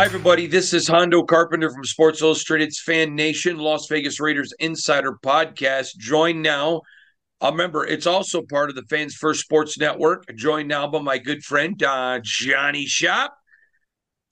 Hi, 0.00 0.06
everybody. 0.06 0.46
This 0.46 0.72
is 0.72 0.88
Hondo 0.88 1.22
Carpenter 1.22 1.70
from 1.70 1.84
Sports 1.84 2.22
Illustrated's 2.22 2.80
Fan 2.80 3.14
Nation, 3.14 3.58
Las 3.58 3.86
Vegas 3.86 4.18
Raiders 4.18 4.50
Insider 4.58 5.18
Podcast. 5.22 5.94
Join 5.98 6.40
now, 6.40 6.80
remember, 7.44 7.84
it's 7.84 8.06
also 8.06 8.40
part 8.40 8.70
of 8.70 8.76
the 8.76 8.84
Fans 8.88 9.14
First 9.14 9.42
Sports 9.42 9.76
Network. 9.76 10.24
Joined 10.34 10.68
now 10.68 10.86
by 10.86 11.02
my 11.02 11.18
good 11.18 11.44
friend, 11.44 11.82
uh, 11.82 12.18
Johnny 12.22 12.86
Shop, 12.86 13.36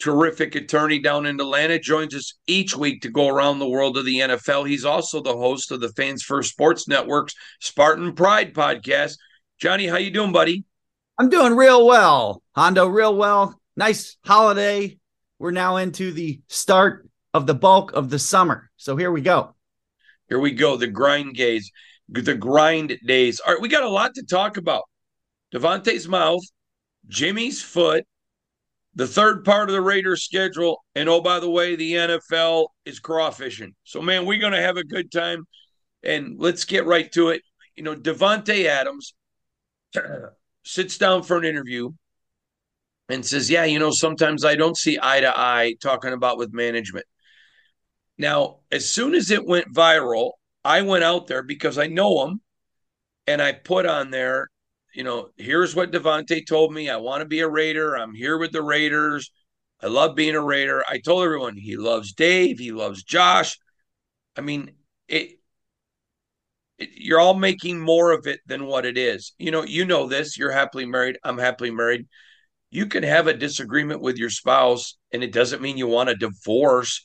terrific 0.00 0.54
attorney 0.54 1.00
down 1.00 1.26
in 1.26 1.38
Atlanta, 1.38 1.78
joins 1.78 2.14
us 2.14 2.32
each 2.46 2.74
week 2.74 3.02
to 3.02 3.10
go 3.10 3.28
around 3.28 3.58
the 3.58 3.68
world 3.68 3.98
of 3.98 4.06
the 4.06 4.20
NFL. 4.20 4.66
He's 4.66 4.86
also 4.86 5.20
the 5.20 5.36
host 5.36 5.70
of 5.70 5.82
the 5.82 5.90
Fans 5.90 6.22
First 6.22 6.52
Sports 6.52 6.88
Network's 6.88 7.34
Spartan 7.60 8.14
Pride 8.14 8.54
podcast. 8.54 9.18
Johnny, 9.60 9.86
how 9.86 9.98
you 9.98 10.12
doing, 10.12 10.32
buddy? 10.32 10.64
I'm 11.18 11.28
doing 11.28 11.54
real 11.54 11.86
well, 11.86 12.42
Hondo, 12.54 12.86
real 12.86 13.14
well. 13.14 13.60
Nice 13.76 14.16
holiday. 14.24 14.97
We're 15.38 15.50
now 15.52 15.76
into 15.76 16.12
the 16.12 16.40
start 16.48 17.08
of 17.32 17.46
the 17.46 17.54
bulk 17.54 17.92
of 17.92 18.10
the 18.10 18.18
summer. 18.18 18.70
So 18.76 18.96
here 18.96 19.10
we 19.10 19.20
go. 19.20 19.54
Here 20.28 20.38
we 20.38 20.52
go. 20.52 20.76
The 20.76 20.86
grind 20.86 21.36
days, 21.36 21.70
the 22.08 22.34
grind 22.34 22.98
days. 23.06 23.40
All 23.40 23.52
right, 23.52 23.62
we 23.62 23.68
got 23.68 23.84
a 23.84 23.88
lot 23.88 24.14
to 24.14 24.24
talk 24.24 24.56
about. 24.56 24.84
Davante's 25.54 26.08
mouth, 26.08 26.42
Jimmy's 27.06 27.62
foot, 27.62 28.04
the 28.94 29.06
third 29.06 29.44
part 29.44 29.68
of 29.68 29.74
the 29.74 29.80
Raiders 29.80 30.24
schedule, 30.24 30.84
and 30.94 31.08
oh, 31.08 31.20
by 31.20 31.38
the 31.38 31.48
way, 31.48 31.76
the 31.76 31.92
NFL 31.92 32.68
is 32.84 33.00
crawfishing. 33.00 33.74
So, 33.84 34.02
man, 34.02 34.26
we're 34.26 34.40
going 34.40 34.52
to 34.52 34.60
have 34.60 34.76
a 34.76 34.84
good 34.84 35.12
time. 35.12 35.44
And 36.02 36.38
let's 36.38 36.64
get 36.64 36.84
right 36.84 37.10
to 37.12 37.28
it. 37.28 37.42
You 37.76 37.84
know, 37.84 37.94
Davante 37.94 38.66
Adams 38.66 39.14
sits 40.64 40.98
down 40.98 41.22
for 41.22 41.36
an 41.36 41.44
interview 41.44 41.90
and 43.08 43.24
says, 43.24 43.50
Yeah, 43.50 43.64
you 43.64 43.78
know, 43.78 43.90
sometimes 43.90 44.44
I 44.44 44.54
don't 44.54 44.76
see 44.76 44.98
eye 45.00 45.20
to 45.20 45.38
eye 45.38 45.74
talking 45.80 46.12
about 46.12 46.38
with 46.38 46.52
management. 46.52 47.06
Now, 48.16 48.58
as 48.72 48.88
soon 48.88 49.14
as 49.14 49.30
it 49.30 49.46
went 49.46 49.72
viral, 49.72 50.32
I 50.64 50.82
went 50.82 51.04
out 51.04 51.26
there 51.28 51.42
because 51.42 51.78
I 51.78 51.86
know 51.86 52.26
him 52.26 52.40
and 53.26 53.40
I 53.40 53.52
put 53.52 53.86
on 53.86 54.10
there, 54.10 54.48
you 54.94 55.04
know, 55.04 55.28
here's 55.36 55.74
what 55.74 55.92
Davante 55.92 56.46
told 56.46 56.72
me. 56.72 56.90
I 56.90 56.96
want 56.96 57.20
to 57.20 57.26
be 57.26 57.40
a 57.40 57.48
Raider. 57.48 57.96
I'm 57.96 58.14
here 58.14 58.38
with 58.38 58.52
the 58.52 58.62
Raiders. 58.62 59.30
I 59.80 59.86
love 59.86 60.16
being 60.16 60.34
a 60.34 60.42
Raider. 60.42 60.82
I 60.88 60.98
told 60.98 61.24
everyone 61.24 61.56
he 61.56 61.76
loves 61.76 62.12
Dave, 62.12 62.58
he 62.58 62.72
loves 62.72 63.04
Josh. 63.04 63.56
I 64.36 64.40
mean, 64.40 64.72
it 65.06 65.38
you're 66.78 67.20
all 67.20 67.34
making 67.34 67.80
more 67.80 68.12
of 68.12 68.26
it 68.26 68.40
than 68.46 68.66
what 68.66 68.86
it 68.86 68.96
is. 68.96 69.32
You 69.38 69.50
know, 69.50 69.64
you 69.64 69.84
know 69.84 70.06
this. 70.06 70.38
You're 70.38 70.52
happily 70.52 70.86
married. 70.86 71.18
I'm 71.24 71.38
happily 71.38 71.70
married. 71.70 72.06
You 72.70 72.86
can 72.86 73.02
have 73.02 73.26
a 73.26 73.34
disagreement 73.34 74.00
with 74.00 74.18
your 74.18 74.30
spouse, 74.30 74.96
and 75.12 75.22
it 75.22 75.32
doesn't 75.32 75.62
mean 75.62 75.78
you 75.78 75.86
want 75.86 76.10
a 76.10 76.14
divorce. 76.14 77.02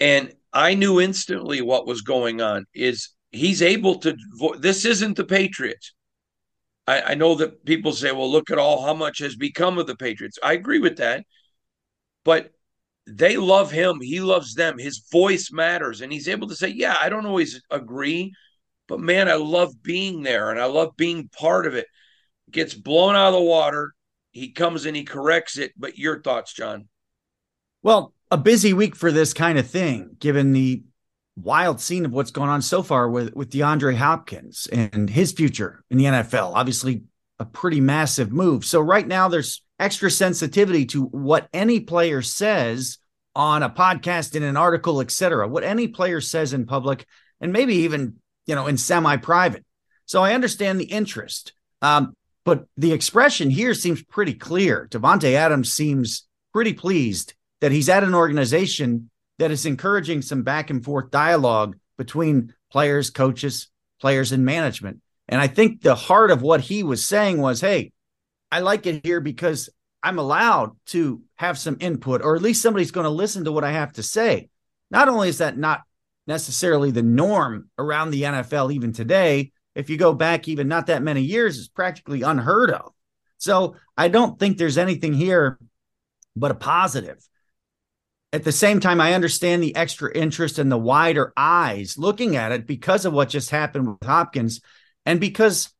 And 0.00 0.32
I 0.52 0.74
knew 0.74 1.00
instantly 1.00 1.60
what 1.60 1.86
was 1.86 2.02
going 2.02 2.40
on. 2.40 2.64
Is 2.74 3.10
he's 3.30 3.62
able 3.62 3.96
to? 4.00 4.16
This 4.58 4.84
isn't 4.84 5.16
the 5.16 5.24
Patriots. 5.24 5.92
I, 6.86 7.02
I 7.02 7.14
know 7.14 7.34
that 7.36 7.64
people 7.64 7.92
say, 7.92 8.12
"Well, 8.12 8.30
look 8.30 8.50
at 8.50 8.58
all 8.58 8.84
how 8.84 8.94
much 8.94 9.18
has 9.18 9.36
become 9.36 9.78
of 9.78 9.86
the 9.86 9.96
Patriots." 9.96 10.38
I 10.42 10.54
agree 10.54 10.78
with 10.78 10.96
that, 10.98 11.24
but 12.24 12.52
they 13.06 13.36
love 13.36 13.70
him. 13.70 14.00
He 14.00 14.20
loves 14.20 14.54
them. 14.54 14.78
His 14.78 15.06
voice 15.12 15.50
matters, 15.52 16.00
and 16.00 16.12
he's 16.12 16.28
able 16.28 16.48
to 16.48 16.56
say, 16.56 16.68
"Yeah, 16.68 16.96
I 17.00 17.08
don't 17.08 17.26
always 17.26 17.60
agree." 17.70 18.32
But 18.88 19.00
man, 19.00 19.28
I 19.28 19.34
love 19.34 19.82
being 19.82 20.22
there 20.22 20.50
and 20.50 20.58
I 20.58 20.64
love 20.64 20.96
being 20.96 21.28
part 21.28 21.66
of 21.66 21.74
it. 21.74 21.86
Gets 22.50 22.74
blown 22.74 23.14
out 23.14 23.28
of 23.28 23.34
the 23.34 23.42
water. 23.42 23.92
He 24.38 24.50
comes 24.50 24.86
and 24.86 24.96
he 24.96 25.04
corrects 25.04 25.58
it. 25.58 25.72
But 25.76 25.98
your 25.98 26.22
thoughts, 26.22 26.52
John? 26.52 26.88
Well, 27.82 28.14
a 28.30 28.36
busy 28.36 28.72
week 28.72 28.96
for 28.96 29.12
this 29.12 29.32
kind 29.32 29.58
of 29.58 29.68
thing, 29.68 30.16
given 30.18 30.52
the 30.52 30.82
wild 31.36 31.80
scene 31.80 32.04
of 32.04 32.12
what's 32.12 32.30
going 32.30 32.50
on 32.50 32.62
so 32.62 32.82
far 32.82 33.08
with, 33.08 33.34
with 33.34 33.50
DeAndre 33.50 33.94
Hopkins 33.96 34.66
and 34.72 35.08
his 35.08 35.32
future 35.32 35.84
in 35.90 35.98
the 35.98 36.04
NFL. 36.04 36.52
Obviously, 36.54 37.04
a 37.38 37.44
pretty 37.44 37.80
massive 37.80 38.32
move. 38.32 38.64
So, 38.64 38.80
right 38.80 39.06
now, 39.06 39.28
there's 39.28 39.62
extra 39.78 40.10
sensitivity 40.10 40.86
to 40.86 41.04
what 41.04 41.48
any 41.52 41.80
player 41.80 42.22
says 42.22 42.98
on 43.36 43.62
a 43.62 43.70
podcast, 43.70 44.34
in 44.34 44.42
an 44.42 44.56
article, 44.56 45.00
etc. 45.00 45.46
What 45.46 45.62
any 45.62 45.86
player 45.86 46.20
says 46.20 46.52
in 46.52 46.66
public, 46.66 47.06
and 47.40 47.52
maybe 47.52 47.74
even 47.76 48.16
you 48.48 48.54
know, 48.54 48.66
in 48.66 48.78
semi-private. 48.78 49.64
So 50.06 50.24
I 50.24 50.32
understand 50.32 50.80
the 50.80 50.86
interest. 50.86 51.52
Um, 51.82 52.16
but 52.44 52.66
the 52.76 52.92
expression 52.92 53.50
here 53.50 53.74
seems 53.74 54.02
pretty 54.02 54.34
clear. 54.34 54.88
Davante 54.90 55.34
Adams 55.34 55.72
seems 55.72 56.26
pretty 56.52 56.72
pleased 56.72 57.34
that 57.60 57.72
he's 57.72 57.88
at 57.88 58.04
an 58.04 58.14
organization 58.14 59.10
that 59.38 59.50
is 59.50 59.66
encouraging 59.66 60.22
some 60.22 60.42
back 60.42 60.70
and 60.70 60.84
forth 60.84 61.10
dialogue 61.10 61.76
between 61.96 62.54
players, 62.70 63.10
coaches, 63.10 63.68
players, 64.00 64.32
and 64.32 64.44
management. 64.44 65.00
And 65.28 65.40
I 65.40 65.46
think 65.46 65.82
the 65.82 65.94
heart 65.94 66.30
of 66.30 66.42
what 66.42 66.60
he 66.60 66.82
was 66.82 67.06
saying 67.06 67.38
was, 67.38 67.60
hey, 67.60 67.92
I 68.50 68.60
like 68.60 68.86
it 68.86 69.04
here 69.04 69.20
because 69.20 69.68
I'm 70.02 70.18
allowed 70.18 70.76
to 70.86 71.22
have 71.36 71.58
some 71.58 71.76
input, 71.80 72.22
or 72.22 72.34
at 72.36 72.42
least 72.42 72.62
somebody's 72.62 72.92
going 72.92 73.04
to 73.04 73.10
listen 73.10 73.44
to 73.44 73.52
what 73.52 73.64
I 73.64 73.72
have 73.72 73.92
to 73.94 74.02
say. 74.02 74.48
Not 74.90 75.08
only 75.08 75.28
is 75.28 75.38
that 75.38 75.58
not 75.58 75.82
necessarily 76.26 76.90
the 76.90 77.02
norm 77.02 77.70
around 77.78 78.10
the 78.10 78.22
NFL 78.22 78.72
even 78.72 78.92
today. 78.92 79.50
If 79.78 79.90
you 79.90 79.96
go 79.96 80.12
back 80.12 80.48
even 80.48 80.66
not 80.66 80.88
that 80.88 81.04
many 81.04 81.22
years, 81.22 81.56
it's 81.56 81.68
practically 81.68 82.22
unheard 82.22 82.72
of. 82.72 82.92
So 83.36 83.76
I 83.96 84.08
don't 84.08 84.36
think 84.36 84.58
there's 84.58 84.76
anything 84.76 85.14
here 85.14 85.56
but 86.34 86.50
a 86.50 86.56
positive. 86.56 87.24
At 88.32 88.42
the 88.42 88.50
same 88.50 88.80
time, 88.80 89.00
I 89.00 89.14
understand 89.14 89.62
the 89.62 89.76
extra 89.76 90.12
interest 90.12 90.58
and 90.58 90.70
the 90.70 90.76
wider 90.76 91.32
eyes 91.36 91.96
looking 91.96 92.34
at 92.34 92.50
it 92.50 92.66
because 92.66 93.04
of 93.04 93.12
what 93.12 93.28
just 93.28 93.50
happened 93.50 93.86
with 93.86 94.02
Hopkins 94.02 94.60
and 95.06 95.20
because 95.20 95.72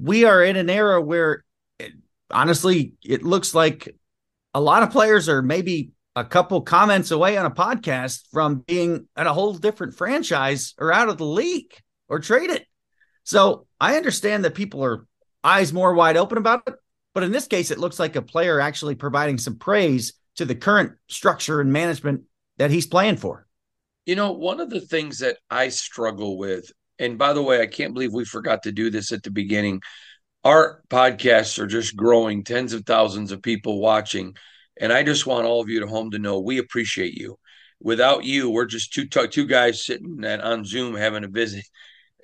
we 0.00 0.24
are 0.24 0.42
in 0.42 0.56
an 0.56 0.70
era 0.70 1.02
where 1.02 1.44
it, 1.78 1.92
honestly, 2.30 2.94
it 3.04 3.22
looks 3.22 3.54
like 3.54 3.94
a 4.54 4.60
lot 4.60 4.82
of 4.82 4.90
players 4.90 5.28
are 5.28 5.42
maybe 5.42 5.90
a 6.16 6.24
couple 6.24 6.62
comments 6.62 7.10
away 7.10 7.36
on 7.36 7.44
a 7.44 7.50
podcast 7.50 8.22
from 8.32 8.60
being 8.60 9.06
at 9.16 9.26
a 9.26 9.34
whole 9.34 9.52
different 9.52 9.94
franchise 9.94 10.74
or 10.78 10.94
out 10.94 11.10
of 11.10 11.18
the 11.18 11.26
league 11.26 11.74
or 12.08 12.20
traded. 12.20 12.64
So 13.24 13.66
I 13.80 13.96
understand 13.96 14.44
that 14.44 14.54
people 14.54 14.84
are 14.84 15.06
eyes 15.42 15.72
more 15.72 15.94
wide 15.94 16.16
open 16.16 16.38
about 16.38 16.62
it. 16.66 16.74
But 17.14 17.24
in 17.24 17.32
this 17.32 17.46
case, 17.46 17.70
it 17.70 17.78
looks 17.78 17.98
like 17.98 18.16
a 18.16 18.22
player 18.22 18.60
actually 18.60 18.94
providing 18.94 19.38
some 19.38 19.56
praise 19.56 20.12
to 20.36 20.44
the 20.44 20.54
current 20.54 20.92
structure 21.08 21.60
and 21.60 21.72
management 21.72 22.22
that 22.58 22.70
he's 22.70 22.86
playing 22.86 23.16
for. 23.16 23.46
You 24.06 24.16
know, 24.16 24.32
one 24.32 24.60
of 24.60 24.70
the 24.70 24.80
things 24.80 25.18
that 25.18 25.38
I 25.50 25.68
struggle 25.68 26.38
with, 26.38 26.70
and 26.98 27.18
by 27.18 27.32
the 27.32 27.42
way, 27.42 27.60
I 27.60 27.66
can't 27.66 27.94
believe 27.94 28.12
we 28.12 28.24
forgot 28.24 28.62
to 28.64 28.72
do 28.72 28.90
this 28.90 29.12
at 29.12 29.22
the 29.22 29.30
beginning. 29.30 29.82
Our 30.44 30.82
podcasts 30.88 31.58
are 31.58 31.66
just 31.66 31.96
growing, 31.96 32.44
tens 32.44 32.72
of 32.72 32.86
thousands 32.86 33.32
of 33.32 33.42
people 33.42 33.80
watching. 33.80 34.36
And 34.80 34.92
I 34.92 35.02
just 35.02 35.26
want 35.26 35.46
all 35.46 35.60
of 35.60 35.68
you 35.68 35.82
at 35.82 35.88
home 35.88 36.12
to 36.12 36.18
know 36.18 36.40
we 36.40 36.58
appreciate 36.58 37.14
you. 37.14 37.38
Without 37.82 38.24
you, 38.24 38.50
we're 38.50 38.66
just 38.66 38.92
two 38.92 39.06
two 39.06 39.46
guys 39.46 39.84
sitting 39.84 40.24
on 40.24 40.64
Zoom 40.64 40.94
having 40.94 41.24
a 41.24 41.28
visit, 41.28 41.64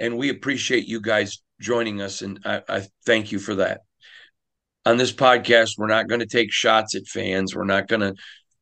and 0.01 0.17
we 0.17 0.29
appreciate 0.29 0.87
you 0.87 1.01
guys 1.01 1.43
joining 1.61 2.01
us, 2.01 2.23
and 2.23 2.41
I, 2.45 2.62
I 2.69 2.87
thank 3.05 3.33
you 3.33 3.39
for 3.39 3.57
that. 3.57 3.81
On 4.84 4.97
this 4.97 5.13
podcast, 5.13 5.72
we're 5.77 5.89
not 5.89 6.09
going 6.09 6.21
to 6.21 6.27
take 6.27 6.53
shots 6.53 6.95
at 6.95 7.07
fans. 7.07 7.54
We're 7.54 7.65
not 7.65 7.89
going 7.89 8.03
to 8.03 8.15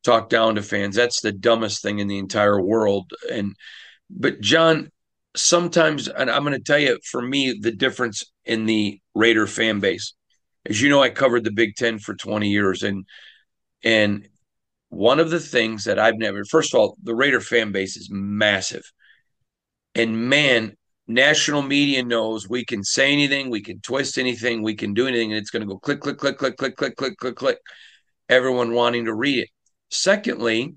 talk 0.04 0.28
down 0.28 0.54
to 0.54 0.62
fans. 0.62 0.96
That's 0.96 1.20
the 1.20 1.32
dumbest 1.32 1.82
thing 1.82 1.98
in 1.98 2.08
the 2.08 2.18
entire 2.18 2.60
world. 2.60 3.12
And 3.30 3.54
but 4.08 4.40
John, 4.40 4.90
sometimes, 5.36 6.08
and 6.08 6.30
I'm 6.30 6.44
going 6.44 6.54
to 6.54 6.62
tell 6.62 6.78
you, 6.78 6.98
for 7.10 7.20
me, 7.20 7.58
the 7.60 7.72
difference 7.72 8.24
in 8.44 8.66
the 8.66 9.00
Raider 9.14 9.46
fan 9.46 9.80
base. 9.80 10.14
As 10.66 10.80
you 10.80 10.88
know, 10.88 11.02
I 11.02 11.10
covered 11.10 11.44
the 11.44 11.52
Big 11.52 11.76
Ten 11.76 11.98
for 11.98 12.14
20 12.14 12.48
years, 12.48 12.82
and 12.82 13.04
and 13.82 14.28
one 14.88 15.20
of 15.20 15.30
the 15.30 15.40
things 15.40 15.84
that 15.84 15.98
I've 15.98 16.16
never, 16.16 16.44
first 16.44 16.72
of 16.72 16.80
all, 16.80 16.96
the 17.02 17.14
Raider 17.14 17.40
fan 17.40 17.72
base 17.72 17.96
is 17.96 18.08
massive. 18.10 18.84
And 19.94 20.28
man, 20.28 20.76
national 21.06 21.62
media 21.62 22.02
knows 22.02 22.48
we 22.48 22.64
can 22.64 22.82
say 22.82 23.12
anything, 23.12 23.50
we 23.50 23.62
can 23.62 23.80
twist 23.80 24.18
anything, 24.18 24.62
we 24.62 24.74
can 24.74 24.94
do 24.94 25.06
anything, 25.06 25.32
and 25.32 25.38
it's 25.38 25.50
going 25.50 25.62
to 25.62 25.68
go 25.68 25.78
click, 25.78 26.00
click, 26.00 26.18
click, 26.18 26.38
click, 26.38 26.56
click, 26.56 26.76
click, 26.76 26.96
click, 26.96 27.16
click, 27.18 27.36
click. 27.36 27.58
Everyone 28.28 28.72
wanting 28.72 29.04
to 29.04 29.14
read 29.14 29.40
it. 29.40 29.48
Secondly, 29.90 30.74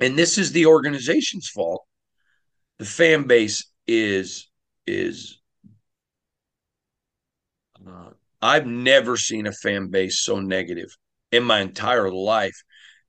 and 0.00 0.16
this 0.16 0.38
is 0.38 0.52
the 0.52 0.66
organization's 0.66 1.48
fault, 1.48 1.82
the 2.78 2.84
fan 2.84 3.26
base 3.26 3.70
is 3.86 4.48
is 4.86 5.40
uh, 7.86 8.10
I've 8.40 8.66
never 8.66 9.16
seen 9.16 9.46
a 9.46 9.52
fan 9.52 9.88
base 9.88 10.20
so 10.20 10.40
negative 10.40 10.96
in 11.32 11.44
my 11.44 11.60
entire 11.60 12.10
life. 12.10 12.56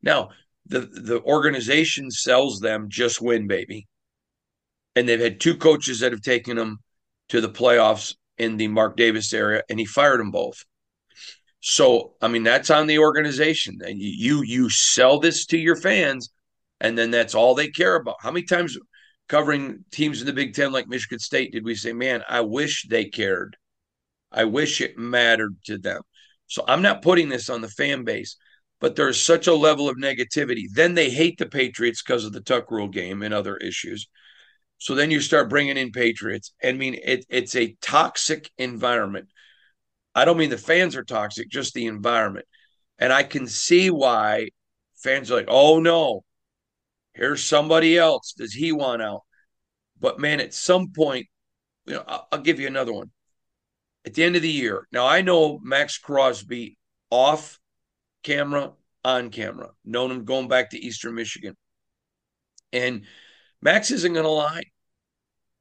Now, 0.02 0.30
the 0.66 0.82
the 0.82 1.22
organization 1.22 2.10
sells 2.12 2.60
them 2.60 2.88
just 2.90 3.22
win, 3.22 3.48
baby. 3.48 3.88
And 4.96 5.08
they've 5.08 5.20
had 5.20 5.40
two 5.40 5.58
coaches 5.58 6.00
that 6.00 6.12
have 6.12 6.22
taken 6.22 6.58
them 6.58 6.80
to 7.30 7.42
the 7.42 7.50
playoffs 7.50 8.16
in 8.38 8.58
the 8.58 8.68
Mark 8.68 8.98
Davis 8.98 9.34
area, 9.34 9.64
and 9.70 9.80
he 9.80 9.86
fired 9.86 10.20
them 10.20 10.32
both. 10.32 10.64
So, 11.60 12.14
I 12.22 12.28
mean, 12.28 12.44
that's 12.44 12.70
on 12.70 12.88
the 12.88 13.00
organization. 13.00 13.80
And 13.84 14.00
you 14.00 14.44
you 14.44 14.70
sell 14.70 15.20
this 15.20 15.46
to 15.48 15.58
your 15.58 15.76
fans, 15.76 16.30
and 16.80 16.98
then 16.98 17.12
that's 17.12 17.34
all 17.34 17.56
they 17.56 17.70
care 17.70 17.96
about. 17.96 18.18
How 18.20 18.32
many 18.32 18.46
times 18.46 18.78
covering 19.28 19.84
teams 19.92 20.22
in 20.22 20.28
the 20.28 20.34
Big 20.34 20.54
Ten 20.54 20.72
like 20.72 20.88
Michigan 20.88 21.20
State 21.20 21.52
did 21.52 21.66
we 21.66 21.76
say, 21.76 21.94
man, 21.94 22.24
I 22.30 22.42
wish 22.42 22.86
they 22.88 23.06
cared. 23.06 23.58
I 24.32 24.46
wish 24.46 24.82
it 24.82 24.98
mattered 24.98 25.56
to 25.66 25.78
them. 25.78 26.02
So 26.48 26.64
I'm 26.68 26.82
not 26.82 27.02
putting 27.02 27.30
this 27.30 27.50
on 27.50 27.62
the 27.62 27.70
fan 27.70 28.04
base, 28.04 28.38
but 28.80 28.96
there's 28.96 29.20
such 29.20 29.48
a 29.48 29.56
level 29.56 29.90
of 29.90 29.98
negativity. 29.98 30.66
Then 30.72 30.94
they 30.94 31.10
hate 31.10 31.38
the 31.40 31.48
Patriots 31.48 32.04
because 32.04 32.26
of 32.26 32.34
the 32.34 32.42
Tuck 32.42 32.70
rule 32.70 32.90
game 32.90 33.24
and 33.24 33.34
other 33.34 33.58
issues. 33.58 34.08
So 34.78 34.96
then 34.96 35.12
you 35.12 35.22
start 35.22 35.50
bringing 35.50 35.78
in 35.78 35.92
Patriots. 35.92 36.54
And 36.62 36.76
I 36.76 36.78
mean, 36.78 37.00
it, 37.04 37.26
it's 37.30 37.56
a 37.56 37.76
toxic 37.82 38.50
environment. 38.58 39.30
I 40.14 40.26
don't 40.26 40.38
mean 40.38 40.50
the 40.50 40.58
fans 40.58 40.96
are 40.96 41.04
toxic, 41.04 41.50
just 41.50 41.74
the 41.74 41.88
environment. 41.88 42.46
And 42.98 43.12
I 43.12 43.24
can 43.24 43.48
see 43.48 43.90
why 43.90 44.50
fans 44.96 45.32
are 45.32 45.36
like, 45.36 45.48
oh 45.50 45.80
no, 45.80 46.24
here's 47.14 47.44
somebody 47.44 47.98
else. 47.98 48.34
Does 48.38 48.54
he 48.54 48.72
want 48.72 49.02
out? 49.02 49.22
But 50.00 50.20
man, 50.20 50.40
at 50.40 50.54
some 50.54 50.92
point, 50.92 51.28
you 51.86 51.96
know, 51.96 52.04
I'll, 52.08 52.28
I'll 52.32 52.42
give 52.42 52.60
you 52.60 52.68
another 52.68 52.94
one. 52.94 53.12
At 54.06 54.14
the 54.14 54.24
end 54.24 54.36
of 54.36 54.42
the 54.42 54.50
year, 54.50 54.88
now 54.92 55.08
I 55.08 55.22
know 55.22 55.60
Maxx 55.64 55.98
Crosby 55.98 56.78
off 57.10 57.60
camera, 58.24 58.74
on 59.04 59.30
camera, 59.30 59.70
known 59.84 60.12
him 60.12 60.26
going 60.26 60.48
back 60.48 60.72
to 60.72 60.80
Eastern 60.80 61.16
Michigan. 61.16 61.56
And 62.72 63.06
Maxx 63.66 63.90
isn't 63.90 64.14
going 64.14 64.26
to 64.26 64.30
lie. 64.30 64.62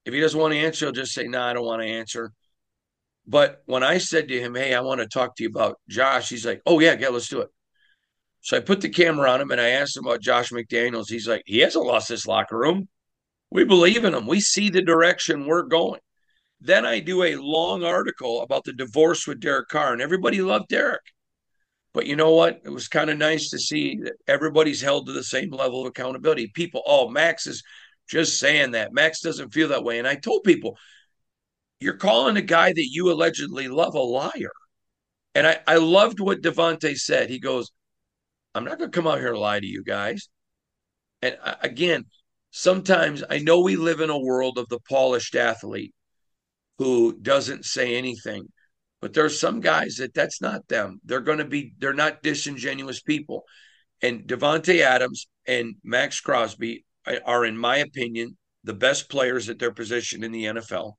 If 0.05 0.13
he 0.13 0.21
doesn't 0.21 0.39
want 0.39 0.53
to 0.53 0.59
answer, 0.59 0.85
he'll 0.85 0.93
just 0.93 1.15
say, 1.15 1.25
no, 1.25 1.39
nah, 1.39 1.49
I 1.49 1.53
don't 1.55 1.65
want 1.65 1.81
to 1.81 1.89
answer. 1.89 2.33
But 3.27 3.63
when 3.65 3.83
I 3.83 3.97
said 3.97 4.29
to 4.29 4.39
him, 4.39 4.55
Hey, 4.55 4.75
I 4.75 4.81
want 4.81 5.01
to 5.01 5.07
talk 5.07 5.37
to 5.37 5.43
you 5.43 5.49
about 5.49 5.81
Josh, 5.89 6.29
he's 6.29 6.45
like, 6.45 6.61
Oh, 6.67 6.81
yeah, 6.81 6.95
yeah, 6.99 7.09
let's 7.09 7.29
do 7.29 7.41
it. 7.41 7.49
So 8.43 8.59
I 8.59 8.61
put 8.61 8.83
the 8.83 8.91
camera 8.91 9.31
on 9.31 9.41
him 9.41 9.51
and 9.51 9.61
I 9.61 9.71
asked 9.71 9.97
him 9.97 10.05
about 10.05 10.21
Josh 10.21 10.51
McDaniels. 10.51 11.09
He's 11.09 11.27
like, 11.27 11.45
He 11.47 11.61
hasn't 11.61 11.87
lost 11.87 12.11
this 12.11 12.27
locker 12.27 12.59
room. 12.59 12.89
We 13.51 13.65
believe 13.65 14.05
in 14.05 14.13
him. 14.13 14.27
We 14.27 14.41
see 14.41 14.69
the 14.69 14.83
direction 14.83 15.47
we're 15.47 15.63
going. 15.63 16.01
Then 16.61 16.85
I 16.85 17.01
do 17.01 17.23
a 17.23 17.37
long 17.37 17.85
article 17.85 18.43
about 18.43 18.65
the 18.65 18.75
divorce 18.75 19.27
with 19.27 19.41
Derek 19.41 19.69
Carr, 19.69 19.95
and 19.95 20.03
everybody 20.03 20.43
loved 20.43 20.69
Derek. 20.69 21.01
But 21.95 22.07
you 22.07 22.17
know 22.17 22.35
what? 22.35 22.61
It 22.65 22.71
was 22.71 22.89
kind 22.89 23.09
of 23.09 23.17
nice 23.17 23.51
to 23.51 23.59
see 23.59 24.01
that 24.03 24.15
everybody's 24.27 24.83
held 24.83 25.07
to 25.07 25.13
the 25.13 25.25
same 25.25 25.51
level 25.53 25.83
of 25.83 25.87
accountability. 25.87 26.49
People, 26.49 26.83
oh, 26.87 27.09
Maxx 27.09 27.47
is 27.47 27.63
just 28.09 28.39
saying 28.39 28.73
that. 28.73 28.93
Maxx 28.93 29.21
doesn't 29.21 29.55
feel 29.55 29.69
that 29.69 29.85
way. 29.85 29.99
And 29.99 30.09
I 30.09 30.15
told 30.15 30.45
people, 30.45 30.77
you're 31.81 31.97
calling 31.97 32.37
a 32.37 32.43
guy 32.43 32.73
that 32.73 32.89
you 32.91 33.13
allegedly 33.13 33.69
love 33.69 33.95
a 33.95 34.01
liar. 34.01 34.53
And 35.35 35.47
I, 35.47 35.61
I 35.67 35.77
loved 35.77 36.21
what 36.21 36.43
Davante 36.43 36.97
said. 36.97 37.29
He 37.29 37.41
goes, 37.41 37.71
I'm 38.55 38.65
not 38.65 38.79
going 38.79 38.91
to 38.91 38.97
come 38.97 39.07
out 39.07 39.19
here 39.19 39.33
and 39.33 39.39
lie 39.39 39.61
to 39.61 39.67
you 39.67 39.83
guys. 39.83 40.29
And 41.23 41.37
I, 41.43 41.57
again, 41.63 42.05
sometimes 42.51 43.25
I 43.29 43.39
know 43.39 43.61
we 43.61 43.77
live 43.77 44.01
in 44.01 44.11
a 44.11 44.19
world 44.19 44.59
of 44.59 44.69
the 44.69 44.79
polished 44.89 45.35
athlete 45.35 45.93
who 46.79 47.19
doesn't 47.21 47.65
say 47.65 47.97
anything, 47.97 48.47
but 49.01 49.13
there's 49.13 49.41
some 49.41 49.61
guys 49.61 49.97
that 49.97 50.15
that's 50.15 50.41
not 50.41 50.69
them. 50.69 51.01
They're 51.05 51.21
going 51.21 51.39
to 51.39 51.45
be, 51.45 51.75
they're 51.79 51.93
not 51.93 52.23
disingenuous 52.23 53.01
people. 53.01 53.45
And 54.03 54.23
Davante 54.23 54.81
Adams 54.81 55.27
and 55.47 55.75
Maxx 55.83 56.21
Crosby 56.21 56.85
are, 57.25 57.45
in 57.45 57.57
my 57.57 57.79
opinion, 57.79 58.37
the 58.65 58.75
best 58.75 59.09
players 59.09 59.49
at 59.49 59.59
their 59.59 59.73
position 59.73 60.25
in 60.25 60.33
the 60.33 60.45
NFL 60.45 60.95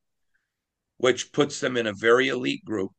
which 0.97 1.31
puts 1.31 1.59
them 1.59 1.77
in 1.77 1.87
a 1.87 1.93
very 1.93 2.29
elite 2.29 2.63
group. 2.63 2.91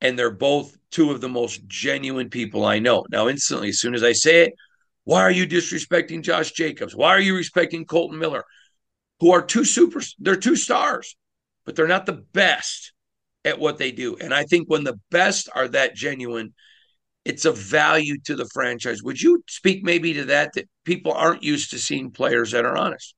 And 0.00 0.18
they're 0.18 0.30
both 0.30 0.76
two 0.90 1.10
of 1.10 1.20
the 1.20 1.28
most 1.28 1.66
genuine 1.66 2.28
people 2.28 2.64
I 2.64 2.78
know. 2.78 3.04
Now, 3.10 3.28
instantly, 3.28 3.68
as 3.68 3.78
soon 3.78 3.94
as 3.94 4.02
I 4.02 4.12
say 4.12 4.42
it, 4.42 4.54
why 5.04 5.22
are 5.22 5.30
you 5.30 5.46
disrespecting 5.46 6.22
Josh 6.22 6.52
Jacobs? 6.52 6.96
Why 6.96 7.10
are 7.10 7.20
you 7.20 7.36
respecting 7.36 7.84
Kolton 7.84 8.18
Miller, 8.18 8.44
who 9.20 9.32
are 9.32 9.42
two 9.42 9.64
super, 9.64 10.00
they're 10.18 10.36
two 10.36 10.56
stars, 10.56 11.16
but 11.64 11.76
they're 11.76 11.86
not 11.86 12.06
the 12.06 12.24
best 12.32 12.92
at 13.44 13.58
what 13.58 13.78
they 13.78 13.92
do. 13.92 14.16
And 14.16 14.32
I 14.32 14.44
think 14.44 14.68
when 14.68 14.84
the 14.84 14.98
best 15.10 15.48
are 15.54 15.68
that 15.68 15.94
genuine, 15.94 16.54
it's 17.24 17.44
a 17.44 17.52
value 17.52 18.18
to 18.24 18.34
the 18.34 18.48
franchise. 18.52 19.02
Would 19.02 19.20
you 19.20 19.42
speak 19.48 19.84
maybe 19.84 20.14
to 20.14 20.24
that? 20.26 20.52
That 20.54 20.68
people 20.84 21.12
aren't 21.12 21.42
used 21.42 21.70
to 21.70 21.78
seeing 21.78 22.10
players 22.10 22.52
that 22.52 22.64
are 22.64 22.76
honest. 22.76 23.14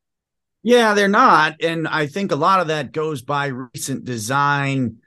Yeah, 0.63 0.95
they're 0.95 1.09
not. 1.09 1.57
And 1.63 1.87
I 1.87 2.07
think 2.07 2.33
a 2.33 2.37
lot 2.37 2.61
of 2.61 2.69
that 2.69 2.93
goes 2.93 3.23
by 3.23 3.47
recent 3.47 4.05
design 4.05 4.99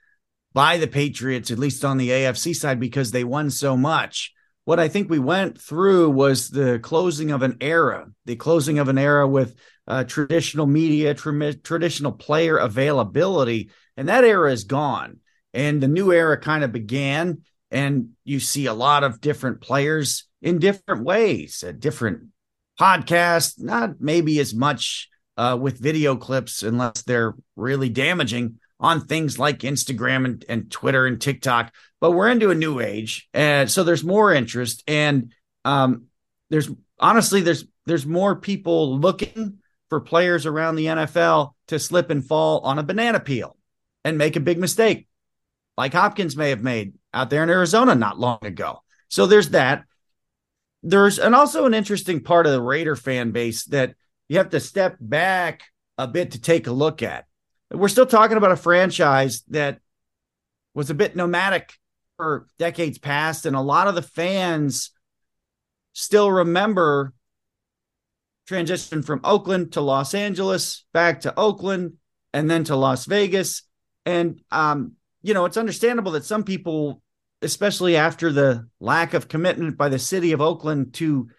by 0.53 0.77
the 0.77 0.87
Patriots, 0.87 1.51
at 1.51 1.59
least 1.59 1.83
on 1.83 1.97
the 1.97 2.09
AFC 2.09 2.55
side, 2.55 2.79
because 2.79 3.11
they 3.11 3.23
won 3.23 3.49
so 3.49 3.75
much. 3.75 4.33
What 4.65 4.79
I 4.79 4.87
think 4.87 5.09
we 5.09 5.19
went 5.19 5.61
through 5.61 6.11
was 6.11 6.49
the 6.49 6.79
closing 6.79 7.31
of 7.31 7.41
an 7.41 7.57
era, 7.61 8.07
the 8.25 8.35
closing 8.35 8.79
of 8.79 8.87
an 8.87 8.97
era 8.97 9.27
with 9.27 9.55
uh, 9.87 10.03
traditional 10.03 10.67
media, 10.67 11.13
tra- 11.13 11.53
traditional 11.53 12.11
player 12.11 12.57
availability. 12.57 13.71
And 13.95 14.09
that 14.09 14.23
era 14.23 14.51
is 14.51 14.65
gone. 14.65 15.19
And 15.53 15.81
the 15.81 15.87
new 15.87 16.11
era 16.11 16.37
kind 16.37 16.63
of 16.63 16.71
began. 16.71 17.43
And 17.71 18.11
you 18.23 18.39
see 18.39 18.65
a 18.65 18.73
lot 18.73 19.03
of 19.03 19.21
different 19.21 19.61
players 19.61 20.25
in 20.41 20.59
different 20.59 21.03
ways, 21.03 21.63
at 21.63 21.79
different 21.79 22.27
podcasts, 22.79 23.61
not 23.61 23.99
maybe 23.99 24.39
as 24.39 24.53
much 24.53 25.09
uh, 25.35 25.57
with 25.59 25.79
video 25.79 26.15
clips 26.15 26.63
unless 26.63 27.03
they're 27.03 27.35
really 27.55 27.89
damaging 27.89 28.59
on 28.79 29.01
things 29.01 29.39
like 29.39 29.59
Instagram 29.59 30.25
and, 30.25 30.45
and 30.47 30.71
Twitter 30.71 31.05
and 31.05 31.19
TikTok. 31.19 31.73
But 31.99 32.11
we're 32.11 32.29
into 32.29 32.51
a 32.51 32.55
new 32.55 32.79
age, 32.79 33.27
and 33.33 33.69
so 33.69 33.83
there's 33.83 34.03
more 34.03 34.33
interest, 34.33 34.83
and 34.87 35.33
um, 35.65 36.05
there's 36.49 36.69
honestly 36.99 37.41
there's 37.41 37.65
there's 37.85 38.05
more 38.05 38.35
people 38.35 38.99
looking 38.99 39.59
for 39.89 40.01
players 40.01 40.45
around 40.45 40.75
the 40.75 40.85
NFL 40.85 41.53
to 41.69 41.79
slip 41.79 42.09
and 42.09 42.23
fall 42.23 42.59
on 42.59 42.77
a 42.77 42.83
banana 42.83 43.19
peel 43.19 43.57
and 44.03 44.17
make 44.17 44.35
a 44.35 44.41
big 44.41 44.59
mistake, 44.59 45.07
like 45.75 45.93
Hopkins 45.93 46.37
may 46.37 46.49
have 46.49 46.61
made 46.61 46.93
out 47.17 47.29
there 47.29 47.43
in 47.43 47.49
Arizona 47.49 47.95
not 47.95 48.19
long 48.19 48.39
ago. 48.43 48.83
So 49.09 49.25
there's 49.25 49.49
that. 49.49 49.85
There's 50.83 51.17
and 51.19 51.33
also 51.33 51.65
an 51.65 51.73
interesting 51.73 52.23
part 52.23 52.45
of 52.45 52.51
the 52.51 52.61
Raider 52.61 52.95
fan 52.95 53.31
base 53.31 53.65
that 53.65 53.95
you 54.29 54.37
have 54.37 54.51
to 54.51 54.59
step 54.59 54.97
back 54.99 55.63
a 55.97 56.07
bit 56.07 56.31
to 56.31 56.41
take 56.41 56.67
a 56.67 56.71
look 56.71 57.01
at. 57.01 57.25
We're 57.71 57.87
still 57.87 58.05
talking 58.05 58.37
about 58.37 58.51
a 58.51 58.57
franchise 58.57 59.41
that 59.49 59.79
was 60.73 60.89
a 60.89 60.93
bit 60.93 61.15
nomadic 61.15 61.73
for 62.17 62.47
decades 62.59 62.97
past, 62.97 63.45
and 63.45 63.55
a 63.55 63.61
lot 63.61 63.87
of 63.87 63.95
the 63.95 64.01
fans 64.01 64.91
still 65.93 66.31
remember 66.31 67.13
transition 68.47 69.01
from 69.01 69.19
Oakland 69.23 69.73
to 69.73 69.81
Los 69.81 70.13
Angeles, 70.13 70.85
back 70.93 71.21
to 71.21 71.37
Oakland, 71.37 71.93
and 72.33 72.49
then 72.49 72.63
to 72.65 72.75
Las 72.75 73.05
Vegas. 73.05 73.63
And 74.05 74.41
um, 74.51 74.93
you 75.21 75.33
know, 75.33 75.45
it's 75.45 75.57
understandable 75.57 76.13
that 76.13 76.23
some 76.23 76.43
people, 76.43 77.01
especially 77.41 77.95
after 77.95 78.31
the 78.31 78.67
lack 78.79 79.13
of 79.13 79.27
commitment 79.27 79.77
by 79.77 79.89
the 79.89 79.99
city 79.99 80.31
of 80.31 80.41
Oakland 80.41 80.93
to 80.95 81.29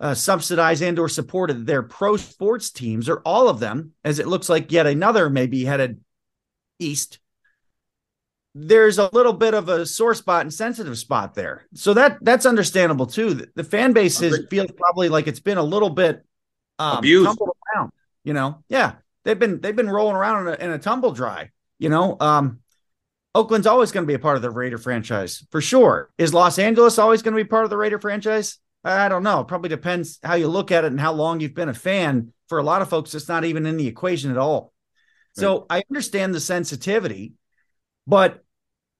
uh, 0.00 0.14
subsidize 0.14 0.80
and 0.80 0.98
or 0.98 1.08
support 1.08 1.50
their 1.66 1.82
pro 1.82 2.16
sports 2.16 2.70
teams 2.70 3.08
or 3.08 3.20
all 3.20 3.48
of 3.48 3.60
them 3.60 3.92
as 4.02 4.18
it 4.18 4.26
looks 4.26 4.48
like 4.48 4.72
yet 4.72 4.86
another 4.86 5.28
maybe 5.28 5.64
headed 5.64 6.00
east 6.78 7.18
there's 8.54 8.98
a 8.98 9.08
little 9.12 9.32
bit 9.32 9.54
of 9.54 9.68
a 9.68 9.86
sore 9.86 10.14
spot 10.14 10.42
and 10.42 10.52
sensitive 10.52 10.98
spot 10.98 11.34
there. 11.34 11.66
So 11.74 11.94
that 11.94 12.18
that's 12.20 12.46
understandable 12.46 13.06
too. 13.06 13.34
The, 13.34 13.48
the 13.54 13.64
fan 13.64 13.92
base 13.92 14.20
is 14.22 14.46
feels 14.50 14.72
probably 14.72 15.08
like 15.08 15.26
it's 15.26 15.40
been 15.40 15.58
a 15.58 15.62
little 15.62 15.90
bit 15.90 16.24
um, 16.78 16.98
abused. 16.98 17.38
around 17.74 17.92
you 18.24 18.32
know? 18.32 18.62
Yeah 18.68 18.94
they've 19.24 19.38
been 19.38 19.60
they've 19.60 19.76
been 19.76 19.90
rolling 19.90 20.16
around 20.16 20.48
in 20.48 20.54
a, 20.54 20.64
in 20.64 20.70
a 20.70 20.78
tumble 20.78 21.12
dry 21.12 21.50
you 21.78 21.88
know? 21.88 22.16
Um 22.18 22.60
Oakland's 23.34 23.66
always 23.66 23.92
going 23.92 24.04
to 24.04 24.08
be 24.08 24.14
a 24.14 24.18
part 24.18 24.36
of 24.36 24.42
the 24.42 24.50
Raider 24.50 24.78
franchise 24.78 25.46
for 25.50 25.60
sure. 25.60 26.10
Is 26.18 26.34
Los 26.34 26.58
Angeles 26.58 26.98
always 26.98 27.22
going 27.22 27.36
to 27.36 27.42
be 27.42 27.48
part 27.48 27.64
of 27.64 27.70
the 27.70 27.76
Raider 27.76 27.98
franchise? 27.98 28.58
I 28.82 29.08
don't 29.08 29.22
know. 29.22 29.40
It 29.40 29.48
probably 29.48 29.68
depends 29.68 30.18
how 30.22 30.34
you 30.34 30.48
look 30.48 30.72
at 30.72 30.84
it 30.84 30.88
and 30.88 31.00
how 31.00 31.12
long 31.12 31.40
you've 31.40 31.54
been 31.54 31.68
a 31.68 31.74
fan. 31.74 32.32
For 32.48 32.58
a 32.58 32.64
lot 32.64 32.82
of 32.82 32.90
folks, 32.90 33.14
it's 33.14 33.28
not 33.28 33.44
even 33.44 33.66
in 33.66 33.76
the 33.76 33.86
equation 33.86 34.30
at 34.30 34.38
all. 34.38 34.72
Right. 35.36 35.42
So 35.42 35.66
I 35.70 35.82
understand 35.88 36.34
the 36.34 36.40
sensitivity, 36.40 37.34
but 38.06 38.42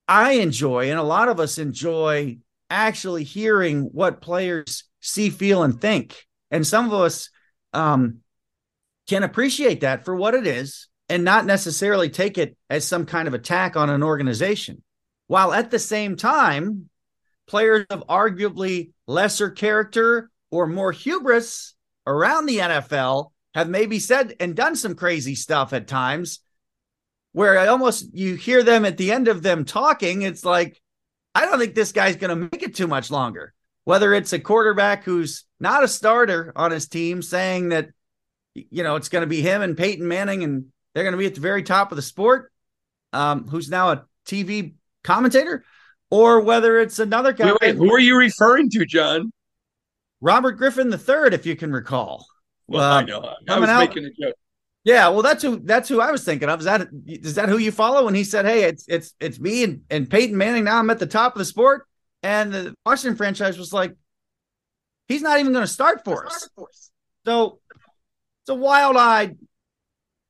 I 0.06 0.32
enjoy, 0.34 0.90
and 0.90 0.98
a 0.98 1.04
lot 1.04 1.28
of 1.28 1.40
us 1.40 1.58
enjoy 1.58 2.38
actually 2.68 3.24
hearing 3.24 3.82
what 3.92 4.20
players 4.20 4.84
see, 5.00 5.30
feel, 5.30 5.64
and 5.64 5.80
think. 5.80 6.26
And 6.52 6.64
some 6.64 6.86
of 6.86 6.92
us 6.92 7.30
um, 7.72 8.18
can 9.08 9.24
appreciate 9.24 9.80
that 9.80 10.04
for 10.04 10.14
what 10.14 10.34
it 10.34 10.46
is 10.46 10.88
and 11.10 11.24
not 11.24 11.44
necessarily 11.44 12.08
take 12.08 12.38
it 12.38 12.56
as 12.70 12.86
some 12.86 13.04
kind 13.04 13.26
of 13.28 13.34
attack 13.34 13.76
on 13.76 13.90
an 13.90 14.02
organization. 14.02 14.82
While 15.26 15.52
at 15.52 15.70
the 15.70 15.78
same 15.78 16.16
time, 16.16 16.88
players 17.46 17.84
of 17.90 18.06
arguably 18.06 18.92
lesser 19.08 19.50
character 19.50 20.30
or 20.50 20.68
more 20.68 20.92
hubris 20.92 21.74
around 22.06 22.46
the 22.46 22.58
NFL 22.58 23.32
have 23.54 23.68
maybe 23.68 23.98
said 23.98 24.36
and 24.38 24.54
done 24.54 24.76
some 24.76 24.94
crazy 24.94 25.34
stuff 25.34 25.72
at 25.72 25.88
times 25.88 26.40
where 27.32 27.58
I 27.58 27.66
almost 27.66 28.08
you 28.14 28.36
hear 28.36 28.62
them 28.62 28.84
at 28.84 28.96
the 28.96 29.12
end 29.12 29.28
of 29.28 29.42
them 29.42 29.64
talking 29.64 30.22
it's 30.22 30.44
like 30.44 30.80
I 31.34 31.44
don't 31.44 31.58
think 31.58 31.74
this 31.74 31.92
guy's 31.92 32.16
going 32.16 32.30
to 32.30 32.48
make 32.50 32.62
it 32.62 32.74
too 32.74 32.88
much 32.88 33.10
longer. 33.10 33.52
Whether 33.84 34.14
it's 34.14 34.32
a 34.32 34.38
quarterback 34.38 35.04
who's 35.04 35.44
not 35.58 35.84
a 35.84 35.88
starter 35.88 36.52
on 36.54 36.70
his 36.70 36.88
team 36.88 37.22
saying 37.22 37.70
that, 37.70 37.90
you 38.54 38.82
know, 38.82 38.96
it's 38.96 39.08
going 39.08 39.22
to 39.22 39.28
be 39.28 39.40
him 39.40 39.62
and 39.62 39.76
Peyton 39.76 40.06
Manning 40.06 40.44
and 40.44 40.66
they're 40.94 41.04
going 41.04 41.12
to 41.12 41.18
be 41.18 41.26
at 41.26 41.34
the 41.34 41.40
very 41.40 41.62
top 41.62 41.92
of 41.92 41.96
the 41.96 42.02
sport, 42.02 42.52
um, 43.12 43.46
who's 43.48 43.68
now 43.68 43.90
a 43.90 44.04
TV 44.26 44.74
commentator, 45.04 45.64
or 46.10 46.40
whether 46.40 46.78
it's 46.78 46.98
another 46.98 47.32
guy. 47.32 47.52
Wait, 47.52 47.58
wait, 47.60 47.76
who 47.76 47.92
are 47.92 47.98
you 47.98 48.16
referring 48.16 48.70
to, 48.70 48.84
John? 48.84 49.32
Robert 50.20 50.52
Griffin 50.52 50.92
III, 50.92 51.32
if 51.32 51.46
you 51.46 51.56
can 51.56 51.72
recall. 51.72 52.26
Well, 52.66 52.82
uh, 52.82 53.00
I 53.00 53.04
know. 53.04 53.34
I 53.48 53.58
was 53.58 53.68
out, 53.68 53.88
making 53.88 54.04
a 54.04 54.10
joke. 54.10 54.34
Yeah, 54.84 55.08
well, 55.08 55.22
that's 55.22 55.42
who 55.42 55.58
that's 55.58 55.88
who 55.88 56.00
I 56.00 56.10
was 56.10 56.24
thinking 56.24 56.48
of. 56.48 56.60
Is 56.60 56.64
that 56.64 56.88
is 57.06 57.34
that 57.34 57.48
who 57.48 57.58
you 57.58 57.72
follow? 57.72 58.06
And 58.06 58.16
he 58.16 58.24
said, 58.24 58.46
"Hey, 58.46 58.64
it's 58.64 58.84
it's 58.88 59.14
it's 59.20 59.38
me 59.38 59.64
and, 59.64 59.82
and 59.90 60.08
Peyton 60.08 60.36
Manning. 60.36 60.64
Now 60.64 60.78
I'm 60.78 60.88
at 60.90 60.98
the 60.98 61.06
top 61.06 61.34
of 61.34 61.38
the 61.38 61.44
sport." 61.44 61.86
And 62.22 62.52
the 62.52 62.74
Washington 62.86 63.16
franchise 63.16 63.58
was 63.58 63.72
like, 63.72 63.94
"He's 65.08 65.22
not 65.22 65.38
even 65.38 65.52
going 65.52 65.64
to 65.64 65.72
start 65.72 66.04
for 66.04 66.26
us." 66.26 66.48
So 67.26 67.60
it's 68.42 68.48
a 68.48 68.54
wild-eyed 68.54 69.36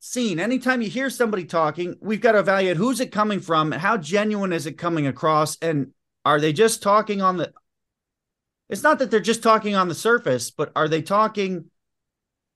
scene. 0.00 0.40
Anytime 0.40 0.82
you 0.82 0.90
hear 0.90 1.08
somebody 1.08 1.44
talking, 1.44 1.96
we've 2.00 2.20
got 2.20 2.32
to 2.32 2.40
evaluate 2.40 2.76
who's 2.76 3.00
it 3.00 3.12
coming 3.12 3.40
from, 3.40 3.70
how 3.70 3.96
genuine 3.96 4.52
is 4.52 4.66
it 4.66 4.72
coming 4.72 5.06
across, 5.06 5.56
and 5.62 5.92
are 6.24 6.40
they 6.40 6.52
just 6.52 6.82
talking 6.82 7.22
on 7.22 7.36
the? 7.36 7.52
It's 8.68 8.82
not 8.82 8.98
that 8.98 9.10
they're 9.10 9.20
just 9.20 9.42
talking 9.42 9.74
on 9.74 9.88
the 9.88 9.94
surface, 9.94 10.50
but 10.50 10.72
are 10.74 10.88
they 10.88 11.02
talking? 11.02 11.66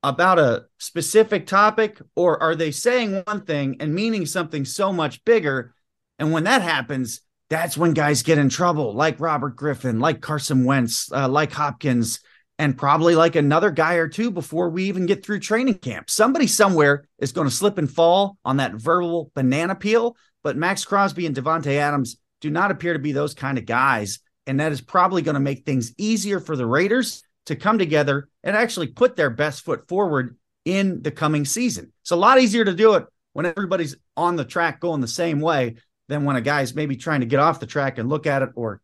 about 0.05 0.39
a 0.39 0.67
specific 0.79 1.47
topic 1.47 2.01
or 2.15 2.41
are 2.43 2.55
they 2.55 2.71
saying 2.71 3.23
one 3.27 3.41
thing 3.41 3.77
and 3.81 3.95
meaning 3.95 4.27
something 4.27 4.65
so 4.65 4.93
much 4.93 5.25
bigger 5.25 5.75
and 6.19 6.31
when 6.31 6.45
that 6.45 6.61
happens 6.61 7.23
that's 7.49 7.77
when 7.77 7.95
guys 7.95 8.23
get 8.23 8.37
in 8.37 8.51
trouble 8.51 8.93
like 8.93 9.19
robert 9.19 9.57
griffin 9.57 10.01
like 10.01 10.21
carson 10.21 10.67
wentz 10.67 11.11
uh, 11.11 11.27
like 11.27 11.53
hopkins 11.53 12.21
and 12.59 12.79
probably 12.79 13.17
like 13.17 13.37
another 13.37 13.71
guy 13.71 13.95
or 13.95 14.09
two 14.09 14.31
before 14.31 14.69
we 14.69 14.85
even 14.85 15.07
get 15.07 15.25
through 15.25 15.41
training 15.41 15.75
camp 15.75 16.09
somebody 16.09 16.47
somewhere 16.47 17.07
is 17.19 17.33
going 17.33 17.49
to 17.49 17.55
slip 17.55 17.79
and 17.79 17.91
fall 17.91 18.39
on 18.45 18.59
that 18.59 18.75
verbal 18.75 19.31
banana 19.35 19.75
peel 19.75 20.17
but 20.43 20.57
Maxx 20.57 20.85
crosby 20.85 21.27
and 21.27 21.35
davante 21.35 21.77
adams 21.77 22.17
do 22.41 22.51
not 22.51 22.71
appear 22.71 22.93
to 22.93 22.99
be 22.99 23.13
those 23.13 23.35
kind 23.35 23.59
of 23.59 23.67
guys 23.67 24.21
and 24.47 24.61
that 24.61 24.73
is 24.73 24.81
probably 24.81 25.23
going 25.23 25.35
to 25.35 25.41
make 25.41 25.65
things 25.65 25.93
easier 25.99 26.41
for 26.41 26.57
the 26.57 26.67
raiders 26.67 27.23
to 27.47 27.57
come 27.57 27.79
together 27.79 28.29
and 28.43 28.57
actually 28.57 28.89
put 28.89 29.17
their 29.17 29.31
best 29.31 29.65
foot 29.65 29.89
forward 29.89 30.37
in 30.65 31.03
the 31.03 31.11
coming 31.11 31.45
season. 31.45 31.93
It's 32.03 32.11
a 32.11 32.17
lot 32.17 32.41
easier 32.41 32.65
to 32.65 32.75
do 32.75 32.95
it 32.95 33.07
when 33.33 33.47
everybody's 33.47 33.97
on 34.17 34.37
the 34.37 34.45
track 34.45 34.81
going 34.81 35.01
the 35.01 35.09
same 35.09 35.41
way 35.41 35.77
than 36.09 36.25
when 36.25 36.37
a 36.37 36.41
guy's 36.41 36.75
maybe 36.75 36.97
trying 36.97 37.21
to 37.21 37.27
get 37.27 37.41
off 37.41 37.61
the 37.61 37.67
track 37.67 37.99
and 37.99 38.09
look 38.09 38.27
at 38.27 38.43
it 38.43 38.51
or 38.55 38.81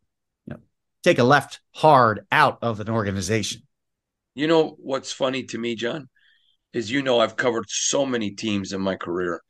take 1.03 1.19
a 1.19 1.23
left 1.23 1.59
hard 1.73 2.25
out 2.31 2.59
of 2.61 2.79
an 2.79 2.89
organization. 2.89 3.63
You 4.35 4.47
know 4.47 4.75
what's 4.79 5.11
funny 5.11 5.43
to 5.43 5.57
me, 5.57 5.75
John, 5.75 6.07
is 6.73 6.91
you 6.91 7.01
know 7.01 7.19
I've 7.19 7.35
covered 7.35 7.65
so 7.67 8.05
many 8.05 8.31
teams 8.31 8.73
in 8.73 8.81
my 8.81 8.95
career. 8.95 9.41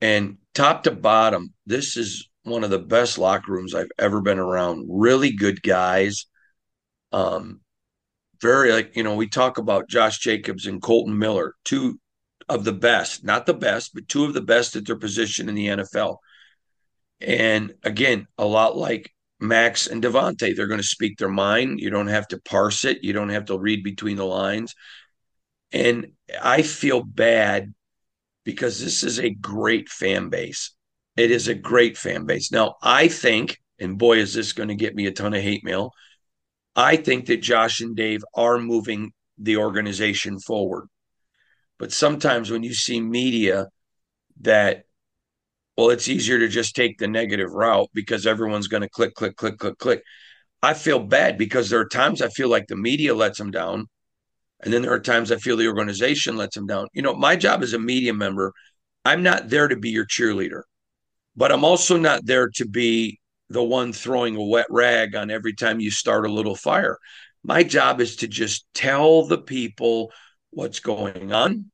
And 0.00 0.38
top 0.54 0.84
to 0.84 0.92
bottom, 0.92 1.52
this 1.66 1.96
is 1.96 2.28
one 2.44 2.64
of 2.64 2.70
the 2.70 2.78
best 2.78 3.18
locker 3.18 3.52
rooms 3.52 3.74
I've 3.74 3.90
ever 3.98 4.20
been 4.20 4.38
around. 4.38 4.86
Really 4.88 5.32
good 5.32 5.62
guys. 5.62 6.26
Um, 7.12 7.60
very 8.40 8.72
like 8.72 8.94
you 8.94 9.02
know 9.02 9.16
we 9.16 9.28
talk 9.28 9.58
about 9.58 9.88
Josh 9.88 10.18
Jacobs 10.18 10.66
and 10.66 10.80
Kolton 10.80 11.18
Miller, 11.18 11.54
two 11.64 11.98
of 12.48 12.64
the 12.64 12.72
best, 12.72 13.24
not 13.24 13.46
the 13.46 13.54
best, 13.54 13.94
but 13.94 14.08
two 14.08 14.24
of 14.24 14.34
the 14.34 14.40
best 14.40 14.76
at 14.76 14.86
their 14.86 14.96
position 14.96 15.48
in 15.48 15.54
the 15.54 15.66
NFL. 15.66 16.18
And 17.20 17.74
again, 17.82 18.26
a 18.38 18.44
lot 18.44 18.76
like 18.76 19.12
Maxx 19.40 19.86
and 19.86 20.02
Davante, 20.02 20.54
they're 20.54 20.66
going 20.66 20.80
to 20.80 20.86
speak 20.86 21.18
their 21.18 21.28
mind. 21.28 21.80
You 21.80 21.90
don't 21.90 22.08
have 22.08 22.28
to 22.28 22.40
parse 22.40 22.84
it. 22.84 22.98
You 23.02 23.12
don't 23.12 23.28
have 23.28 23.46
to 23.46 23.58
read 23.58 23.84
between 23.84 24.16
the 24.16 24.26
lines. 24.26 24.74
And 25.72 26.12
I 26.42 26.62
feel 26.62 27.02
bad 27.02 27.72
because 28.44 28.82
this 28.82 29.04
is 29.04 29.20
a 29.20 29.30
great 29.30 29.88
fan 29.88 30.28
base. 30.28 30.74
It 31.16 31.30
is 31.30 31.48
a 31.48 31.54
great 31.54 31.96
fan 31.98 32.24
base. 32.24 32.50
Now, 32.50 32.76
I 32.82 33.08
think, 33.08 33.60
and 33.78 33.98
boy, 33.98 34.18
is 34.18 34.34
this 34.34 34.52
going 34.52 34.70
to 34.70 34.74
get 34.74 34.94
me 34.94 35.06
a 35.06 35.12
ton 35.12 35.34
of 35.34 35.42
hate 35.42 35.64
mail. 35.64 35.92
I 36.74 36.96
think 36.96 37.26
that 37.26 37.42
Josh 37.42 37.80
and 37.80 37.96
Dave 37.96 38.22
are 38.34 38.58
moving 38.58 39.12
the 39.36 39.56
organization 39.58 40.38
forward. 40.38 40.86
But 41.78 41.92
sometimes 41.92 42.50
when 42.50 42.62
you 42.62 42.74
see 42.74 43.00
media 43.00 43.66
that, 44.40 44.84
well, 45.78 45.90
it's 45.90 46.08
easier 46.08 46.40
to 46.40 46.48
just 46.48 46.74
take 46.74 46.98
the 46.98 47.06
negative 47.06 47.52
route 47.52 47.88
because 47.94 48.26
everyone's 48.26 48.66
going 48.66 48.80
to 48.80 48.88
click, 48.88 49.14
click, 49.14 49.36
click, 49.36 49.58
click, 49.58 49.78
click. 49.78 50.02
I 50.60 50.74
feel 50.74 50.98
bad 50.98 51.38
because 51.38 51.70
there 51.70 51.78
are 51.78 51.88
times 51.88 52.20
I 52.20 52.30
feel 52.30 52.48
like 52.48 52.66
the 52.66 52.74
media 52.74 53.14
lets 53.14 53.38
them 53.38 53.52
down. 53.52 53.86
And 54.60 54.74
then 54.74 54.82
there 54.82 54.92
are 54.92 54.98
times 54.98 55.30
I 55.30 55.36
feel 55.36 55.56
the 55.56 55.68
organization 55.68 56.36
lets 56.36 56.56
them 56.56 56.66
down. 56.66 56.88
You 56.94 57.02
know, 57.02 57.14
my 57.14 57.36
job 57.36 57.62
as 57.62 57.74
a 57.74 57.78
media 57.78 58.12
member, 58.12 58.52
I'm 59.04 59.22
not 59.22 59.50
there 59.50 59.68
to 59.68 59.76
be 59.76 59.90
your 59.90 60.04
cheerleader, 60.04 60.62
but 61.36 61.52
I'm 61.52 61.62
also 61.62 61.96
not 61.96 62.26
there 62.26 62.48
to 62.56 62.66
be 62.66 63.20
the 63.48 63.62
one 63.62 63.92
throwing 63.92 64.34
a 64.34 64.42
wet 64.42 64.66
rag 64.70 65.14
on 65.14 65.30
every 65.30 65.54
time 65.54 65.78
you 65.78 65.92
start 65.92 66.26
a 66.26 66.32
little 66.32 66.56
fire. 66.56 66.98
My 67.44 67.62
job 67.62 68.00
is 68.00 68.16
to 68.16 68.26
just 68.26 68.66
tell 68.74 69.26
the 69.26 69.38
people 69.38 70.10
what's 70.50 70.80
going 70.80 71.32
on. 71.32 71.70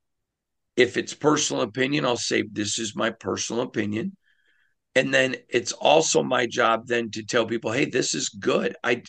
If 0.77 0.97
it's 0.97 1.15
personal 1.15 1.63
opinion, 1.63 2.05
I'll 2.05 2.17
say, 2.17 2.43
This 2.43 2.79
is 2.79 2.97
my 2.97 3.11
personal 3.11 3.63
opinion. 3.63 4.17
And 4.95 5.13
then 5.13 5.37
it's 5.49 5.73
also 5.73 6.23
my 6.23 6.47
job 6.47 6.87
then 6.87 7.11
to 7.13 7.25
tell 7.25 7.47
people, 7.47 7.73
hey, 7.73 7.87
this 7.87 8.15
is 8.15 8.29
good. 8.29 8.77
I 8.85 9.03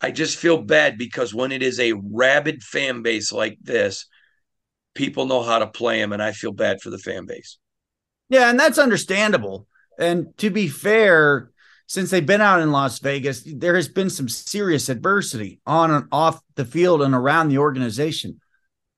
I 0.00 0.10
just 0.10 0.38
feel 0.38 0.62
bad 0.62 0.96
because 0.96 1.34
when 1.34 1.52
it 1.52 1.62
is 1.62 1.78
a 1.78 1.92
rabid 1.92 2.62
fan 2.62 3.02
base 3.02 3.32
like 3.32 3.58
this, 3.60 4.06
people 4.94 5.26
know 5.26 5.42
how 5.42 5.58
to 5.58 5.66
play 5.66 6.00
them, 6.00 6.12
and 6.12 6.22
I 6.22 6.32
feel 6.32 6.52
bad 6.52 6.80
for 6.80 6.90
the 6.90 6.98
fan 6.98 7.26
base. 7.26 7.58
Yeah, 8.30 8.48
and 8.48 8.58
that's 8.58 8.78
understandable. 8.78 9.66
And 9.98 10.36
to 10.38 10.48
be 10.48 10.68
fair, 10.68 11.50
since 11.86 12.10
they've 12.10 12.24
been 12.24 12.40
out 12.40 12.62
in 12.62 12.72
Las 12.72 12.98
Vegas, 13.00 13.42
there 13.44 13.76
has 13.76 13.88
been 13.88 14.08
some 14.08 14.28
serious 14.28 14.88
adversity 14.88 15.60
on 15.66 15.90
and 15.90 16.06
off 16.12 16.40
the 16.54 16.64
field 16.64 17.02
and 17.02 17.14
around 17.14 17.48
the 17.48 17.58
organization. 17.58 18.39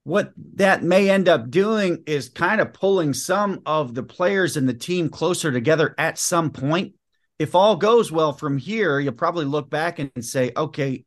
What 0.04 0.32
that 0.54 0.82
may 0.82 1.08
end 1.08 1.28
up 1.28 1.50
doing 1.50 2.02
is 2.06 2.28
kind 2.28 2.60
of 2.60 2.72
pulling 2.72 3.14
some 3.14 3.62
of 3.66 3.94
the 3.94 4.02
players 4.02 4.56
and 4.56 4.68
the 4.68 4.74
team 4.74 5.08
closer 5.08 5.52
together 5.52 5.94
at 5.96 6.18
some 6.18 6.50
point. 6.50 6.94
If 7.38 7.54
all 7.54 7.76
goes 7.76 8.10
well 8.10 8.32
from 8.32 8.58
here, 8.58 8.98
you'll 8.98 9.12
probably 9.12 9.44
look 9.44 9.70
back 9.70 9.98
and 9.98 10.10
say, 10.20 10.52
okay, 10.56 11.04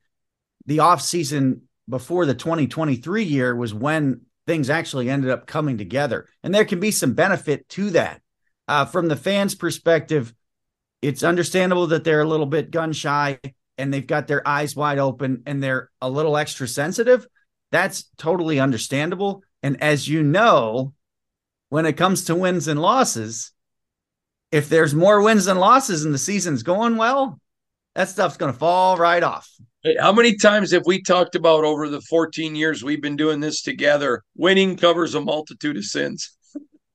the 0.66 0.78
offseason 0.78 1.62
before 1.90 2.26
the 2.26 2.34
2023 2.34 3.24
year 3.24 3.56
was 3.56 3.74
when 3.74 4.22
things 4.48 4.70
actually 4.70 5.10
ended 5.10 5.30
up 5.30 5.48
coming 5.48 5.78
together. 5.78 6.28
And 6.44 6.54
there 6.54 6.66
can 6.66 6.80
be 6.80 6.92
some 6.92 7.14
benefit 7.14 7.68
to 7.70 7.92
that. 7.92 8.22
Uh, 8.68 8.86
from 8.86 9.08
the 9.08 9.16
fans' 9.16 9.56
perspective, 9.56 10.34
it's 11.02 11.24
understandable 11.24 11.88
that 11.88 12.04
they're 12.04 12.22
a 12.22 12.28
little 12.28 12.46
bit 12.46 12.72
gun 12.72 12.94
shy 12.94 13.40
and 13.78 13.94
they've 13.94 14.08
got 14.08 14.28
their 14.28 14.48
eyes 14.48 14.76
wide 14.76 14.98
open 14.98 15.44
and 15.46 15.62
they're 15.62 15.92
a 16.02 16.10
little 16.10 16.38
extra 16.38 16.68
sensitive. 16.68 17.28
That's 17.76 18.06
totally 18.18 18.58
understandable. 18.58 19.44
And 19.62 19.84
as 19.84 20.08
you 20.08 20.24
know, 20.24 20.94
when 21.68 21.86
it 21.86 21.98
comes 21.98 22.24
to 22.24 22.34
wins 22.34 22.70
and 22.70 22.82
losses, 22.82 23.52
if 24.50 24.70
there's 24.70 24.96
more 24.96 25.22
wins 25.22 25.44
than 25.44 25.58
losses 25.58 26.06
and 26.06 26.14
the 26.14 26.18
season's 26.18 26.64
going 26.64 26.96
well, 26.96 27.38
that 27.94 28.08
stuff's 28.08 28.38
going 28.38 28.54
to 28.54 28.58
fall 28.58 28.96
right 28.96 29.22
off. 29.22 29.50
How 30.00 30.14
many 30.14 30.38
times 30.38 30.72
have 30.72 30.84
we 30.86 31.02
talked 31.02 31.36
about 31.36 31.66
over 31.66 31.90
the 31.90 32.00
14 32.00 32.56
years 32.56 32.82
we've 32.82 33.02
been 33.02 33.18
doing 33.18 33.42
this 33.42 33.62
together? 33.62 34.24
Winning 34.38 34.78
covers 34.78 35.14
a 35.14 35.20
multitude 35.20 35.76
of 35.76 35.84
sins. 35.84 36.32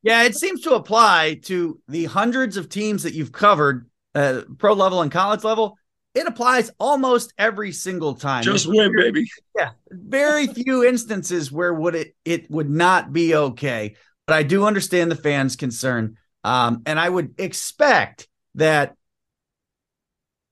yeah, 0.02 0.22
it 0.22 0.34
seems 0.34 0.62
to 0.62 0.76
apply 0.76 1.40
to 1.44 1.78
the 1.88 2.06
hundreds 2.06 2.56
of 2.56 2.70
teams 2.70 3.02
that 3.02 3.12
you've 3.12 3.32
covered 3.32 3.86
uh, 4.14 4.44
pro 4.56 4.72
level 4.72 5.02
and 5.02 5.12
college 5.12 5.44
level, 5.44 5.76
it 6.14 6.26
applies 6.26 6.70
almost 6.78 7.32
every 7.38 7.72
single 7.72 8.14
time. 8.14 8.42
Just 8.42 8.66
win, 8.66 8.92
baby. 8.96 9.28
Yeah, 9.56 9.70
very 9.90 10.46
few 10.46 10.84
instances 10.88 11.52
where 11.52 11.72
would 11.72 11.94
it 11.94 12.14
it 12.24 12.50
would 12.50 12.70
not 12.70 13.12
be 13.12 13.34
okay. 13.34 13.96
But 14.26 14.34
I 14.36 14.42
do 14.42 14.64
understand 14.64 15.10
the 15.10 15.16
fans' 15.16 15.56
concern, 15.56 16.16
um, 16.44 16.82
and 16.86 16.98
I 16.98 17.08
would 17.08 17.34
expect 17.38 18.28
that 18.56 18.96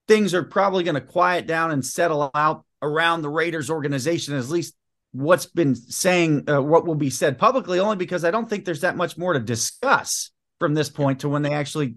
things 0.07 0.35
are 0.35 0.43
probably 0.43 0.85
going 0.85 0.95
to 0.95 1.01
quiet 1.01 1.47
down 1.47 1.71
and 1.71 1.85
settle 1.85 2.31
out 2.35 2.65
around 2.83 3.23
the 3.23 3.29
Raiders 3.29 3.71
organization. 3.71 4.35
At 4.35 4.49
least 4.49 4.75
what's 5.13 5.47
been 5.47 5.75
saying, 5.75 6.49
uh, 6.49 6.63
what 6.63 6.87
will 6.87 6.95
be 6.95 7.11
said 7.11 7.39
publicly, 7.39 7.79
only 7.79 7.97
because 7.97 8.25
I 8.25 8.31
don't 8.31 8.49
think 8.49 8.65
there's 8.65 8.81
that 8.81 8.97
much 8.97 9.19
more 9.19 9.33
to 9.33 9.41
discuss 9.41 10.31
from 10.59 10.75
this 10.75 10.89
point 10.89 11.21
to 11.21 11.29
when 11.29 11.43
they 11.43 11.53
actually 11.53 11.97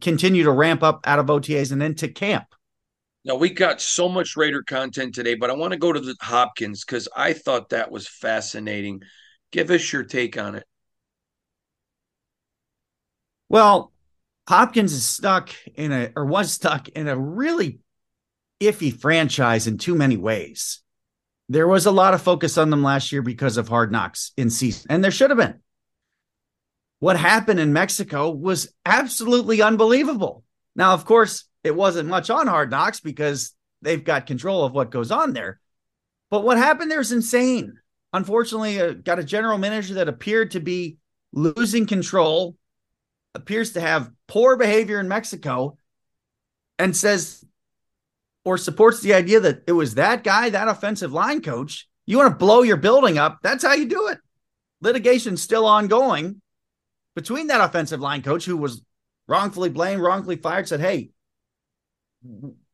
continue 0.00 0.44
to 0.44 0.50
ramp 0.50 0.82
up 0.82 1.00
out 1.04 1.18
of 1.18 1.26
OTAs 1.26 1.70
and 1.72 1.82
into 1.82 2.08
camp. 2.08 2.46
Now 3.24 3.34
we 3.34 3.50
got 3.50 3.80
so 3.80 4.08
much 4.08 4.36
Raider 4.36 4.62
content 4.62 5.14
today, 5.14 5.34
but 5.34 5.50
I 5.50 5.54
want 5.54 5.72
to 5.72 5.78
go 5.78 5.92
to 5.92 6.00
the 6.00 6.16
Hopkins 6.20 6.84
because 6.84 7.08
I 7.14 7.32
thought 7.32 7.70
that 7.70 7.90
was 7.90 8.08
fascinating. 8.08 9.02
Give 9.50 9.70
us 9.70 9.92
your 9.92 10.04
take 10.04 10.38
on 10.38 10.54
it. 10.54 10.66
Well, 13.48 13.92
Hopkins 14.48 14.92
is 14.92 15.04
stuck 15.04 15.50
in 15.74 15.92
a 15.92 16.12
or 16.16 16.24
was 16.24 16.52
stuck 16.52 16.88
in 16.88 17.08
a 17.08 17.18
really 17.18 17.80
iffy 18.60 18.92
franchise 18.92 19.66
in 19.66 19.78
too 19.78 19.94
many 19.94 20.16
ways. 20.16 20.80
There 21.48 21.68
was 21.68 21.86
a 21.86 21.90
lot 21.90 22.14
of 22.14 22.22
focus 22.22 22.58
on 22.58 22.70
them 22.70 22.82
last 22.82 23.10
year 23.10 23.22
because 23.22 23.56
of 23.56 23.68
hard 23.68 23.90
knocks 23.90 24.32
in 24.36 24.50
season, 24.50 24.86
and 24.90 25.02
there 25.02 25.10
should 25.10 25.30
have 25.30 25.38
been. 25.38 25.60
What 27.00 27.16
happened 27.16 27.60
in 27.60 27.72
Mexico 27.72 28.30
was 28.30 28.72
absolutely 28.84 29.62
unbelievable. 29.62 30.44
Now, 30.78 30.94
of 30.94 31.04
course, 31.04 31.44
it 31.64 31.74
wasn't 31.74 32.08
much 32.08 32.30
on 32.30 32.46
hard 32.46 32.70
knocks 32.70 33.00
because 33.00 33.52
they've 33.82 34.02
got 34.02 34.26
control 34.26 34.64
of 34.64 34.72
what 34.72 34.92
goes 34.92 35.10
on 35.10 35.32
there. 35.32 35.60
But 36.30 36.44
what 36.44 36.56
happened 36.56 36.90
there 36.90 37.00
is 37.00 37.10
insane. 37.10 37.78
Unfortunately, 38.12 38.80
uh, 38.80 38.92
got 38.92 39.18
a 39.18 39.24
general 39.24 39.58
manager 39.58 39.94
that 39.94 40.08
appeared 40.08 40.52
to 40.52 40.60
be 40.60 40.96
losing 41.32 41.84
control, 41.84 42.56
appears 43.34 43.72
to 43.72 43.80
have 43.80 44.10
poor 44.28 44.56
behavior 44.56 45.00
in 45.00 45.08
Mexico, 45.08 45.76
and 46.78 46.96
says 46.96 47.44
or 48.44 48.56
supports 48.56 49.00
the 49.00 49.14
idea 49.14 49.40
that 49.40 49.64
it 49.66 49.72
was 49.72 49.96
that 49.96 50.22
guy, 50.22 50.48
that 50.48 50.68
offensive 50.68 51.12
line 51.12 51.42
coach. 51.42 51.88
You 52.06 52.16
want 52.16 52.30
to 52.30 52.36
blow 52.36 52.62
your 52.62 52.76
building 52.76 53.18
up, 53.18 53.40
that's 53.42 53.64
how 53.64 53.74
you 53.74 53.86
do 53.86 54.08
it. 54.08 54.18
Litigation's 54.80 55.42
still 55.42 55.66
ongoing 55.66 56.40
between 57.16 57.48
that 57.48 57.60
offensive 57.60 58.00
line 58.00 58.22
coach 58.22 58.44
who 58.44 58.56
was 58.56 58.80
wrongfully 59.28 59.68
blamed, 59.68 60.02
wrongfully 60.02 60.36
fired, 60.36 60.66
said, 60.66 60.80
Hey, 60.80 61.10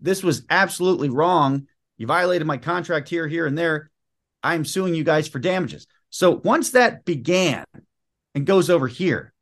this 0.00 0.23
was 0.23 0.44
absolutely 0.49 1.11
wrong. 1.11 1.66
You 1.99 2.06
violated 2.06 2.46
my 2.46 2.56
contract 2.56 3.08
here, 3.08 3.28
here, 3.28 3.46
and 3.46 3.58
there. 3.58 3.90
I'm 4.42 4.64
suing 4.64 4.94
you 4.94 5.04
guys 5.04 5.28
for 5.28 5.38
damages. 5.38 5.87
So 6.11 6.40
once 6.44 6.70
that 6.70 7.04
began 7.04 7.64
and 8.34 8.46
goes 8.46 8.70
over 8.70 8.87
here, 8.87 9.32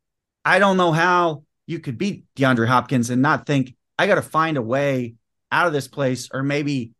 I 0.43 0.59
don't 0.59 0.77
know 0.77 0.91
how 0.91 1.43
you 1.67 1.79
could 1.79 1.97
beat 1.97 2.25
DeAndre 2.35 2.67
Hopkins 2.67 3.09
and 3.09 3.21
not 3.21 3.45
think, 3.45 3.75
I 3.97 4.07
got 4.07 4.15
to 4.15 4.21
find 4.21 4.57
a 4.57 4.61
way 4.61 5.15
out 5.51 5.67
of 5.67 5.73
this 5.73 5.87
place 5.87 6.29
or 6.33 6.43
maybe 6.43 6.91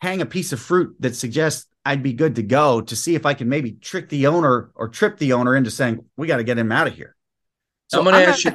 hang 0.00 0.20
a 0.20 0.26
piece 0.26 0.52
of 0.52 0.60
fruit 0.60 0.94
that 1.00 1.16
suggests 1.16 1.66
I'd 1.84 2.02
be 2.02 2.12
good 2.12 2.36
to 2.36 2.42
go 2.42 2.82
to 2.82 2.96
see 2.96 3.14
if 3.14 3.24
I 3.24 3.34
can 3.34 3.48
maybe 3.48 3.72
trick 3.72 4.08
the 4.08 4.26
owner 4.26 4.70
or 4.74 4.88
trip 4.88 5.18
the 5.18 5.32
owner 5.32 5.56
into 5.56 5.70
saying, 5.70 6.04
we 6.16 6.26
got 6.26 6.36
to 6.36 6.44
get 6.44 6.58
him 6.58 6.70
out 6.70 6.86
of 6.86 6.94
here. 6.94 7.16
So 7.88 7.98
I'm 7.98 8.04
going 8.04 8.16
to 8.16 8.26
ask 8.26 8.44
you. 8.44 8.52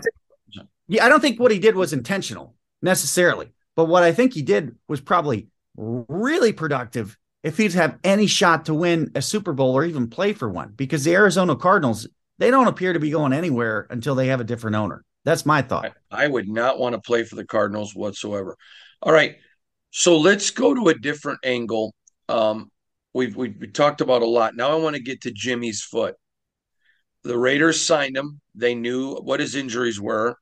Yeah, 0.88 1.06
I 1.06 1.10
don't 1.10 1.20
think 1.20 1.39
what 1.39 1.51
he 1.51 1.60
did 1.60 1.75
was 1.75 1.94
intentional 1.94 2.56
necessarily, 2.82 3.51
but 3.75 3.86
what 3.86 4.04
I 4.04 4.13
think 4.13 4.34
he 4.34 4.42
did 4.42 4.75
was 4.88 5.01
probably 5.01 5.48
really 5.75 6.54
productive 6.54 7.18
if 7.44 7.58
he'd 7.58 7.74
have 7.74 8.00
any 8.04 8.27
shot 8.27 8.65
to 8.65 8.74
win 8.74 9.12
a 9.13 9.22
Super 9.22 9.54
Bowl 9.54 9.74
or 9.74 9.86
even 9.86 10.10
play 10.10 10.34
for 10.34 10.50
one, 10.50 10.74
because 10.75 11.04
the 11.04 11.13
Arizona 11.13 11.56
Cardinals, 11.56 12.08
they 12.39 12.50
don't 12.50 12.68
appear 12.68 12.94
to 12.94 13.00
be 13.00 13.12
going 13.12 13.34
anywhere 13.34 13.86
until 13.89 14.15
they 14.15 14.27
have 14.27 14.42
a 14.42 14.46
different 14.46 14.75
owner. 14.75 15.04
That's 15.25 15.46
my 15.46 15.62
thought. 15.62 15.94
I, 16.12 16.25
I 16.25 16.27
would 16.27 16.48
not 16.48 16.80
want 16.80 16.94
to 16.94 17.01
play 17.01 17.24
for 17.24 17.36
the 17.36 17.46
Cardinals 17.46 17.96
whatsoever. 17.96 18.58
All 19.01 19.13
right. 19.13 19.38
So 19.92 20.18
let's 20.18 20.50
go 20.51 20.74
to 20.74 20.89
a 20.89 20.94
different 20.94 21.39
angle. 21.44 21.94
Um, 22.30 22.72
we've, 23.13 23.36
we've 23.36 23.56
we 23.60 23.68
talked 23.68 24.01
about 24.01 24.22
a 24.22 24.27
lot. 24.27 24.56
Now 24.56 24.72
I 24.72 24.75
want 24.75 24.96
to 24.96 25.01
get 25.01 25.22
to 25.22 25.32
Jimmy's 25.32 25.82
foot. 25.82 26.15
The 27.24 27.38
Raiders 27.38 27.82
signed 27.82 28.18
him. 28.18 28.39
They 28.56 28.75
knew 28.75 29.15
what 29.15 29.39
his 29.39 29.56
injuries 29.56 30.00
were. 30.00 30.38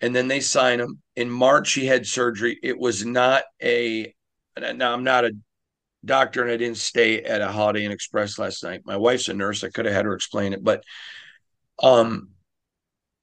And 0.00 0.14
then 0.14 0.28
they 0.28 0.40
sign 0.40 0.80
him. 0.80 1.00
In 1.16 1.30
March, 1.30 1.72
he 1.72 1.86
had 1.86 2.06
surgery. 2.06 2.58
It 2.62 2.78
was 2.78 3.04
not 3.04 3.44
a, 3.62 4.14
now 4.58 4.92
I'm 4.92 5.04
not 5.04 5.24
a 5.24 5.32
doctor 6.04 6.42
and 6.42 6.50
I 6.50 6.56
didn't 6.56 6.76
stay 6.76 7.22
at 7.22 7.40
a 7.40 7.48
Holiday 7.48 7.84
Inn 7.84 7.92
Express 7.92 8.38
last 8.38 8.62
night. 8.62 8.82
My 8.84 8.96
wife's 8.96 9.28
a 9.28 9.34
nurse. 9.34 9.64
I 9.64 9.70
could 9.70 9.86
have 9.86 9.94
had 9.94 10.04
her 10.04 10.14
explain 10.14 10.52
it. 10.52 10.62
But 10.62 10.82
um, 11.82 12.30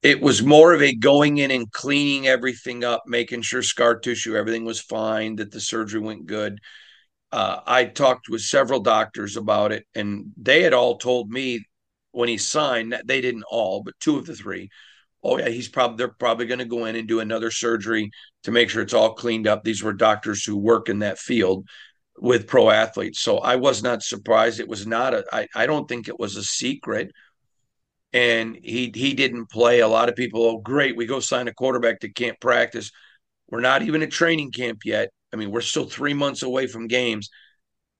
it 0.02 0.20
was 0.20 0.42
more 0.42 0.74
of 0.74 0.82
a 0.82 0.96
going 0.96 1.38
in 1.38 1.52
and 1.52 1.72
cleaning 1.72 2.28
everything 2.28 2.84
up, 2.84 3.04
making 3.06 3.44
sure 3.44 3.62
scar 3.62 4.00
tissue, 4.00 4.36
everything 4.36 4.66
was 4.66 4.82
fine, 4.82 5.36
that 5.36 5.52
the 5.52 5.60
surgery 5.60 6.02
went 6.02 6.26
good. 6.26 6.60
Uh, 7.32 7.60
I 7.66 7.86
talked 7.86 8.28
with 8.28 8.42
several 8.42 8.80
doctors 8.80 9.38
about 9.38 9.72
it, 9.72 9.86
and 9.94 10.32
they 10.38 10.64
had 10.64 10.74
all 10.74 10.98
told 10.98 11.30
me 11.30 11.66
when 12.12 12.30
he 12.30 12.38
signed, 12.38 13.00
they 13.06 13.22
didn't 13.22 13.46
all, 13.50 13.84
but 13.84 13.94
two 14.00 14.18
of 14.18 14.26
the 14.26 14.36
three, 14.36 14.70
oh 15.24 15.38
yeah, 15.38 15.50
he's 15.50 15.70
probably 15.70 15.98
they're 15.98 16.08
probably 16.10 16.46
going 16.46 16.60
to 16.60 16.66
go 16.66 16.86
in 16.86 16.96
and 16.96 17.08
do 17.08 17.20
another 17.20 17.52
surgery 17.52 18.12
to 18.44 18.52
make 18.52 18.70
sure 18.70 18.82
it's 18.82 18.94
all 18.94 19.14
cleaned 19.14 19.48
up. 19.48 19.64
These 19.64 19.84
were 19.84 19.94
doctors 19.94 20.44
who 20.44 20.58
work 20.58 20.90
in 20.90 21.00
that 21.00 21.20
field 21.20 21.68
with 22.18 22.48
pro 22.48 22.70
athletes, 22.70 23.20
so 23.20 23.40
I 23.40 23.56
was 23.56 23.84
not 23.84 24.04
surprised. 24.04 24.60
It 24.60 24.68
was 24.68 24.86
not 24.86 25.14
a. 25.14 25.24
I, 25.32 25.48
I 25.56 25.66
don't 25.66 25.88
think 25.88 26.08
it 26.08 26.20
was 26.20 26.36
a 26.36 26.44
secret 26.44 27.12
and 28.14 28.58
he 28.62 28.92
he 28.94 29.14
didn't 29.14 29.48
play. 29.48 29.80
A 29.80 29.88
lot 29.88 30.10
of 30.10 30.16
people, 30.16 30.44
oh 30.44 30.58
great, 30.58 30.96
we 30.96 31.06
go 31.06 31.20
sign 31.20 31.48
a 31.48 31.54
quarterback 31.54 32.00
that 32.02 32.16
can't 32.16 32.40
practice. 32.40 32.92
We're 33.50 33.62
not 33.62 33.82
even 33.84 34.02
at 34.04 34.12
training 34.12 34.52
camp 34.52 34.80
yet. 34.86 35.10
I 35.34 35.38
mean, 35.38 35.52
we're 35.52 35.62
still 35.62 35.86
three 35.86 36.14
months 36.14 36.44
away 36.44 36.68
from 36.68 36.88
games. 36.88 37.30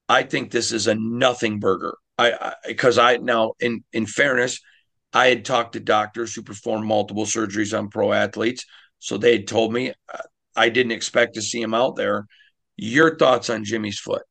I 0.08 0.22
think 0.22 0.50
this 0.50 0.72
is 0.72 0.86
a 0.86 0.94
nothing 0.94 1.60
burger. 1.60 1.96
I 2.18 2.54
because 2.66 2.98
I, 2.98 3.14
I 3.14 3.16
now 3.18 3.52
in 3.60 3.84
in 3.92 4.06
fairness, 4.06 4.60
I 5.12 5.26
had 5.26 5.44
talked 5.44 5.74
to 5.74 5.80
doctors 5.80 6.34
who 6.34 6.42
perform 6.42 6.86
multiple 6.86 7.24
surgeries 7.24 7.76
on 7.76 7.88
pro 7.88 8.12
athletes, 8.12 8.64
so 8.98 9.18
they 9.18 9.32
had 9.32 9.46
told 9.46 9.72
me 9.72 9.92
I 10.56 10.68
didn't 10.68 10.92
expect 10.92 11.34
to 11.34 11.42
see 11.42 11.60
him 11.60 11.74
out 11.74 11.96
there. 11.96 12.26
Your 12.76 13.16
thoughts 13.16 13.50
on 13.50 13.64
Jimmy's 13.64 13.98
foot? 13.98 14.22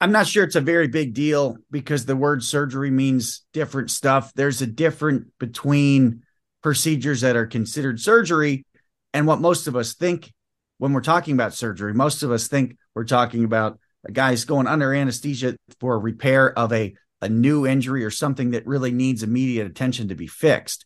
I'm 0.00 0.12
not 0.12 0.26
sure 0.26 0.44
it's 0.44 0.56
a 0.56 0.60
very 0.60 0.88
big 0.88 1.14
deal 1.14 1.56
because 1.70 2.04
the 2.04 2.16
word 2.16 2.44
surgery 2.44 2.90
means 2.90 3.42
different 3.52 3.90
stuff. 3.90 4.32
There's 4.34 4.60
a 4.60 4.66
difference 4.66 5.30
between 5.38 6.22
procedures 6.62 7.22
that 7.22 7.36
are 7.36 7.46
considered 7.46 8.00
surgery 8.00 8.66
and 9.12 9.26
what 9.26 9.40
most 9.40 9.66
of 9.66 9.76
us 9.76 9.94
think 9.94 10.32
when 10.78 10.92
we're 10.92 11.00
talking 11.00 11.34
about 11.34 11.54
surgery. 11.54 11.94
Most 11.94 12.22
of 12.22 12.30
us 12.30 12.48
think 12.48 12.76
we're 12.94 13.04
talking 13.04 13.44
about 13.44 13.78
a 14.04 14.12
guy's 14.12 14.44
going 14.44 14.66
under 14.66 14.92
anesthesia 14.92 15.56
for 15.80 15.94
a 15.94 15.98
repair 15.98 16.56
of 16.58 16.72
a, 16.72 16.94
a 17.24 17.28
new 17.28 17.66
injury 17.66 18.04
or 18.04 18.10
something 18.10 18.50
that 18.50 18.66
really 18.66 18.92
needs 18.92 19.22
immediate 19.22 19.66
attention 19.66 20.08
to 20.08 20.14
be 20.14 20.26
fixed. 20.26 20.84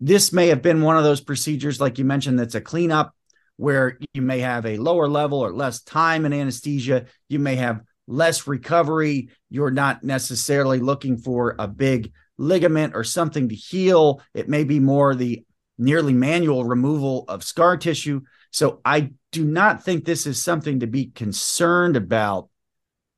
This 0.00 0.32
may 0.32 0.48
have 0.48 0.62
been 0.62 0.82
one 0.82 0.96
of 0.96 1.04
those 1.04 1.20
procedures, 1.20 1.80
like 1.80 1.98
you 1.98 2.04
mentioned, 2.04 2.38
that's 2.38 2.56
a 2.56 2.60
cleanup 2.60 3.14
where 3.56 3.98
you 4.14 4.22
may 4.22 4.40
have 4.40 4.66
a 4.66 4.78
lower 4.78 5.06
level 5.06 5.38
or 5.38 5.52
less 5.52 5.82
time 5.82 6.26
in 6.26 6.32
anesthesia. 6.32 7.04
You 7.28 7.38
may 7.38 7.56
have 7.56 7.82
less 8.08 8.46
recovery. 8.46 9.30
You're 9.48 9.70
not 9.70 10.02
necessarily 10.02 10.80
looking 10.80 11.18
for 11.18 11.54
a 11.58 11.68
big 11.68 12.12
ligament 12.36 12.96
or 12.96 13.04
something 13.04 13.48
to 13.50 13.54
heal. 13.54 14.22
It 14.34 14.48
may 14.48 14.64
be 14.64 14.80
more 14.80 15.14
the 15.14 15.44
nearly 15.78 16.14
manual 16.14 16.64
removal 16.64 17.26
of 17.28 17.44
scar 17.44 17.76
tissue. 17.76 18.22
So 18.50 18.80
I 18.84 19.12
do 19.30 19.44
not 19.44 19.84
think 19.84 20.04
this 20.04 20.26
is 20.26 20.42
something 20.42 20.80
to 20.80 20.86
be 20.86 21.06
concerned 21.06 21.96
about. 21.96 22.48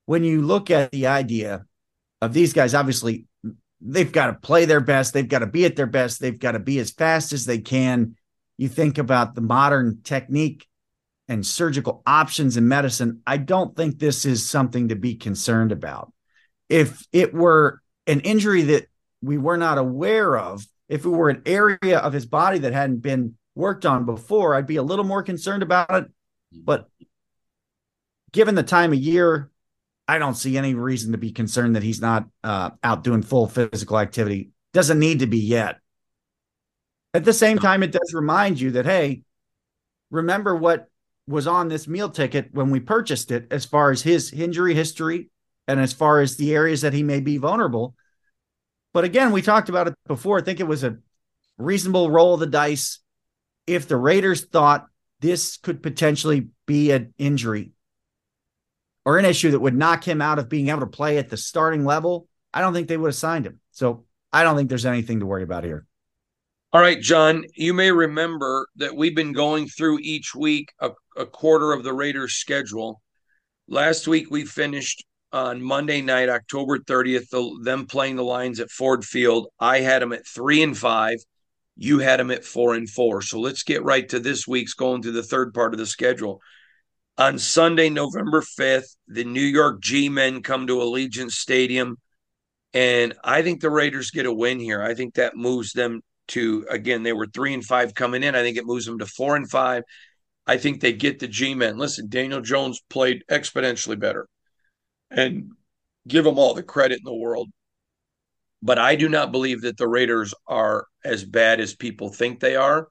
When 0.07 0.25
you 0.25 0.43
look 0.43 0.71
at 0.71 0.91
the 0.91 1.07
idea 1.07 1.65
of 2.23 2.33
these 2.33 2.53
guys, 2.55 2.73
obviously, 2.73 3.27
they've 3.81 4.13
got 4.13 4.29
to 4.29 4.35
play 4.35 4.65
their 4.65 4.81
best. 4.81 5.13
They've 5.13 5.29
got 5.29 5.41
to 5.41 5.47
be 5.47 5.67
at 5.67 5.77
their 5.77 5.87
best. 5.87 6.21
They've 6.21 6.39
got 6.39 6.53
to 6.53 6.61
be 6.61 6.79
as 6.79 6.93
fast 6.93 7.33
as 7.33 7.45
they 7.45 7.59
can. 7.59 8.17
You 8.57 8.69
think 8.69 8.97
about 8.97 9.35
the 9.35 9.41
modern 9.41 10.03
technique 10.05 10.67
and 11.29 11.45
surgical 11.45 12.03
options 12.07 12.57
in 12.57 12.69
medicine, 12.69 13.23
I 13.27 13.39
don't 13.39 13.77
think 13.77 13.99
this 13.99 14.25
is 14.25 14.49
something 14.49 14.89
to 14.89 14.97
be 14.97 15.15
concerned 15.15 15.73
about. 15.73 16.13
If 16.69 17.07
it 17.13 17.35
were 17.35 17.81
an 18.07 18.21
injury 18.21 18.63
that 18.63 18.87
we 19.21 19.39
were 19.39 19.57
not 19.57 19.79
aware 19.79 20.37
of, 20.37 20.67
if 20.89 21.05
it 21.05 21.09
were 21.09 21.31
an 21.31 21.43
area 21.47 21.99
of 21.99 22.13
his 22.13 22.27
body 22.27 22.59
that 22.59 22.73
hadn't 22.73 23.03
been 23.03 23.37
worked 23.55 23.87
on 23.87 24.05
before, 24.05 24.55
I'd 24.55 24.67
be 24.67 24.77
a 24.77 24.83
little 24.83 25.05
more 25.05 25.23
concerned 25.23 25.63
about 25.63 25.91
it. 25.91 26.07
But 26.53 26.89
given 28.33 28.55
the 28.55 28.63
time 28.63 28.93
of 28.93 28.99
year, 28.99 29.51
I 30.09 30.19
don't 30.19 30.35
see 30.35 30.59
any 30.59 30.75
reason 30.75 31.12
to 31.12 31.19
be 31.19 31.33
concerned 31.33 31.77
that 31.77 31.83
he's 31.83 32.01
not 32.01 32.27
uh, 32.43 32.71
out 32.83 33.05
doing 33.05 33.23
full 33.23 33.49
physical 33.49 33.99
activity. 33.99 34.51
Doesn't 34.73 34.99
need 34.99 35.21
to 35.21 35.27
be 35.27 35.38
yet. 35.38 35.79
At 37.15 37.25
the 37.25 37.33
same 37.33 37.59
time, 37.59 37.83
it 37.83 37.93
does 37.93 38.12
remind 38.15 38.61
you 38.61 38.73
that, 38.73 38.87
hey, 38.87 39.23
remember 40.11 40.57
what 40.57 40.88
was 41.27 41.47
on 41.47 41.69
this 41.69 41.87
meal 41.87 42.09
ticket 42.09 42.49
when 42.53 42.71
we 42.71 42.81
purchased 42.81 43.31
it 43.31 43.47
as 43.51 43.65
far 43.65 43.91
as 43.91 44.03
his 44.03 44.33
injury 44.33 44.75
history 44.75 45.31
and 45.69 45.79
as 45.79 45.93
far 45.93 46.21
as 46.21 46.37
the 46.37 46.55
areas 46.55 46.81
that 46.81 46.93
he 46.93 47.03
may 47.03 47.21
be 47.21 47.37
vulnerable. 47.37 47.95
But 48.93 49.05
again, 49.05 49.31
we 49.31 49.43
talked 49.43 49.69
about 49.69 49.88
it 49.88 49.95
before. 50.07 50.38
I 50.38 50.43
think 50.43 50.59
it 50.59 50.67
was 50.67 50.85
a 50.85 50.99
reasonable 51.59 52.11
roll 52.11 52.35
of 52.35 52.41
the 52.41 52.47
dice. 52.47 52.99
If 53.67 53.88
the 53.88 53.97
Raiders 53.97 54.45
thought 54.45 54.87
this 55.21 55.57
could 55.59 55.83
potentially 55.83 56.49
be 56.67 56.91
an 56.91 57.15
injury 57.19 57.73
or 59.05 59.19
an 59.19 59.25
issue 59.25 59.51
that 59.51 59.61
would 59.61 59.77
knock 59.77 60.07
him 60.07 60.23
out 60.23 60.38
of 60.38 60.49
being 60.49 60.69
able 60.69 60.81
to 60.81 60.87
play 60.87 61.19
at 61.19 61.29
the 61.29 61.37
starting 61.37 61.85
level, 61.85 62.29
I 62.55 62.61
don't 62.61 62.73
think 62.73 62.88
they 62.88 62.97
would 62.97 63.09
have 63.09 63.15
signed 63.15 63.47
him. 63.47 63.61
So 63.73 64.05
I 64.33 64.43
don't 64.43 64.57
think 64.57 64.69
there's 64.69 64.87
anything 64.87 65.21
to 65.21 65.27
worry 65.27 65.43
about 65.43 65.65
here. 65.65 65.87
All 66.73 66.81
right, 66.81 67.01
John, 67.01 67.45
you 67.55 67.75
may 67.75 67.93
remember 67.93 68.67
that 68.77 68.97
we've 68.97 69.15
been 69.15 69.33
going 69.33 69.69
through 69.69 69.99
each 70.01 70.35
week 70.35 70.73
a, 70.81 70.91
a 71.17 71.27
quarter 71.27 71.73
of 71.73 71.85
the 71.85 71.93
Raiders' 71.93 72.35
schedule. 72.35 73.03
Last 73.69 74.09
week 74.09 74.31
we 74.31 74.47
finished 74.47 75.05
on 75.33 75.62
Monday 75.62 76.01
night, 76.01 76.31
October 76.31 76.79
30th, 76.79 77.29
the, 77.29 77.61
them 77.62 77.87
playing 77.87 78.17
the 78.17 78.25
Lions 78.25 78.59
at 78.59 78.71
Ford 78.71 79.05
Field. 79.05 79.49
I 79.61 79.81
had 79.81 80.01
them 80.01 80.12
at 80.12 80.27
three 80.27 80.62
and 80.62 80.77
five. 80.77 81.19
You 81.77 81.99
had 81.99 82.21
them 82.21 82.31
at 82.31 82.45
four 82.45 82.75
and 82.75 82.88
four. 82.88 83.23
So 83.23 83.38
let's 83.38 83.62
get 83.62 83.85
right 83.85 84.09
to 84.11 84.19
this 84.19 84.47
week's 84.47 84.75
going 84.75 85.03
through 85.03 85.12
the 85.12 85.23
third 85.23 85.53
part 85.53 85.75
of 85.75 85.79
the 85.79 85.87
schedule. 85.87 86.41
On 87.18 87.38
Sunday, 87.38 87.90
November 87.90 88.40
5th, 88.40 88.96
the 89.07 89.25
New 89.25 89.40
York 89.40 89.83
G 89.83 90.09
men 90.09 90.42
come 90.42 90.66
to 90.66 90.79
Allegiant 90.79 91.31
Stadium. 91.31 91.96
And 92.72 93.14
I 93.22 93.42
think 93.42 93.61
the 93.61 93.70
Raiders 93.70 94.11
get 94.11 94.27
a 94.27 94.33
win 94.33 94.59
here. 94.59 94.83
I 94.83 94.94
think 94.94 95.14
that 95.14 95.37
moves 95.37 95.72
them 95.72 96.01
to, 96.29 96.66
again, 96.70 97.03
they 97.03 97.12
were 97.12 97.27
three 97.27 97.53
and 97.53 97.64
five 97.64 97.94
coming 97.94 98.22
in. 98.22 98.35
I 98.35 98.42
think 98.42 98.57
it 98.57 98.64
moves 98.64 98.87
them 98.87 98.98
to 98.98 99.07
four 99.07 99.37
and 99.37 99.51
five. 99.51 99.83
I 100.46 100.57
think 100.57 100.81
they 100.81 100.94
get 100.94 101.18
the 101.18 101.29
G 101.29 101.55
men. 101.55 101.77
Listen, 101.77 102.09
Daniel 102.09 102.40
Jones 102.40 102.81
played 102.88 103.25
exponentially 103.31 103.98
better. 103.98 104.27
And 105.11 105.53
give 106.09 106.25
them 106.25 106.38
all 106.38 106.55
the 106.55 106.62
credit 106.62 106.98
in 106.98 107.05
the 107.05 107.14
world. 107.14 107.51
But 108.62 108.79
I 108.79 108.94
do 108.94 109.09
not 109.09 109.33
believe 109.33 109.61
that 109.62 109.77
the 109.77 109.88
Raiders 109.88 110.33
are 110.46 110.87
as 111.05 111.25
bad 111.25 111.61
as 111.61 111.75
people 111.75 112.09
think 112.09 112.40
they 112.40 112.57
are. 112.57 112.88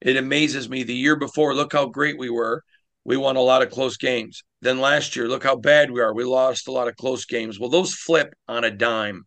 It 0.00 0.16
amazes 0.16 0.68
me. 0.68 0.82
The 0.82 0.94
year 0.94 1.14
before, 1.14 1.54
look 1.54 1.72
how 1.72 1.86
great 1.86 2.18
we 2.18 2.30
were. 2.30 2.64
We 3.10 3.16
won 3.16 3.34
a 3.34 3.40
lot 3.40 3.62
of 3.62 3.72
close 3.72 3.96
games. 3.96 4.44
Then 4.62 4.78
last 4.78 5.16
year, 5.16 5.26
look 5.26 5.42
how 5.42 5.56
bad 5.56 5.90
we 5.90 6.00
are. 6.00 6.14
We 6.14 6.22
lost 6.22 6.68
a 6.68 6.70
lot 6.70 6.86
of 6.86 6.94
close 6.94 7.24
games. 7.24 7.58
Well, 7.58 7.68
those 7.68 7.92
flip 7.92 8.32
on 8.46 8.62
a 8.62 8.70
dime. 8.70 9.24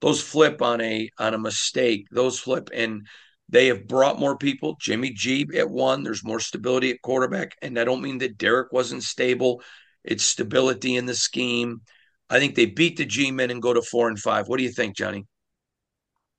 Those 0.00 0.20
flip 0.20 0.60
on 0.60 0.80
a 0.80 1.08
on 1.20 1.32
a 1.32 1.38
mistake. 1.38 2.08
Those 2.10 2.40
flip 2.40 2.70
and 2.74 3.06
they 3.48 3.68
have 3.68 3.86
brought 3.86 4.18
more 4.18 4.36
people. 4.36 4.76
Jimmy 4.80 5.10
G 5.10 5.46
at 5.56 5.70
one. 5.70 6.02
There's 6.02 6.24
more 6.24 6.40
stability 6.40 6.90
at 6.90 7.00
quarterback. 7.00 7.52
And 7.62 7.78
I 7.78 7.84
don't 7.84 8.02
mean 8.02 8.18
that 8.18 8.38
Derek 8.38 8.72
wasn't 8.72 9.04
stable. 9.04 9.62
It's 10.02 10.24
stability 10.24 10.96
in 10.96 11.06
the 11.06 11.14
scheme. 11.14 11.82
I 12.28 12.40
think 12.40 12.56
they 12.56 12.66
beat 12.66 12.96
the 12.96 13.04
G 13.04 13.30
men 13.30 13.52
and 13.52 13.62
go 13.62 13.72
to 13.72 13.82
four 13.82 14.08
and 14.08 14.18
five. 14.18 14.48
What 14.48 14.56
do 14.56 14.64
you 14.64 14.72
think, 14.72 14.96
Johnny? 14.96 15.28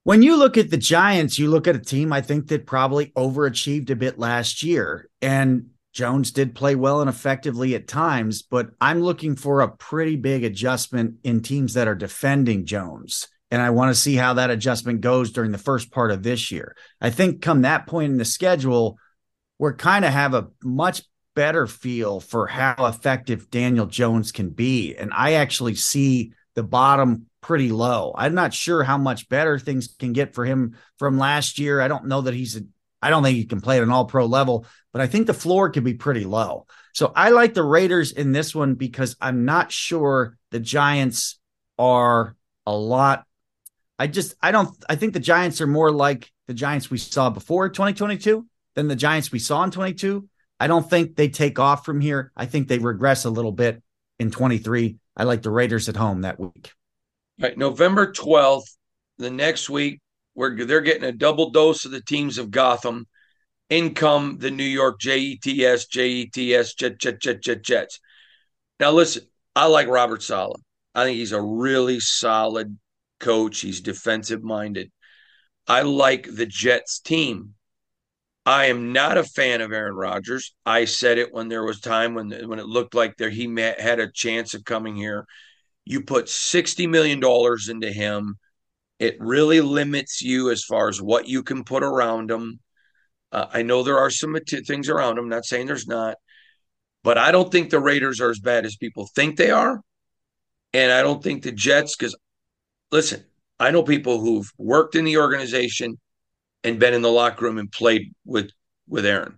When 0.04 0.22
you 0.22 0.36
look 0.36 0.58
at 0.58 0.70
the 0.70 0.76
Giants, 0.76 1.40
you 1.40 1.50
look 1.50 1.66
at 1.66 1.78
a 1.78 1.80
team 1.80 2.12
I 2.12 2.20
think 2.20 2.50
that 2.50 2.66
probably 2.66 3.14
overachieved 3.16 3.90
a 3.90 3.96
bit 3.96 4.20
last 4.20 4.64
year. 4.64 5.08
And 5.22 5.70
Jones 5.94 6.32
did 6.32 6.56
play 6.56 6.76
well 6.76 7.02
and 7.02 7.10
effectively 7.10 7.76
at 7.76 7.88
times, 7.88 8.42
but 8.42 8.72
I'm 8.82 9.02
looking 9.02 9.36
for 9.36 9.62
a 9.62 9.72
pretty 9.72 10.16
big 10.16 10.44
adjustment 10.44 11.18
in 11.24 11.42
teams 11.42 11.76
that 11.76 11.88
are 11.88 11.96
defending 11.96 12.66
Jones. 12.66 13.28
And 13.52 13.62
I 13.62 13.70
want 13.70 13.94
to 13.94 14.02
see 14.02 14.16
how 14.16 14.34
that 14.34 14.50
adjustment 14.50 15.02
goes 15.02 15.32
during 15.32 15.52
the 15.52 15.60
first 15.60 15.92
part 15.92 16.10
of 16.10 16.24
this 16.24 16.52
year. 16.52 16.76
I 17.00 17.12
think 17.12 17.44
come 17.44 17.62
that 17.62 17.86
point 17.86 18.12
in 18.12 18.18
the 18.18 18.26
schedule, 18.26 18.98
we're 19.60 19.76
kind 19.76 20.04
of 20.04 20.12
have 20.12 20.34
a 20.34 20.48
much 20.64 21.04
better 21.36 21.68
feel 21.68 22.20
for 22.20 22.48
how 22.48 22.88
effective 22.88 23.52
Daniel 23.52 23.86
Jones 23.86 24.32
can 24.32 24.50
be. 24.50 24.96
And 24.96 25.12
I 25.14 25.34
actually 25.34 25.76
see 25.76 26.34
the 26.56 26.64
bottom 26.64 27.28
pretty 27.42 27.70
low. 27.70 28.14
I'm 28.18 28.34
not 28.34 28.54
sure 28.54 28.84
how 28.84 28.98
much 28.98 29.30
better 29.30 29.60
things 29.60 29.94
can 30.00 30.14
get 30.14 30.34
for 30.34 30.46
him 30.46 30.76
from 30.98 31.20
last 31.20 31.60
year. 31.60 31.82
I 31.82 31.88
don't 31.88 32.08
know 32.08 32.22
that 32.22 32.34
he's 32.34 32.60
I 33.04 33.10
don't 33.10 33.22
think 33.22 33.36
he 33.36 33.46
can 33.46 33.60
play 33.60 33.78
at 33.78 33.84
an 33.84 33.92
all 33.92 34.06
pro 34.06 34.26
level, 34.26 34.66
but 34.94 35.02
I 35.02 35.08
think 35.08 35.28
the 35.28 35.34
floor 35.34 35.70
could 35.70 35.84
be 35.84 35.94
pretty 35.94 36.24
low. 36.24 36.66
So 36.94 37.12
I 37.14 37.32
like 37.32 37.54
the 37.54 37.64
Raiders 37.64 38.14
in 38.14 38.32
this 38.32 38.56
one 38.56 38.76
because 38.76 39.18
I'm 39.20 39.44
not 39.44 39.72
sure 39.72 40.38
the 40.52 40.60
Giants 40.60 41.38
are 41.78 42.36
a 42.66 42.74
lot. 42.74 43.26
I 44.00 44.08
just, 44.08 44.36
I 44.42 44.52
don't, 44.52 44.70
I 44.88 44.96
think 44.96 45.14
the 45.14 45.20
Giants 45.20 45.60
are 45.60 45.68
more 45.68 45.92
like 45.92 46.32
the 46.48 46.54
Giants 46.54 46.90
we 46.90 46.98
saw 46.98 47.30
before 47.30 47.68
2022 47.68 48.46
than 48.76 48.88
the 48.88 48.96
Giants 48.96 49.32
we 49.32 49.40
saw 49.40 49.64
in 49.64 49.72
22. 49.72 50.28
I 50.60 50.68
don't 50.68 50.90
think 50.90 51.18
they 51.18 51.28
take 51.28 51.60
off 51.60 51.84
from 51.84 52.00
here. 52.00 52.32
I 52.38 52.46
think 52.46 52.70
they 52.70 52.80
regress 52.80 53.26
a 53.26 53.30
little 53.30 53.52
bit 53.52 53.84
in 54.18 54.32
23. 54.32 54.98
I 55.18 55.24
like 55.26 55.42
the 55.42 55.52
Raiders 55.52 55.90
at 55.90 55.98
home 55.98 56.22
that 56.22 56.40
week. 56.40 56.72
Right, 57.42 57.58
November 57.58 58.14
12th, 58.14 58.78
the 59.18 59.30
next 59.30 59.70
week, 59.70 60.00
where 60.34 60.56
they're 60.56 60.82
getting 60.82 61.04
a 61.04 61.12
double 61.12 61.52
dose 61.52 61.86
of 61.86 61.92
the 61.92 62.02
teams 62.02 62.38
of 62.38 62.52
Gotham. 62.52 63.08
In 63.70 63.96
come 63.96 64.38
the 64.38 64.52
New 64.52 64.64
York 64.64 65.00
Jets, 65.00 65.38
Jets, 65.42 65.88
Jet, 65.88 67.00
Jet, 67.00 67.20
Jet, 67.20 67.42
Jet, 67.42 67.64
Jets. 67.64 68.00
Now, 68.80 68.92
listen, 68.92 69.24
I 69.56 69.66
like 69.66 69.88
Robert 69.88 70.22
Saleh. 70.22 70.60
I 70.94 71.06
think 71.06 71.18
he's 71.18 71.32
a 71.32 71.42
really 71.42 72.00
solid 72.00 72.78
coach. 73.20 73.62
He's 73.62 73.82
defensive 73.82 74.44
minded. 74.44 74.92
I 75.68 75.84
like 75.84 76.28
the 76.30 76.46
Jets 76.46 77.00
team. 77.00 77.56
I 78.46 78.66
am 78.66 78.92
not 78.92 79.18
a 79.18 79.24
fan 79.24 79.62
of 79.62 79.72
Aaron 79.72 79.96
Rodgers. 79.96 80.54
I 80.66 80.86
said 80.86 81.18
it 81.18 81.34
when 81.34 81.48
there 81.48 81.64
was 81.64 81.80
time 81.80 82.14
when 82.14 82.32
when 82.48 82.60
it 82.60 82.66
looked 82.66 82.94
like 82.94 83.16
there 83.16 83.30
he 83.30 83.48
had 83.58 84.00
a 84.00 84.12
chance 84.12 84.54
of 84.54 84.66
coming 84.66 84.96
here. 84.96 85.26
You 85.86 86.02
put 86.02 86.28
sixty 86.28 86.86
million 86.86 87.22
dollars 87.22 87.70
into 87.70 87.92
him. 87.92 88.38
It 89.00 89.18
really 89.20 89.62
limits 89.62 90.22
you 90.22 90.50
as 90.52 90.64
far 90.64 90.90
as 90.90 91.02
what 91.02 91.28
you 91.28 91.44
can 91.44 91.64
put 91.64 91.84
around 91.84 92.30
them. 92.30 92.60
Uh, 93.32 93.48
I 93.52 93.64
know 93.64 93.84
there 93.84 93.98
are 93.98 94.10
some 94.10 94.38
things 94.46 94.90
around 94.90 95.18
him. 95.18 95.30
Not 95.30 95.46
saying 95.46 95.68
there's 95.68 95.88
not, 95.88 96.18
but 97.04 97.18
I 97.18 97.32
don't 97.32 97.52
think 97.52 97.70
the 97.70 97.80
Raiders 97.80 98.22
are 98.22 98.30
as 98.30 98.40
bad 98.40 98.66
as 98.66 98.76
people 98.76 99.10
think 99.16 99.38
they 99.38 99.52
are, 99.52 99.82
and 100.74 100.92
I 100.92 101.02
don't 101.02 101.24
think 101.24 101.44
the 101.44 101.52
Jets. 101.52 101.96
Because 101.96 102.16
listen, 102.92 103.24
I 103.60 103.72
know 103.72 103.84
people 103.84 104.20
who've 104.20 104.50
worked 104.58 104.96
in 104.96 105.06
the 105.06 105.18
organization 105.18 106.00
and 106.64 106.80
been 106.80 106.94
in 106.94 107.02
the 107.02 107.12
locker 107.12 107.46
room 107.46 107.58
and 107.58 107.72
played 107.72 108.14
with 108.26 108.52
with 108.88 109.06
Aaron. 109.06 109.38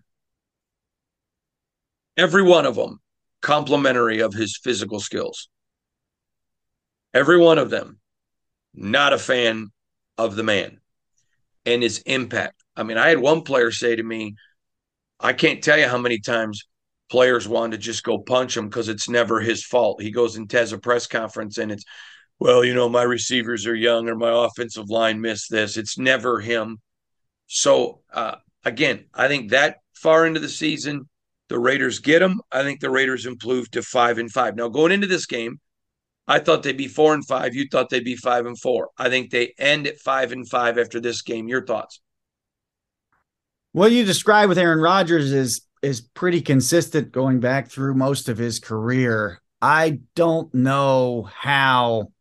Every 2.17 2.43
one 2.43 2.65
of 2.65 2.75
them 2.75 2.99
complimentary 3.45 4.21
of 4.21 4.33
his 4.33 4.59
physical 4.61 4.99
skills. 4.99 5.49
Every 7.13 7.37
one 7.37 7.59
of 7.59 7.69
them 7.69 7.99
not 8.75 9.13
a 9.13 9.17
fan 9.17 9.69
of 10.17 10.35
the 10.35 10.43
man 10.43 10.79
and 11.65 11.81
his 11.81 11.99
impact. 11.99 12.63
I 12.75 12.83
mean, 12.83 12.97
I 12.97 13.09
had 13.09 13.19
one 13.19 13.41
player 13.41 13.71
say 13.71 13.95
to 13.95 14.03
me, 14.03 14.35
I 15.19 15.33
can't 15.33 15.63
tell 15.63 15.77
you 15.77 15.87
how 15.87 15.97
many 15.97 16.19
times 16.19 16.67
players 17.09 17.47
want 17.47 17.71
to 17.71 17.77
just 17.77 18.03
go 18.03 18.17
punch 18.17 18.57
him 18.57 18.67
because 18.67 18.89
it's 18.89 19.09
never 19.09 19.39
his 19.39 19.65
fault. 19.65 20.01
He 20.01 20.11
goes 20.11 20.35
and 20.35 20.51
has 20.51 20.73
a 20.73 20.77
press 20.77 21.07
conference 21.07 21.57
and 21.57 21.71
it's, 21.71 21.85
well, 22.39 22.65
you 22.65 22.73
know, 22.73 22.89
my 22.89 23.03
receivers 23.03 23.65
are 23.65 23.75
young 23.75 24.09
or 24.09 24.15
my 24.15 24.45
offensive 24.45 24.89
line 24.89 25.21
missed 25.21 25.49
this. 25.49 25.77
It's 25.77 25.97
never 25.97 26.39
him. 26.39 26.79
So 27.47 28.01
uh, 28.13 28.35
again, 28.63 29.05
I 29.13 29.27
think 29.27 29.51
that 29.51 29.77
far 29.93 30.25
into 30.25 30.39
the 30.39 30.49
season, 30.49 31.07
the 31.47 31.59
Raiders 31.59 31.99
get 31.99 32.19
them. 32.19 32.41
I 32.51 32.63
think 32.63 32.79
the 32.79 32.89
Raiders 32.89 33.25
improved 33.25 33.73
to 33.73 33.83
five 33.83 34.17
and 34.17 34.31
five. 34.31 34.55
Now 34.55 34.67
going 34.67 34.91
into 34.91 35.07
this 35.07 35.27
game, 35.27 35.59
I 36.27 36.39
thought 36.39 36.63
they'd 36.63 36.77
be 36.77 36.87
four 36.87 37.13
and 37.13 37.25
five. 37.25 37.53
You 37.53 37.67
thought 37.67 37.89
they'd 37.89 38.03
be 38.03 38.15
five 38.15 38.45
and 38.45 38.59
four. 38.59 38.89
I 38.97 39.09
think 39.09 39.29
they 39.29 39.53
end 39.59 39.87
at 39.87 39.99
five 39.99 40.31
and 40.31 40.47
five 40.47 40.77
after 40.77 40.99
this 40.99 41.21
game. 41.21 41.47
Your 41.47 41.65
thoughts? 41.65 42.01
What 43.73 43.91
you 43.91 44.05
describe 44.05 44.49
with 44.49 44.57
Aaron 44.57 44.79
Rodgers 44.79 45.31
is 45.31 45.61
is 45.81 46.01
pretty 46.01 46.41
consistent 46.41 47.11
going 47.11 47.39
back 47.39 47.69
through 47.69 47.93
most 47.93 48.27
of 48.27 48.37
his 48.37 48.59
career. 48.59 49.39
I 49.61 49.99
don't 50.15 50.51
know 50.53 51.29
how 51.31 52.11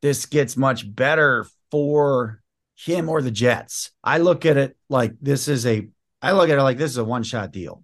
this 0.00 0.26
gets 0.26 0.56
much 0.56 0.92
better 0.94 1.46
for 1.70 2.42
him 2.76 3.08
or 3.08 3.20
the 3.20 3.30
Jets. 3.30 3.90
I 4.02 4.18
look 4.18 4.46
at 4.46 4.56
it 4.56 4.76
like 4.88 5.14
this 5.20 5.48
is 5.48 5.66
a 5.66 5.88
I 6.22 6.32
look 6.32 6.48
at 6.48 6.58
it 6.58 6.62
like 6.62 6.78
this 6.78 6.92
is 6.92 6.98
a 6.98 7.04
one 7.04 7.24
shot 7.24 7.52
deal. 7.52 7.82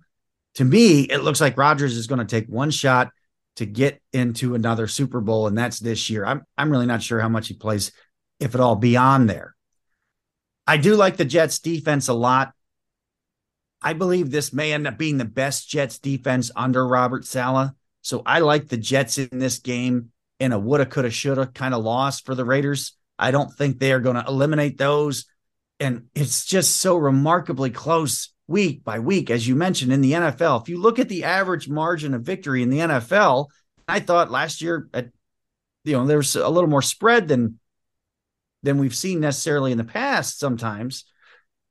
To 0.55 0.65
me, 0.65 1.03
it 1.03 1.19
looks 1.19 1.41
like 1.41 1.59
Rodgers 1.59 1.97
is 1.97 2.07
going 2.07 2.19
to 2.19 2.25
take 2.25 2.47
one 2.47 2.71
shot 2.71 3.11
to 3.59 3.67
get 3.67 4.01
into 4.13 4.55
another 4.55 4.87
Super 4.87 5.21
Bowl, 5.21 5.47
and 5.47 5.59
that's 5.59 5.79
this 5.79 6.09
year. 6.09 6.25
I'm 6.25 6.45
I'm 6.57 6.71
really 6.71 6.87
not 6.87 7.03
sure 7.03 7.21
how 7.21 7.29
much 7.29 7.49
he 7.49 7.55
plays, 7.55 7.93
if 8.41 8.55
at 8.55 8.61
all, 8.61 8.77
beyond 8.77 9.29
there. 9.29 9.55
I 10.67 10.77
do 10.77 10.97
like 10.97 11.17
the 11.17 11.25
Jets 11.25 11.59
defense 11.59 12.09
a 12.09 12.15
lot. 12.15 12.53
I 13.83 13.93
believe 13.93 14.31
this 14.31 14.53
may 14.53 14.73
end 14.73 14.87
up 14.87 14.99
being 14.99 15.19
the 15.19 15.25
best 15.25 15.69
Jets 15.69 15.99
defense 15.99 16.51
under 16.55 16.87
Robert 16.87 17.25
Saleh. 17.25 17.71
So 18.03 18.23
I 18.25 18.41
like 18.41 18.69
the 18.69 18.77
Jets 18.77 19.19
in 19.19 19.39
this 19.39 19.59
game 19.59 20.11
in 20.41 20.53
a 20.53 20.59
woulda, 20.59 20.87
coulda, 20.87 21.11
shoulda 21.11 21.47
kind 21.47 21.75
of 21.75 21.85
loss 21.85 22.21
for 22.21 22.35
the 22.35 22.45
Raiders. 22.45 22.97
I 23.19 23.31
don't 23.31 23.53
think 23.53 23.79
they 23.79 23.93
are 23.93 24.01
going 24.01 24.17
to 24.17 24.25
eliminate 24.27 24.79
those. 24.79 25.27
And 25.81 26.07
it's 26.15 26.45
just 26.45 26.77
so 26.77 26.97
remarkably 26.97 27.71
close 27.71 28.33
week 28.49 28.83
by 28.83 28.99
week, 28.99 29.31
as 29.31 29.47
you 29.47 29.55
mentioned 29.55 29.93
in 29.93 30.01
the 30.01 30.13
NFL. 30.13 30.63
If 30.63 30.69
you 30.69 30.81
look 30.81 30.99
at 30.99 31.09
the 31.09 31.25
average 31.25 31.69
margin 31.69 32.15
of 32.15 32.23
victory 32.23 32.63
in 32.63 32.71
the 32.71 32.79
NFL, 32.79 33.47
I 33.87 34.01
thought 34.01 34.31
last 34.31 34.61
year 34.61 34.89
at 34.93 35.11
you 35.85 35.93
know 35.93 36.07
there 36.07 36.17
was 36.17 36.35
a 36.35 36.49
little 36.49 36.69
more 36.69 36.83
spread 36.83 37.29
than 37.29 37.61
than 38.63 38.79
we've 38.79 38.97
seen 38.97 39.21
necessarily 39.21 39.71
in 39.71 39.79
the 39.79 39.85
past 39.85 40.41
sometimes. 40.41 41.05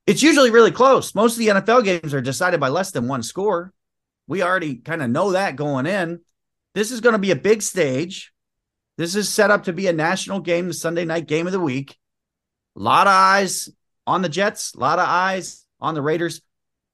It's 0.06 0.24
usually 0.24 0.52
really 0.52 0.72
close. 0.72 1.14
Most 1.14 1.34
of 1.34 1.40
the 1.40 1.48
NFL 1.48 1.84
games 1.84 2.14
are 2.14 2.22
decided 2.22 2.62
by 2.62 2.70
less 2.70 2.92
than 2.92 3.10
one 3.10 3.24
score. 3.24 3.74
We 4.26 4.42
already 4.42 4.78
kind 4.78 5.02
of 5.02 5.10
know 5.10 5.32
that 5.34 5.58
going 5.58 5.86
in. 5.86 6.22
This 6.74 6.92
is 6.92 7.02
going 7.02 7.14
to 7.14 7.20
be 7.20 7.32
a 7.32 7.36
big 7.36 7.62
stage. 7.62 8.32
This 8.98 9.16
is 9.16 9.28
set 9.28 9.52
up 9.52 9.66
to 9.66 9.74
be 9.74 9.88
a 9.88 9.94
national 9.94 10.40
game, 10.40 10.68
the 10.68 10.74
Sunday 10.74 11.06
night 11.06 11.28
game 11.28 11.46
of 11.46 11.54
the 11.54 11.60
week. 11.60 11.98
A 12.76 12.80
lot 12.80 13.08
of 13.08 13.14
eyes 13.14 13.70
on 14.06 14.22
the 14.22 14.30
Jets, 14.30 14.74
a 14.74 14.80
lot 14.80 15.00
of 15.00 15.08
eyes 15.08 15.66
on 15.82 15.94
the 15.94 16.02
Raiders. 16.02 16.42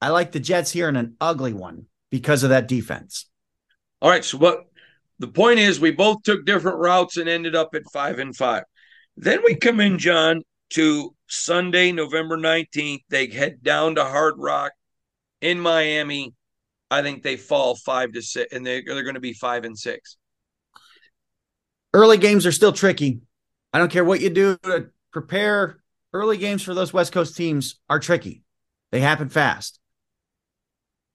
I 0.04 0.10
like 0.10 0.34
the 0.34 0.40
Jets 0.42 0.70
here 0.70 0.90
in 0.90 0.98
an 0.98 1.16
ugly 1.22 1.54
one 1.54 1.86
because 2.12 2.44
of 2.44 2.50
that 2.50 2.68
defense. 2.68 3.26
All 4.02 4.10
right. 4.10 4.26
So 4.26 4.38
what 4.38 4.66
the 5.18 5.30
point 5.30 5.60
is 5.60 5.80
we 5.80 5.92
both 5.92 6.24
took 6.24 6.46
different 6.46 6.80
routes 6.80 7.16
and 7.16 7.30
ended 7.30 7.56
up 7.56 7.70
at 7.74 7.90
five 7.94 8.20
and 8.20 8.36
five. 8.36 8.64
Then 9.16 9.40
we 9.46 9.56
come 9.56 9.80
in, 9.80 9.98
John, 9.98 10.42
to 10.72 11.16
Sunday, 11.30 11.94
November 11.94 12.36
19th. 12.36 13.04
They 13.08 13.28
head 13.28 13.64
down 13.64 13.96
to 13.96 14.04
Hard 14.04 14.34
Rock 14.38 14.74
in 15.40 15.58
Miami. 15.58 16.34
I 16.92 17.02
think 17.02 17.24
they 17.24 17.38
fall 17.38 17.78
five 17.78 18.12
to 18.12 18.22
six, 18.22 18.54
and 18.54 18.68
they, 18.68 18.82
they're 18.82 19.04
going 19.04 19.14
to 19.14 19.22
be 19.22 19.32
five 19.32 19.64
and 19.64 19.80
six. 19.80 20.18
Early 21.94 22.18
games 22.18 22.46
are 22.46 22.52
still 22.52 22.74
tricky. 22.74 23.22
I 23.72 23.80
don't 23.80 23.90
care 23.90 24.04
what 24.04 24.20
you 24.20 24.30
do 24.30 24.58
to 24.64 24.90
prepare. 25.14 25.80
Early 26.12 26.36
games 26.38 26.62
for 26.62 26.74
those 26.74 26.92
West 26.92 27.14
Coast 27.14 27.38
teams 27.38 27.80
are 27.90 28.00
tricky. 28.00 28.44
They 28.92 29.00
happen 29.00 29.30
fast. 29.30 29.80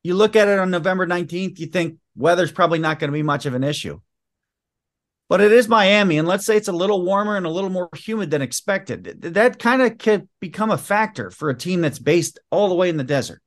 You 0.02 0.14
look 0.14 0.36
at 0.36 0.48
it 0.48 0.58
on 0.58 0.70
November 0.70 1.06
19th, 1.06 1.58
you 1.58 1.66
think 1.66 1.98
weather's 2.16 2.52
probably 2.52 2.78
not 2.78 2.98
going 2.98 3.08
to 3.08 3.16
be 3.16 3.22
much 3.22 3.46
of 3.46 3.54
an 3.54 3.64
issue. 3.64 4.00
But 5.28 5.42
it 5.42 5.52
is 5.52 5.68
Miami, 5.68 6.16
and 6.16 6.26
let's 6.26 6.46
say 6.46 6.56
it's 6.56 6.68
a 6.68 6.72
little 6.72 7.04
warmer 7.04 7.36
and 7.36 7.44
a 7.44 7.50
little 7.50 7.68
more 7.68 7.90
humid 7.94 8.30
than 8.30 8.40
expected. 8.40 9.20
That 9.20 9.58
kind 9.58 9.82
of 9.82 9.98
could 9.98 10.26
become 10.40 10.70
a 10.70 10.78
factor 10.78 11.30
for 11.30 11.50
a 11.50 11.56
team 11.56 11.82
that's 11.82 11.98
based 11.98 12.38
all 12.50 12.68
the 12.68 12.74
way 12.74 12.88
in 12.88 12.96
the 12.96 13.04
desert. 13.04 13.42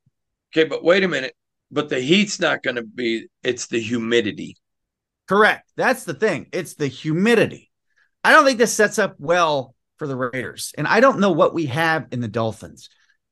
Okay, 0.54 0.68
but 0.68 0.84
wait 0.84 1.04
a 1.04 1.08
minute. 1.08 1.36
But 1.72 1.90
the 1.90 2.00
heat's 2.00 2.40
not 2.40 2.62
going 2.62 2.76
to 2.76 2.84
be, 2.84 3.28
it's 3.44 3.68
the 3.68 3.80
humidity. 3.80 4.58
Correct. 5.28 5.72
That's 5.76 6.04
the 6.04 6.14
thing. 6.14 6.48
It's 6.52 6.76
the 6.76 6.88
humidity. 6.88 7.72
I 8.24 8.34
don't 8.34 8.46
think 8.46 8.60
this 8.60 8.74
sets 8.74 9.00
up 9.00 9.16
well 9.18 9.74
for 9.98 10.06
the 10.06 10.16
Raiders. 10.16 10.74
And 10.78 10.86
I 10.86 11.00
don't 11.00 11.20
know 11.20 11.32
what 11.32 11.54
we 11.54 11.68
have 11.68 12.08
in 12.12 12.20
the 12.20 12.28
Dolphins. 12.28 12.90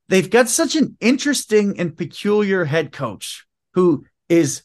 They've 0.10 0.30
got 0.30 0.50
such 0.50 0.76
an 0.76 0.98
interesting 1.00 1.80
and 1.80 1.96
peculiar 1.96 2.66
head 2.66 2.92
coach 2.92 3.46
who 3.76 4.06
is 4.28 4.64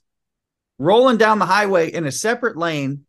rolling 0.78 1.18
down 1.18 1.38
the 1.38 1.44
highway 1.44 1.92
in 1.92 2.06
a 2.06 2.12
separate 2.12 2.56
lane, 2.56 3.04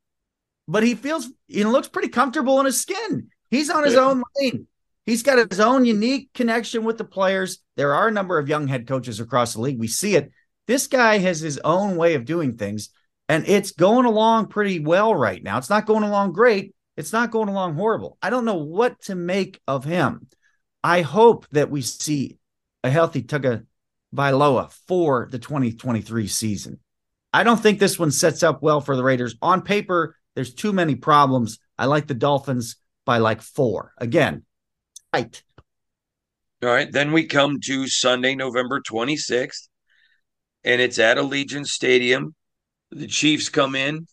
but 0.68 0.84
he 0.84 0.96
feels 0.96 1.30
he 1.48 1.64
looks 1.64 1.88
pretty 1.88 2.10
comfortable 2.10 2.60
in 2.60 2.66
his 2.66 2.80
skin. 2.80 3.30
He's 3.50 3.70
on 3.70 3.86
his 3.86 3.96
own 3.96 4.22
lane. 4.38 4.68
He's 5.06 5.24
got 5.24 5.50
his 5.50 5.62
own 5.62 5.86
unique 5.86 6.30
connection 6.34 6.84
with 6.84 6.98
the 6.98 7.06
players. 7.06 7.60
There 7.78 7.94
are 7.94 8.10
a 8.10 8.12
number 8.12 8.38
of 8.38 8.50
young 8.50 8.68
head 8.68 8.86
coaches 8.86 9.22
across 9.22 9.54
the 9.54 9.62
league. 9.62 9.80
We 9.80 9.88
see 9.88 10.16
it. 10.16 10.32
This 10.68 10.88
guy 10.88 11.20
has 11.20 11.40
his 11.40 11.60
own 11.60 11.96
way 11.96 12.16
of 12.16 12.26
doing 12.26 12.58
things, 12.58 12.90
and 13.30 13.48
it's 13.48 13.72
going 13.72 14.06
along 14.06 14.48
pretty 14.48 14.80
well 14.80 15.16
right 15.16 15.42
now. 15.42 15.58
It's 15.58 15.70
not 15.70 15.86
going 15.86 16.04
along 16.04 16.34
great. 16.34 16.76
It's 16.98 17.14
not 17.14 17.32
going 17.32 17.50
along 17.50 17.76
horrible. 17.76 18.18
I 18.22 18.30
don't 18.30 18.46
know 18.46 18.56
what 18.56 19.00
to 19.04 19.16
make 19.16 19.62
of 19.68 19.86
him. 19.86 20.28
I 20.86 21.02
hope 21.02 21.48
that 21.52 21.72
we 21.72 21.82
see 21.82 22.38
a 22.84 22.92
healthy 22.92 23.24
Tagovailoa 23.24 24.72
for 24.88 25.28
the 25.32 25.40
2023 25.40 26.28
season. 26.28 26.80
I 27.34 27.44
don't 27.44 27.60
think 27.60 27.80
this 27.80 27.98
one 27.98 28.12
sets 28.12 28.44
up 28.44 28.62
well 28.62 28.82
for 28.82 28.96
the 28.96 29.04
Raiders. 29.04 29.34
On 29.42 29.64
paper, 29.64 30.16
there's 30.36 30.54
too 30.54 30.72
many 30.72 30.94
problems. 30.94 31.58
I 31.76 31.86
like 31.86 32.06
the 32.06 32.14
Dolphins 32.14 32.76
by 33.04 33.18
like 33.18 33.42
four. 33.42 33.94
Again, 33.98 34.44
tight. 35.12 35.42
All 36.62 36.70
right. 36.70 36.92
Then 36.92 37.14
we 37.14 37.26
come 37.26 37.60
to 37.62 37.88
Sunday, 37.88 38.36
November 38.36 38.80
26th, 38.80 39.68
and 40.64 40.80
it's 40.80 41.00
at 41.00 41.18
Allegiant 41.18 41.66
Stadium. 41.66 42.36
The 42.92 43.08
Chiefs 43.08 43.50
come 43.50 43.74
in, 43.74 44.06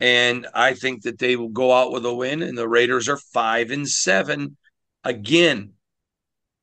and 0.00 0.46
I 0.54 0.72
think 0.72 1.02
that 1.02 1.18
they 1.18 1.36
will 1.36 1.50
go 1.50 1.70
out 1.70 1.92
with 1.92 2.06
a 2.06 2.14
win, 2.14 2.40
and 2.40 2.56
the 2.56 2.66
Raiders 2.66 3.10
are 3.10 3.20
five 3.34 3.70
and 3.70 3.86
seven. 3.86 4.56
Again, 5.04 5.74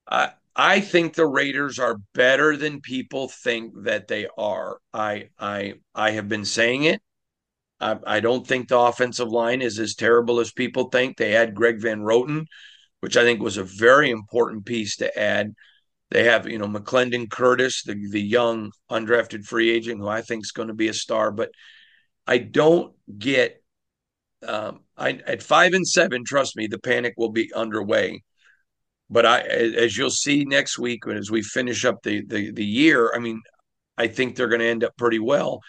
I 0.08 0.32
I 0.56 0.80
think 0.80 1.14
the 1.14 1.28
Raiders 1.28 1.80
are 1.80 1.98
better 2.14 2.56
than 2.56 2.80
people 2.82 3.28
think 3.28 3.74
that 3.84 4.08
they 4.08 4.28
are. 4.38 4.80
I 4.94 5.30
I 5.40 5.76
I 5.94 6.12
have 6.12 6.30
been 6.30 6.46
saying 6.46 6.84
it. 6.86 7.02
I, 7.80 7.98
I 8.08 8.20
don't 8.22 8.48
think 8.48 8.68
the 8.68 8.80
offensive 8.80 9.30
line 9.30 9.62
is 9.62 9.80
as 9.80 9.96
terrible 9.96 10.40
as 10.40 10.52
people 10.52 10.90
think. 10.90 11.18
They 11.18 11.32
had 11.32 11.56
Greg 11.56 11.82
Van 11.82 12.02
Roten, 12.02 12.46
which 13.02 13.18
I 13.18 13.24
think 13.24 13.42
was 13.42 13.58
a 13.58 13.64
very 13.64 14.10
important 14.10 14.66
piece 14.66 14.96
to 14.98 15.20
add. 15.20 15.54
They 16.12 16.24
have, 16.26 16.48
you 16.48 16.58
know, 16.58 16.68
McClendon 16.68 17.30
Curtis, 17.30 17.84
the 17.84 17.96
the 18.12 18.22
young 18.22 18.72
undrafted 18.90 19.46
free 19.46 19.70
agent, 19.72 20.00
who 20.00 20.08
I 20.08 20.22
think 20.22 20.44
is 20.46 20.52
going 20.52 20.70
to 20.70 20.74
be 20.74 20.88
a 20.88 20.94
star. 20.94 21.32
But 21.32 21.52
I 22.28 22.38
don't 22.40 22.94
get 23.18 23.62
um, 24.48 24.82
I 24.98 25.20
at 25.28 25.44
five 25.44 25.74
and 25.74 25.88
seven. 25.88 26.24
Trust 26.26 26.56
me, 26.56 26.68
the 26.68 26.80
panic 26.80 27.16
will 27.18 27.32
be 27.32 27.52
underway. 27.54 28.24
But 29.10 29.26
I, 29.26 29.42
as 29.42 29.98
you'll 29.98 30.10
see 30.10 30.46
next 30.46 30.80
week, 30.80 31.08
as 31.08 31.30
we 31.30 31.42
finish 31.42 31.86
up 31.86 32.02
the 32.04 32.26
the, 32.26 32.52
the 32.52 32.66
year, 32.66 33.12
I 33.14 33.20
mean, 33.20 33.42
I 33.98 34.08
think 34.08 34.36
they're 34.36 34.48
going 34.48 34.62
to 34.62 34.68
end 34.68 34.84
up 34.84 34.98
pretty 34.98 35.20
well. 35.20 35.62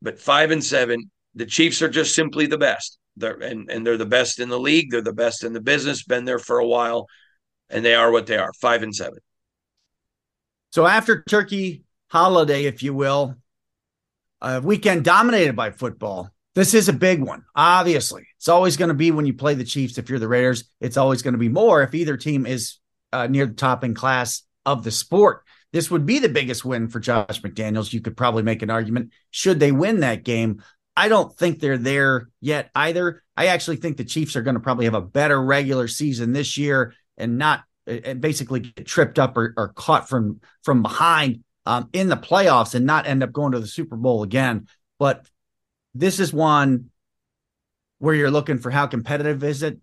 But 0.00 0.20
five 0.20 0.50
and 0.52 0.62
seven, 0.62 1.10
the 1.34 1.46
Chiefs 1.46 1.82
are 1.82 1.88
just 1.88 2.14
simply 2.14 2.46
the 2.46 2.58
best. 2.58 2.98
They're 3.16 3.34
and, 3.34 3.68
and 3.70 3.84
they're 3.84 3.96
the 3.96 4.06
best 4.06 4.38
in 4.38 4.48
the 4.48 4.60
league. 4.60 4.90
They're 4.90 5.02
the 5.02 5.12
best 5.12 5.42
in 5.42 5.52
the 5.52 5.60
business. 5.60 6.04
Been 6.04 6.24
there 6.24 6.38
for 6.38 6.58
a 6.58 6.66
while, 6.66 7.06
and 7.68 7.84
they 7.84 7.94
are 7.94 8.12
what 8.12 8.26
they 8.26 8.36
are. 8.36 8.52
Five 8.60 8.82
and 8.82 8.94
seven. 8.94 9.18
So 10.70 10.86
after 10.86 11.24
Turkey 11.24 11.82
holiday, 12.08 12.66
if 12.66 12.82
you 12.82 12.94
will, 12.94 13.34
a 14.40 14.60
weekend 14.60 15.04
dominated 15.04 15.56
by 15.56 15.72
football. 15.72 16.30
This 16.54 16.74
is 16.74 16.88
a 16.88 16.92
big 16.92 17.20
one. 17.20 17.44
Obviously, 17.54 18.27
it's 18.38 18.48
always 18.48 18.76
going 18.76 18.88
to 18.88 18.94
be 18.94 19.10
when 19.10 19.26
you 19.26 19.34
play 19.34 19.54
the 19.54 19.64
Chiefs. 19.64 19.98
If 19.98 20.08
you're 20.08 20.20
the 20.20 20.28
Raiders, 20.28 20.64
it's 20.80 20.96
always 20.96 21.22
going 21.22 21.32
to 21.32 21.38
be 21.38 21.48
more 21.48 21.82
if 21.82 21.94
either 21.94 22.16
team 22.16 22.46
is 22.46 22.76
uh, 23.12 23.26
near 23.26 23.46
the 23.46 23.54
top 23.54 23.82
in 23.82 23.94
class 23.94 24.42
of 24.64 24.84
the 24.84 24.92
sport. 24.92 25.44
This 25.72 25.90
would 25.90 26.06
be 26.06 26.18
the 26.18 26.28
biggest 26.28 26.64
win 26.64 26.88
for 26.88 27.00
Josh 27.00 27.42
McDaniels. 27.42 27.92
You 27.92 28.00
could 28.00 28.16
probably 28.16 28.42
make 28.42 28.62
an 28.62 28.70
argument 28.70 29.12
should 29.30 29.60
they 29.60 29.72
win 29.72 30.00
that 30.00 30.22
game. 30.22 30.62
I 30.96 31.08
don't 31.08 31.36
think 31.36 31.58
they're 31.58 31.78
there 31.78 32.28
yet 32.40 32.70
either. 32.74 33.22
I 33.36 33.46
actually 33.46 33.76
think 33.76 33.96
the 33.96 34.04
Chiefs 34.04 34.36
are 34.36 34.42
going 34.42 34.54
to 34.54 34.60
probably 34.60 34.86
have 34.86 34.94
a 34.94 35.00
better 35.00 35.40
regular 35.40 35.88
season 35.88 36.32
this 36.32 36.56
year 36.56 36.94
and 37.16 37.38
not 37.38 37.64
and 37.86 38.20
basically 38.20 38.60
get 38.60 38.86
tripped 38.86 39.18
up 39.18 39.36
or, 39.36 39.54
or 39.56 39.68
caught 39.68 40.08
from 40.08 40.40
from 40.62 40.82
behind 40.82 41.42
um, 41.66 41.88
in 41.92 42.08
the 42.08 42.16
playoffs 42.16 42.74
and 42.74 42.86
not 42.86 43.06
end 43.06 43.22
up 43.22 43.32
going 43.32 43.52
to 43.52 43.60
the 43.60 43.66
Super 43.66 43.96
Bowl 43.96 44.22
again. 44.22 44.68
But 44.98 45.26
this 45.94 46.20
is 46.20 46.32
one 46.32 46.90
where 47.98 48.14
you're 48.14 48.30
looking 48.30 48.58
for 48.58 48.70
how 48.70 48.86
competitive 48.86 49.42
is 49.44 49.62
it. 49.62 49.78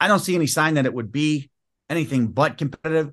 I 0.00 0.08
don't 0.08 0.20
see 0.20 0.34
any 0.34 0.46
sign 0.46 0.74
that 0.74 0.86
it 0.86 0.94
would 0.94 1.12
be 1.12 1.50
anything 1.88 2.28
but 2.28 2.58
competitive. 2.58 3.12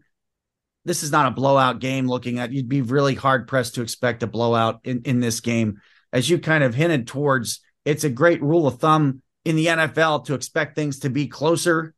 This 0.86 1.04
is 1.04 1.12
not 1.12 1.28
a 1.28 1.32
blowout 1.32 1.80
game. 1.80 2.08
Looking 2.08 2.40
at, 2.40 2.52
you'd 2.52 2.68
be 2.68 2.82
really 2.82 3.16
hard 3.16 3.48
pressed 3.48 3.76
to 3.76 3.82
expect 3.82 4.24
a 4.24 4.28
blowout 4.28 4.82
in 4.84 5.04
in 5.06 5.20
this 5.20 5.40
game, 5.40 5.82
as 6.12 6.30
you 6.30 6.40
kind 6.40 6.64
of 6.64 6.76
hinted 6.76 7.08
towards. 7.08 7.62
It's 7.86 8.04
a 8.04 8.10
great 8.10 8.42
rule 8.42 8.68
of 8.68 8.80
thumb 8.80 9.22
in 9.46 9.56
the 9.56 9.68
NFL 9.68 10.26
to 10.26 10.34
expect 10.34 10.76
things 10.76 11.00
to 11.00 11.10
be 11.10 11.28
closer 11.28 11.94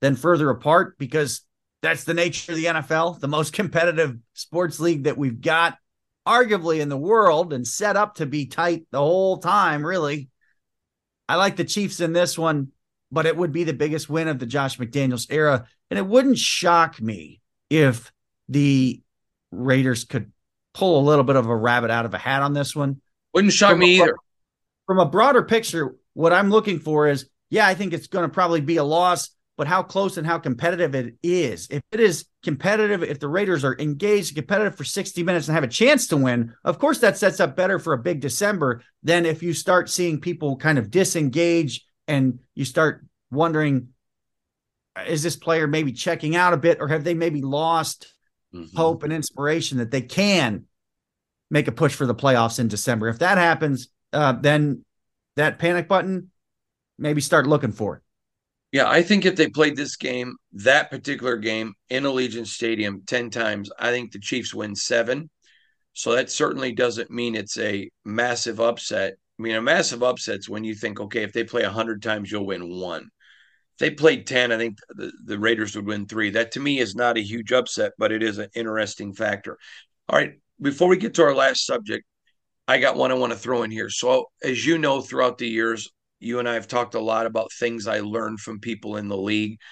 than 0.00 0.16
further 0.16 0.50
apart 0.50 0.98
because 0.98 1.42
that's 1.82 2.04
the 2.04 2.14
nature 2.14 2.52
of 2.52 2.56
the 2.56 2.66
NFL, 2.66 3.20
the 3.20 3.28
most 3.28 3.52
competitive 3.54 4.16
sports 4.34 4.80
league 4.80 5.04
that 5.04 5.18
we've 5.18 5.40
got, 5.40 5.78
arguably 6.26 6.80
in 6.80 6.88
the 6.88 6.96
world, 6.96 7.52
and 7.52 7.66
set 7.66 7.96
up 7.96 8.16
to 8.16 8.26
be 8.26 8.46
tight 8.46 8.86
the 8.90 8.98
whole 8.98 9.38
time, 9.38 9.84
really. 9.84 10.28
I 11.30 11.36
like 11.36 11.54
the 11.54 11.64
Chiefs 11.64 12.00
in 12.00 12.12
this 12.12 12.36
one, 12.36 12.72
but 13.12 13.24
it 13.24 13.36
would 13.36 13.52
be 13.52 13.62
the 13.62 13.72
biggest 13.72 14.10
win 14.10 14.26
of 14.26 14.40
the 14.40 14.46
Josh 14.46 14.78
McDaniels 14.78 15.28
era. 15.30 15.64
And 15.88 15.96
it 15.96 16.04
wouldn't 16.04 16.38
shock 16.38 17.00
me 17.00 17.40
if 17.70 18.10
the 18.48 19.00
Raiders 19.52 20.02
could 20.02 20.32
pull 20.74 20.98
a 20.98 21.06
little 21.08 21.22
bit 21.22 21.36
of 21.36 21.46
a 21.46 21.54
rabbit 21.54 21.92
out 21.92 22.04
of 22.04 22.14
a 22.14 22.18
hat 22.18 22.42
on 22.42 22.52
this 22.52 22.74
one. 22.74 23.00
Wouldn't 23.32 23.52
shock 23.52 23.70
from 23.70 23.78
me 23.78 24.00
a, 24.00 24.02
either. 24.02 24.16
From 24.86 24.98
a 24.98 25.06
broader 25.06 25.44
picture, 25.44 25.94
what 26.14 26.32
I'm 26.32 26.50
looking 26.50 26.80
for 26.80 27.06
is 27.06 27.30
yeah, 27.48 27.64
I 27.64 27.74
think 27.74 27.92
it's 27.92 28.08
going 28.08 28.28
to 28.28 28.32
probably 28.32 28.60
be 28.60 28.78
a 28.78 28.84
loss 28.84 29.30
but 29.60 29.68
how 29.68 29.82
close 29.82 30.16
and 30.16 30.26
how 30.26 30.38
competitive 30.38 30.94
it 30.94 31.16
is. 31.22 31.68
If 31.68 31.82
it 31.92 32.00
is 32.00 32.24
competitive, 32.42 33.02
if 33.02 33.20
the 33.20 33.28
Raiders 33.28 33.62
are 33.62 33.78
engaged, 33.78 34.34
competitive 34.34 34.74
for 34.74 34.84
60 34.84 35.22
minutes 35.22 35.48
and 35.48 35.54
have 35.54 35.64
a 35.64 35.68
chance 35.68 36.06
to 36.06 36.16
win, 36.16 36.54
of 36.64 36.78
course, 36.78 37.00
that 37.00 37.18
sets 37.18 37.40
up 37.40 37.56
better 37.56 37.78
for 37.78 37.92
a 37.92 37.98
big 37.98 38.20
December 38.20 38.82
than 39.02 39.26
if 39.26 39.42
you 39.42 39.52
start 39.52 39.90
seeing 39.90 40.18
people 40.18 40.56
kind 40.56 40.78
of 40.78 40.90
disengage 40.90 41.86
and 42.08 42.38
you 42.54 42.64
start 42.64 43.04
wondering, 43.30 43.88
is 45.06 45.22
this 45.22 45.36
player 45.36 45.66
maybe 45.66 45.92
checking 45.92 46.34
out 46.34 46.54
a 46.54 46.56
bit 46.56 46.78
or 46.80 46.88
have 46.88 47.04
they 47.04 47.12
maybe 47.12 47.42
lost 47.42 48.14
mm-hmm. 48.54 48.74
hope 48.74 49.02
and 49.02 49.12
inspiration 49.12 49.76
that 49.76 49.90
they 49.90 50.00
can 50.00 50.64
make 51.50 51.68
a 51.68 51.72
push 51.72 51.94
for 51.94 52.06
the 52.06 52.14
playoffs 52.14 52.58
in 52.58 52.68
December? 52.68 53.08
If 53.08 53.18
that 53.18 53.36
happens, 53.36 53.90
uh, 54.14 54.32
then 54.32 54.86
that 55.36 55.58
panic 55.58 55.86
button, 55.86 56.30
maybe 56.98 57.20
start 57.20 57.46
looking 57.46 57.72
for 57.72 57.96
it. 57.96 58.02
Yeah, 58.72 58.88
I 58.88 59.02
think 59.02 59.24
if 59.24 59.34
they 59.34 59.48
played 59.48 59.76
this 59.76 59.96
game, 59.96 60.36
that 60.52 60.90
particular 60.90 61.36
game 61.36 61.74
in 61.88 62.04
Allegiant 62.04 62.46
Stadium 62.46 63.02
10 63.06 63.30
times, 63.30 63.70
I 63.78 63.90
think 63.90 64.12
the 64.12 64.20
Chiefs 64.20 64.54
win 64.54 64.76
seven. 64.76 65.28
So 65.92 66.12
that 66.12 66.30
certainly 66.30 66.72
doesn't 66.72 67.10
mean 67.10 67.34
it's 67.34 67.58
a 67.58 67.90
massive 68.04 68.60
upset. 68.60 69.14
I 69.38 69.42
mean, 69.42 69.56
a 69.56 69.62
massive 69.62 70.02
upset's 70.02 70.48
when 70.48 70.62
you 70.62 70.74
think, 70.74 71.00
okay, 71.00 71.24
if 71.24 71.32
they 71.32 71.42
play 71.42 71.62
100 71.62 72.00
times, 72.00 72.30
you'll 72.30 72.46
win 72.46 72.70
one. 72.70 73.02
If 73.02 73.78
they 73.78 73.90
played 73.90 74.26
10, 74.26 74.52
I 74.52 74.56
think 74.56 74.78
the, 74.90 75.10
the 75.24 75.38
Raiders 75.38 75.74
would 75.74 75.86
win 75.86 76.06
three. 76.06 76.30
That 76.30 76.52
to 76.52 76.60
me 76.60 76.78
is 76.78 76.94
not 76.94 77.18
a 77.18 77.22
huge 77.22 77.52
upset, 77.52 77.92
but 77.98 78.12
it 78.12 78.22
is 78.22 78.38
an 78.38 78.50
interesting 78.54 79.14
factor. 79.14 79.58
All 80.08 80.18
right, 80.18 80.34
before 80.60 80.88
we 80.88 80.96
get 80.96 81.14
to 81.14 81.22
our 81.22 81.34
last 81.34 81.66
subject, 81.66 82.04
I 82.68 82.78
got 82.78 82.96
one 82.96 83.10
I 83.10 83.14
want 83.14 83.32
to 83.32 83.38
throw 83.38 83.64
in 83.64 83.70
here. 83.72 83.90
So, 83.90 84.26
as 84.44 84.64
you 84.64 84.78
know, 84.78 85.00
throughout 85.00 85.38
the 85.38 85.48
years, 85.48 85.90
you 86.20 86.38
and 86.38 86.48
I 86.48 86.54
have 86.54 86.68
talked 86.68 86.94
a 86.94 87.00
lot 87.00 87.26
about 87.26 87.52
things 87.58 87.86
I 87.86 88.00
learned 88.00 88.40
from 88.40 88.60
people 88.60 88.96
in 88.96 89.08
the 89.08 89.16
league. 89.16 89.58
I 89.60 89.64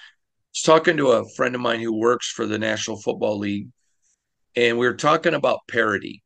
was 0.53 0.61
talking 0.63 0.97
to 0.97 1.11
a 1.11 1.29
friend 1.35 1.55
of 1.55 1.61
mine 1.61 1.79
who 1.79 1.97
works 1.97 2.31
for 2.31 2.45
the 2.45 2.59
National 2.59 2.99
Football 2.99 3.37
League, 3.37 3.67
and 4.55 4.77
we 4.77 4.87
were 4.87 4.95
talking 4.95 5.35
about 5.35 5.59
parity. 5.69 6.23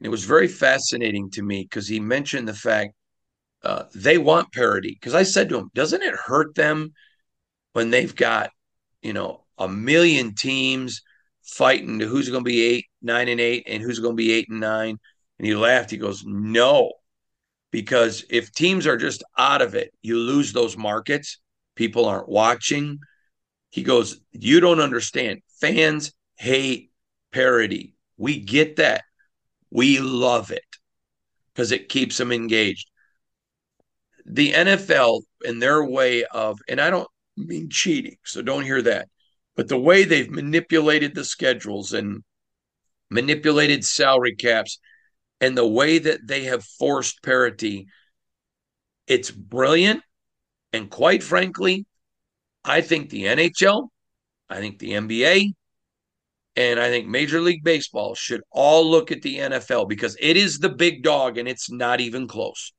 And 0.00 0.06
it 0.06 0.10
was 0.10 0.24
very 0.24 0.48
fascinating 0.48 1.30
to 1.30 1.42
me 1.42 1.62
because 1.62 1.86
he 1.86 2.00
mentioned 2.00 2.48
the 2.48 2.54
fact 2.54 2.94
uh, 3.62 3.84
they 3.94 4.18
want 4.18 4.52
parity. 4.52 4.96
Because 5.00 5.14
I 5.14 5.22
said 5.22 5.48
to 5.48 5.58
him, 5.58 5.70
doesn't 5.72 6.02
it 6.02 6.14
hurt 6.14 6.54
them 6.56 6.92
when 7.72 7.90
they've 7.90 8.14
got, 8.14 8.50
you 9.02 9.12
know, 9.12 9.44
a 9.56 9.68
million 9.68 10.34
teams 10.34 11.00
fighting 11.44 12.00
to 12.00 12.06
who's 12.06 12.28
going 12.28 12.44
to 12.44 12.48
be 12.48 12.62
eight, 12.62 12.86
nine, 13.02 13.28
and 13.28 13.40
eight, 13.40 13.64
and 13.68 13.82
who's 13.82 14.00
going 14.00 14.14
to 14.14 14.22
be 14.22 14.32
eight 14.32 14.48
and 14.50 14.60
nine? 14.60 14.98
And 15.38 15.46
he 15.46 15.54
laughed. 15.54 15.92
He 15.92 15.96
goes, 15.96 16.24
no, 16.26 16.92
because 17.74 18.24
if 18.30 18.52
teams 18.52 18.86
are 18.86 18.96
just 18.96 19.24
out 19.36 19.60
of 19.60 19.74
it, 19.74 19.92
you 20.00 20.16
lose 20.16 20.52
those 20.52 20.76
markets. 20.76 21.40
People 21.74 22.04
aren't 22.04 22.28
watching. 22.28 23.00
He 23.70 23.82
goes, 23.82 24.20
You 24.30 24.60
don't 24.60 24.78
understand. 24.78 25.40
Fans 25.60 26.12
hate 26.36 26.92
parity. 27.32 27.96
We 28.16 28.38
get 28.38 28.76
that. 28.76 29.02
We 29.72 29.98
love 29.98 30.52
it 30.52 30.62
because 31.52 31.72
it 31.72 31.88
keeps 31.88 32.16
them 32.16 32.30
engaged. 32.30 32.88
The 34.24 34.52
NFL, 34.52 35.22
in 35.44 35.58
their 35.58 35.84
way 35.84 36.22
of, 36.26 36.60
and 36.68 36.80
I 36.80 36.90
don't 36.90 37.08
mean 37.36 37.70
cheating, 37.70 38.18
so 38.22 38.40
don't 38.40 38.62
hear 38.62 38.82
that, 38.82 39.08
but 39.56 39.66
the 39.66 39.80
way 39.80 40.04
they've 40.04 40.30
manipulated 40.30 41.12
the 41.16 41.24
schedules 41.24 41.92
and 41.92 42.22
manipulated 43.10 43.84
salary 43.84 44.36
caps 44.36 44.78
and 45.40 45.56
the 45.56 45.66
way 45.66 45.98
that 45.98 46.26
they 46.26 46.44
have 46.44 46.64
forced 46.64 47.22
parity, 47.22 47.86
it's 49.06 49.30
brilliant. 49.30 50.02
And 50.72 50.90
quite 50.90 51.22
frankly, 51.22 51.86
I 52.64 52.80
think 52.80 53.10
the 53.10 53.24
NHL, 53.24 53.88
I 54.48 54.60
think 54.60 54.78
the 54.78 54.92
NBA, 54.92 55.52
and 56.56 56.78
I 56.78 56.88
think 56.88 57.08
Major 57.08 57.40
League 57.40 57.64
Baseball 57.64 58.14
should 58.14 58.42
all 58.50 58.88
look 58.88 59.10
at 59.10 59.22
the 59.22 59.38
NFL 59.38 59.88
because 59.88 60.16
it 60.20 60.36
is 60.36 60.58
the 60.58 60.68
big 60.68 61.02
dog 61.02 61.36
and 61.36 61.48
it's 61.48 61.70
not 61.70 62.00
even 62.00 62.28
close. 62.28 62.72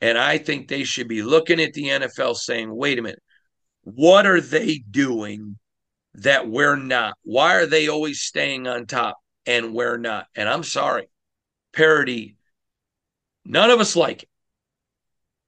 And 0.00 0.18
I 0.18 0.38
think 0.38 0.68
they 0.68 0.84
should 0.84 1.08
be 1.08 1.22
looking 1.22 1.60
at 1.60 1.72
the 1.74 1.84
NFL 1.84 2.36
saying, 2.36 2.74
wait 2.74 2.98
a 2.98 3.02
minute, 3.02 3.22
what 3.82 4.26
are 4.26 4.40
they 4.40 4.82
doing 4.90 5.58
that 6.14 6.48
we're 6.48 6.76
not? 6.76 7.14
Why 7.22 7.56
are 7.56 7.66
they 7.66 7.88
always 7.88 8.20
staying 8.20 8.66
on 8.66 8.86
top 8.86 9.16
and 9.46 9.74
we're 9.74 9.98
not? 9.98 10.26
And 10.34 10.48
I'm 10.48 10.64
sorry, 10.64 11.08
parity. 11.74 12.36
None 13.44 13.70
of 13.70 13.80
us 13.80 13.96
like 13.96 14.22
it, 14.22 14.28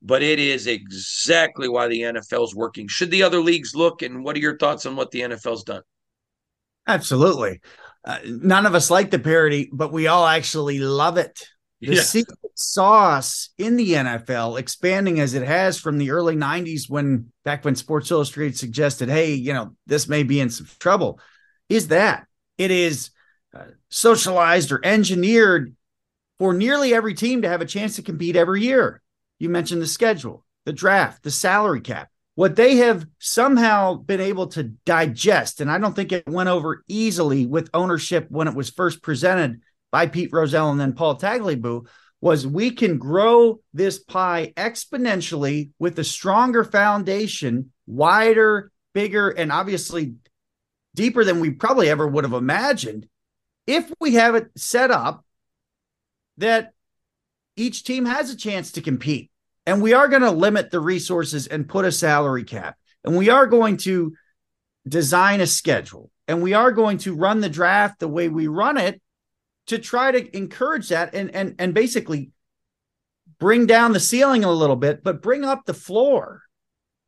but 0.03 0.23
it 0.23 0.39
is 0.39 0.67
exactly 0.67 1.69
why 1.69 1.89
the 1.89 2.03
NFL 2.03 2.45
is 2.45 2.55
working. 2.55 2.89
Should 2.89 3.11
the 3.11 3.23
other 3.23 3.41
leagues 3.41 3.75
look? 3.75 4.03
And 4.03 4.25
what 4.25 4.37
are 4.37 4.41
your 4.41 4.59
thoughts 4.59 4.87
on 4.87 4.97
what 4.97 5.11
the 5.11 5.23
NFL's 5.23 5.65
done? 5.65 5.83
Absolutely. 6.87 7.61
Uh, 8.05 8.19
none 8.25 8.67
of 8.67 8.75
us 8.75 8.91
like 8.91 9.11
the 9.11 9.19
parity, 9.19 9.69
but 9.73 9.93
we 9.93 10.07
all 10.07 10.27
actually 10.27 10.79
love 10.79 11.17
it. 11.17 11.49
The 11.81 11.97
yeah. 11.97 12.03
secret 12.03 12.39
sauce 12.55 13.51
in 13.59 13.77
the 13.77 13.93
NFL, 13.93 14.59
expanding 14.59 15.21
as 15.21 15.35
it 15.35 15.47
has 15.47 15.79
from 15.79 15.99
the 15.99 16.11
early 16.11 16.35
90s, 16.35 16.89
when 16.89 17.33
back 17.45 17.65
when 17.65 17.77
Sports 17.77 18.11
Illustrated 18.11 18.57
suggested, 18.57 19.09
hey, 19.09 19.35
you 19.35 19.53
know, 19.53 19.75
this 19.87 20.09
may 20.09 20.23
be 20.23 20.41
in 20.41 20.49
some 20.49 20.67
trouble, 20.79 21.21
is 21.69 21.89
that 21.89 22.27
it 22.57 22.71
is 22.71 23.11
uh, 23.55 23.65
socialized 23.91 24.73
or 24.73 24.81
engineered 24.85 25.76
for 26.38 26.53
nearly 26.53 26.94
every 26.94 27.14
team 27.14 27.42
to 27.42 27.49
have 27.49 27.61
a 27.61 27.66
chance 27.66 27.96
to 27.96 28.03
compete 28.03 28.37
every 28.37 28.62
year. 28.62 29.03
You 29.38 29.49
mentioned 29.49 29.83
the 29.83 29.87
schedule, 29.87 30.44
the 30.64 30.72
draft, 30.72 31.22
the 31.22 31.31
salary 31.31 31.81
cap. 31.81 32.11
What 32.35 32.57
they 32.57 32.77
have 32.77 33.07
somehow 33.18 33.94
been 33.94 34.20
able 34.20 34.49
to 34.49 34.64
digest, 34.64 35.61
and 35.61 35.70
I 35.70 35.79
don't 35.79 35.96
think 35.96 36.12
it 36.12 36.29
went 36.29 36.51
over 36.51 36.85
easily 36.87 37.46
with 37.46 37.70
ownership 37.72 38.27
when 38.29 38.46
it 38.46 38.55
was 38.55 38.68
first 38.68 39.03
presented 39.03 39.62
by 39.90 40.07
Pete 40.07 40.31
Rozelle 40.33 40.70
and 40.70 40.81
then 40.81 40.92
Paul 40.92 41.18
Tagliabue, 41.18 41.87
was 42.20 42.46
we 42.46 42.70
can 42.72 42.99
grow 42.99 43.61
this 43.72 43.99
pie 43.99 44.53
exponentially 44.57 45.70
with 45.79 45.99
a 45.99 46.05
stronger 46.05 46.64
foundation, 46.64 47.72
wider, 47.87 48.70
bigger, 48.92 49.31
and 49.31 49.53
obviously 49.53 50.14
deeper 50.94 51.25
than 51.25 51.40
we 51.40 51.51
probably 51.51 51.88
ever 51.88 52.07
would 52.07 52.25
have 52.25 52.33
imagined 52.33 53.07
if 53.66 53.92
we 54.01 54.14
have 54.14 54.35
it 54.35 54.51
set 54.57 54.90
up 54.90 55.26
that 56.38 56.72
each 57.57 57.85
team 57.85 58.05
has 58.05 58.31
a 58.31 58.37
chance 58.37 58.72
to 58.72 58.83
compete. 58.83 59.31
And 59.66 59.83
we 59.83 59.94
are 59.94 60.09
going 60.09 60.22
to 60.22 60.31
limit 60.31 60.70
the 60.70 60.81
resources 60.81 61.46
and 61.46 61.68
put 61.68 61.85
a 61.85 61.92
salary 61.92 62.44
cap. 62.44 62.77
And 63.05 63.16
we 63.16 63.31
are 63.31 63.46
going 63.46 63.79
to 63.79 64.14
design 64.87 65.40
a 65.40 65.46
schedule. 65.46 66.11
And 66.29 66.42
we 66.42 66.55
are 66.55 66.72
going 66.72 66.99
to 66.99 67.14
run 67.14 67.40
the 67.40 67.49
draft 67.49 67.99
the 67.99 68.09
way 68.09 68.29
we 68.29 68.46
run 68.46 68.79
it 68.79 69.01
to 69.66 69.79
try 69.79 70.12
to 70.12 70.37
encourage 70.37 70.88
that 70.88 71.14
and 71.14 71.35
and 71.35 71.55
and 71.59 71.75
basically 71.75 72.31
bring 73.38 73.66
down 73.66 73.92
the 73.92 74.01
ceiling 74.01 74.44
a 74.44 74.51
little 74.51 74.77
bit, 74.77 75.03
but 75.03 75.22
bring 75.22 75.44
up 75.44 75.64
the 75.64 75.75
floor. 75.75 76.42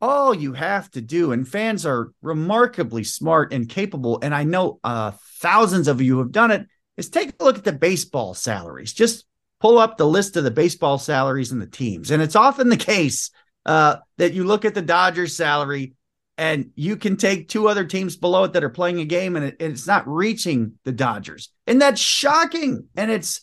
All 0.01 0.33
you 0.33 0.53
have 0.53 0.89
to 0.91 1.01
do, 1.01 1.33
and 1.33 1.47
fans 1.47 1.85
are 1.85 2.11
remarkably 2.21 3.03
smart 3.03 3.51
and 3.51 3.67
capable, 3.67 4.19
and 4.21 4.33
I 4.33 4.43
know 4.45 4.79
uh, 4.83 5.11
thousands 5.39 5.89
of 5.89 6.01
you 6.01 6.19
have 6.19 6.31
done 6.31 6.51
it, 6.51 6.67
is 6.99 7.09
take 7.09 7.33
a 7.39 7.43
look 7.43 7.57
at 7.57 7.63
the 7.63 7.71
baseball 7.71 8.33
salaries. 8.33 8.93
Just 8.93 9.25
pull 9.59 9.77
up 9.77 9.97
the 9.97 10.07
list 10.07 10.37
of 10.37 10.43
the 10.43 10.51
baseball 10.51 10.97
salaries 10.97 11.51
and 11.51 11.61
the 11.61 11.67
teams. 11.67 12.11
And 12.11 12.21
it's 12.21 12.35
often 12.35 12.69
the 12.69 12.77
case 12.77 13.31
uh, 13.65 13.97
that 14.17 14.33
you 14.33 14.43
look 14.43 14.65
at 14.65 14.73
the 14.73 14.81
Dodgers 14.81 15.35
salary 15.35 15.93
and 16.37 16.71
you 16.75 16.95
can 16.95 17.17
take 17.17 17.49
two 17.49 17.67
other 17.67 17.85
teams 17.85 18.15
below 18.15 18.45
it 18.45 18.53
that 18.53 18.63
are 18.63 18.69
playing 18.69 18.99
a 18.99 19.05
game 19.05 19.35
and, 19.35 19.45
it, 19.45 19.57
and 19.59 19.73
it's 19.73 19.87
not 19.87 20.07
reaching 20.07 20.73
the 20.85 20.91
Dodgers. 20.91 21.49
And 21.67 21.81
that's 21.81 21.99
shocking. 21.99 22.87
And 22.95 23.11
it's 23.11 23.41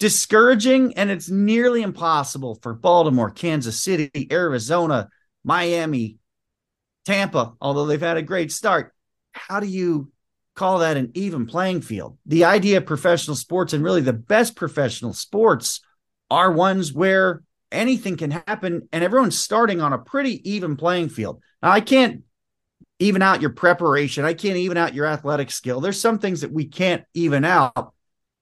discouraging 0.00 0.94
and 0.96 1.10
it's 1.10 1.30
nearly 1.30 1.82
impossible 1.82 2.58
for 2.62 2.74
Baltimore, 2.74 3.30
Kansas 3.30 3.80
City, 3.80 4.28
Arizona, 4.30 5.08
Miami, 5.44 6.16
Tampa, 7.04 7.54
although 7.60 7.86
they've 7.86 8.00
had 8.00 8.16
a 8.16 8.22
great 8.22 8.50
start. 8.50 8.92
How 9.32 9.60
do 9.60 9.66
you 9.66 10.10
call 10.54 10.78
that 10.78 10.96
an 10.96 11.10
even 11.14 11.46
playing 11.46 11.82
field. 11.82 12.16
The 12.26 12.44
idea 12.44 12.78
of 12.78 12.86
professional 12.86 13.36
sports 13.36 13.72
and 13.72 13.82
really 13.82 14.00
the 14.00 14.12
best 14.12 14.56
professional 14.56 15.12
sports 15.12 15.80
are 16.30 16.52
ones 16.52 16.92
where 16.92 17.42
anything 17.72 18.16
can 18.16 18.30
happen 18.30 18.88
and 18.92 19.04
everyone's 19.04 19.38
starting 19.38 19.80
on 19.80 19.92
a 19.92 19.98
pretty 19.98 20.48
even 20.50 20.76
playing 20.76 21.08
field. 21.08 21.42
Now, 21.62 21.70
I 21.70 21.80
can't 21.80 22.22
even 23.00 23.22
out 23.22 23.40
your 23.40 23.50
preparation, 23.50 24.24
I 24.24 24.34
can't 24.34 24.56
even 24.56 24.76
out 24.76 24.94
your 24.94 25.06
athletic 25.06 25.50
skill. 25.50 25.80
There's 25.80 26.00
some 26.00 26.18
things 26.18 26.42
that 26.42 26.52
we 26.52 26.66
can't 26.66 27.04
even 27.14 27.44
out. 27.44 27.92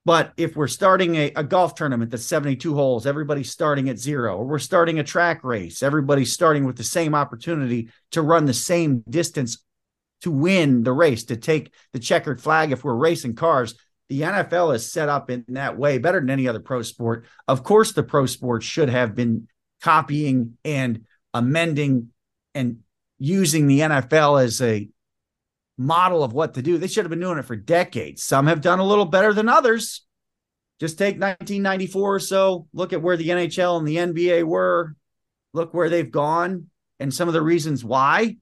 But 0.04 0.32
if 0.36 0.56
we're 0.56 0.68
starting 0.68 1.14
a, 1.14 1.32
a 1.36 1.44
golf 1.44 1.76
tournament 1.76 2.10
that's 2.10 2.26
72 2.26 2.74
holes, 2.74 3.06
everybody's 3.06 3.52
starting 3.52 3.88
at 3.88 3.98
zero, 3.98 4.36
or 4.36 4.44
we're 4.44 4.58
starting 4.58 4.98
a 4.98 5.04
track 5.04 5.44
race, 5.44 5.82
everybody's 5.82 6.32
starting 6.32 6.64
with 6.64 6.76
the 6.76 6.84
same 6.84 7.14
opportunity 7.14 7.88
to 8.10 8.20
run 8.20 8.44
the 8.44 8.52
same 8.52 9.04
distance 9.08 9.64
to 10.22 10.30
win 10.30 10.82
the 10.82 10.92
race, 10.92 11.24
to 11.24 11.36
take 11.36 11.72
the 11.92 11.98
checkered 11.98 12.40
flag 12.40 12.72
if 12.72 12.84
we're 12.84 12.94
racing 12.94 13.34
cars. 13.34 13.74
The 14.08 14.22
NFL 14.22 14.74
is 14.74 14.92
set 14.92 15.08
up 15.08 15.30
in 15.30 15.44
that 15.48 15.78
way 15.78 15.98
better 15.98 16.20
than 16.20 16.30
any 16.30 16.48
other 16.48 16.60
pro 16.60 16.82
sport. 16.82 17.26
Of 17.48 17.62
course, 17.62 17.92
the 17.92 18.02
pro 18.02 18.26
sports 18.26 18.66
should 18.66 18.88
have 18.88 19.14
been 19.14 19.48
copying 19.80 20.58
and 20.64 21.06
amending 21.34 22.08
and 22.54 22.80
using 23.18 23.66
the 23.66 23.80
NFL 23.80 24.42
as 24.42 24.60
a 24.60 24.88
model 25.78 26.22
of 26.22 26.32
what 26.32 26.54
to 26.54 26.62
do. 26.62 26.78
They 26.78 26.88
should 26.88 27.04
have 27.04 27.10
been 27.10 27.20
doing 27.20 27.38
it 27.38 27.44
for 27.44 27.56
decades. 27.56 28.22
Some 28.22 28.46
have 28.46 28.60
done 28.60 28.78
a 28.78 28.84
little 28.84 29.06
better 29.06 29.32
than 29.32 29.48
others. 29.48 30.04
Just 30.78 30.98
take 30.98 31.14
1994 31.14 32.14
or 32.14 32.18
so, 32.18 32.66
look 32.72 32.92
at 32.92 33.02
where 33.02 33.16
the 33.16 33.28
NHL 33.28 33.78
and 33.78 33.86
the 33.86 33.96
NBA 33.96 34.44
were, 34.44 34.96
look 35.54 35.72
where 35.72 35.88
they've 35.88 36.10
gone 36.10 36.66
and 36.98 37.14
some 37.14 37.28
of 37.28 37.34
the 37.34 37.42
reasons 37.42 37.84
why 37.84 38.36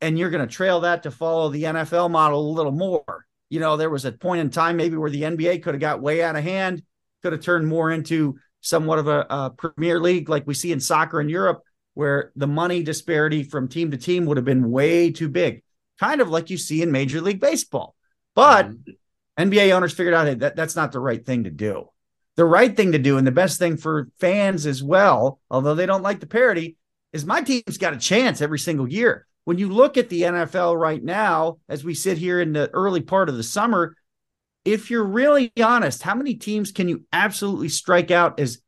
and 0.00 0.18
you're 0.18 0.30
going 0.30 0.46
to 0.46 0.52
trail 0.52 0.80
that 0.80 1.02
to 1.02 1.10
follow 1.10 1.50
the 1.50 1.64
NFL 1.64 2.10
model 2.10 2.40
a 2.40 2.54
little 2.54 2.72
more. 2.72 3.26
You 3.48 3.60
know, 3.60 3.76
there 3.76 3.90
was 3.90 4.04
a 4.04 4.12
point 4.12 4.40
in 4.40 4.50
time 4.50 4.76
maybe 4.76 4.96
where 4.96 5.10
the 5.10 5.22
NBA 5.22 5.62
could 5.62 5.74
have 5.74 5.80
got 5.80 6.00
way 6.00 6.22
out 6.22 6.36
of 6.36 6.44
hand, 6.44 6.82
could 7.22 7.32
have 7.32 7.42
turned 7.42 7.66
more 7.66 7.90
into 7.90 8.38
somewhat 8.60 8.98
of 8.98 9.08
a, 9.08 9.26
a 9.28 9.50
Premier 9.50 10.00
League 10.00 10.28
like 10.28 10.46
we 10.46 10.54
see 10.54 10.72
in 10.72 10.80
soccer 10.80 11.20
in 11.20 11.28
Europe, 11.28 11.62
where 11.94 12.32
the 12.36 12.46
money 12.46 12.82
disparity 12.82 13.42
from 13.42 13.68
team 13.68 13.90
to 13.90 13.96
team 13.96 14.26
would 14.26 14.36
have 14.36 14.44
been 14.44 14.70
way 14.70 15.10
too 15.10 15.28
big, 15.28 15.62
kind 15.98 16.20
of 16.20 16.30
like 16.30 16.50
you 16.50 16.56
see 16.56 16.82
in 16.82 16.92
Major 16.92 17.20
League 17.20 17.40
Baseball. 17.40 17.94
But 18.34 18.68
mm-hmm. 18.68 19.48
NBA 19.48 19.72
owners 19.72 19.92
figured 19.92 20.14
out 20.14 20.26
hey, 20.26 20.34
that 20.34 20.56
that's 20.56 20.76
not 20.76 20.92
the 20.92 21.00
right 21.00 21.24
thing 21.24 21.44
to 21.44 21.50
do. 21.50 21.88
The 22.36 22.44
right 22.44 22.74
thing 22.74 22.92
to 22.92 22.98
do, 22.98 23.18
and 23.18 23.26
the 23.26 23.32
best 23.32 23.58
thing 23.58 23.76
for 23.76 24.08
fans 24.18 24.64
as 24.64 24.82
well, 24.82 25.40
although 25.50 25.74
they 25.74 25.86
don't 25.86 26.02
like 26.02 26.20
the 26.20 26.26
parity, 26.26 26.76
is 27.12 27.26
my 27.26 27.42
team's 27.42 27.76
got 27.76 27.92
a 27.92 27.98
chance 27.98 28.40
every 28.40 28.58
single 28.58 28.88
year 28.88 29.26
when 29.44 29.58
you 29.58 29.68
look 29.68 29.96
at 29.96 30.08
the 30.08 30.22
NFL 30.22 30.78
right 30.78 31.02
now, 31.02 31.58
as 31.68 31.84
we 31.84 31.94
sit 31.94 32.18
here 32.18 32.40
in 32.40 32.52
the 32.52 32.70
early 32.70 33.00
part 33.00 33.28
of 33.28 33.36
the 33.36 33.42
summer, 33.42 33.96
if 34.64 34.90
you're 34.90 35.04
really 35.04 35.52
honest, 35.62 36.02
how 36.02 36.14
many 36.14 36.34
teams 36.34 36.72
can 36.72 36.88
you 36.88 37.04
absolutely 37.12 37.68
strike 37.68 38.10
out 38.10 38.38
as 38.38 38.60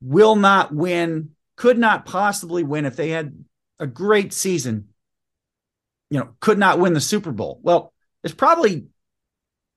will 0.00 0.36
not 0.36 0.74
win, 0.74 1.30
could 1.56 1.78
not 1.78 2.06
possibly 2.06 2.62
win 2.62 2.86
if 2.86 2.96
they 2.96 3.10
had 3.10 3.44
a 3.78 3.86
great 3.86 4.32
season? 4.32 4.88
you 6.14 6.20
know, 6.20 6.28
could 6.38 6.58
not 6.58 6.78
win 6.78 6.94
the 6.94 7.00
Super 7.00 7.32
Bowl. 7.32 7.58
Well, 7.62 7.92
there's 8.22 8.34
probably 8.34 8.86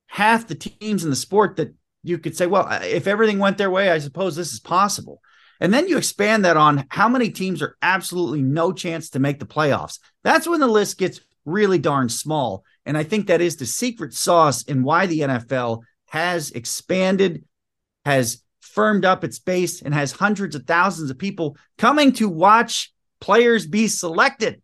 half 0.06 0.48
the 0.48 0.54
teams 0.54 1.04
in 1.04 1.10
the 1.10 1.16
sport 1.16 1.56
that 1.56 1.74
you 2.04 2.20
could 2.20 2.38
say, 2.38 2.46
well, 2.46 2.68
if 2.84 3.08
everything 3.08 3.40
went 3.40 3.58
their 3.58 3.72
way, 3.72 3.90
I 3.90 3.98
suppose 3.98 4.36
this 4.36 4.54
is 4.54 4.60
possible. 4.60 5.20
And 5.60 5.74
then 5.74 5.88
you 5.88 5.98
expand 5.98 6.46
that 6.46 6.58
on 6.58 6.86
how 6.90 7.10
many 7.10 7.30
teams 7.30 7.62
are 7.62 7.78
absolutely 7.82 8.42
no 8.42 8.72
chance 8.72 9.10
to 9.12 9.20
make 9.20 9.40
the 9.40 9.46
playoffs. 9.46 10.00
That's 10.24 10.48
when 10.48 10.60
the 10.60 10.68
list 10.68 10.98
gets 10.98 11.22
really 11.46 11.80
darn 11.80 12.10
small. 12.10 12.64
And 12.86 12.98
I 12.98 13.04
think 13.04 13.28
that 13.28 13.42
is 13.42 13.56
the 13.56 13.66
secret 13.66 14.14
sauce 14.14 14.64
in 14.64 14.84
why 14.84 15.06
the 15.06 15.22
NFL 15.22 15.82
has 16.08 16.52
expanded, 16.52 17.44
has 18.06 18.44
firmed 18.62 19.06
up 19.06 19.24
its 19.24 19.40
base, 19.40 19.82
and 19.82 19.94
has 19.94 20.12
hundreds 20.12 20.56
of 20.56 20.66
thousands 20.66 21.10
of 21.10 21.18
people 21.18 21.58
coming 21.78 22.12
to 22.14 22.30
watch 22.30 22.94
players 23.20 23.66
be 23.66 23.88
selected 23.88 24.62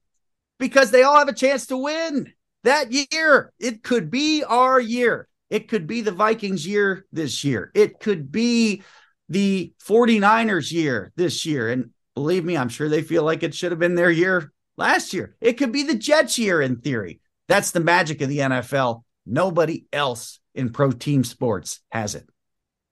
because 0.59 0.91
they 0.91 1.03
all 1.03 1.17
have 1.17 1.27
a 1.27 1.33
chance 1.33 1.67
to 1.67 1.77
win 1.77 2.31
that 2.63 2.91
year. 2.91 3.51
It 3.59 3.83
could 3.83 4.11
be 4.11 4.43
our 4.43 4.79
year. 4.79 5.27
It 5.49 5.67
could 5.67 5.87
be 5.87 6.01
the 6.01 6.11
Vikings 6.11 6.65
year 6.65 7.05
this 7.11 7.43
year. 7.43 7.71
It 7.75 7.99
could 7.99 8.31
be 8.31 8.83
the 9.29 9.73
49ers 9.85 10.71
year 10.71 11.11
this 11.15 11.45
year. 11.45 11.69
And 11.69 11.91
believe 12.15 12.45
me, 12.45 12.57
I'm 12.57 12.69
sure 12.69 12.89
they 12.89 13.01
feel 13.01 13.23
like 13.23 13.43
it 13.43 13.55
should 13.55 13.71
have 13.71 13.79
been 13.79 13.95
their 13.95 14.11
year 14.11 14.51
last 14.77 15.13
year. 15.13 15.35
It 15.41 15.53
could 15.53 15.71
be 15.71 15.83
the 15.83 15.95
Jets 15.95 16.37
year 16.37 16.61
in 16.61 16.77
theory. 16.77 17.19
That's 17.47 17.71
the 17.71 17.79
magic 17.79 18.21
of 18.21 18.29
the 18.29 18.39
NFL. 18.39 19.03
Nobody 19.25 19.85
else 19.91 20.39
in 20.55 20.71
pro 20.71 20.91
team 20.91 21.23
sports 21.23 21.79
has 21.91 22.15
it. 22.15 22.27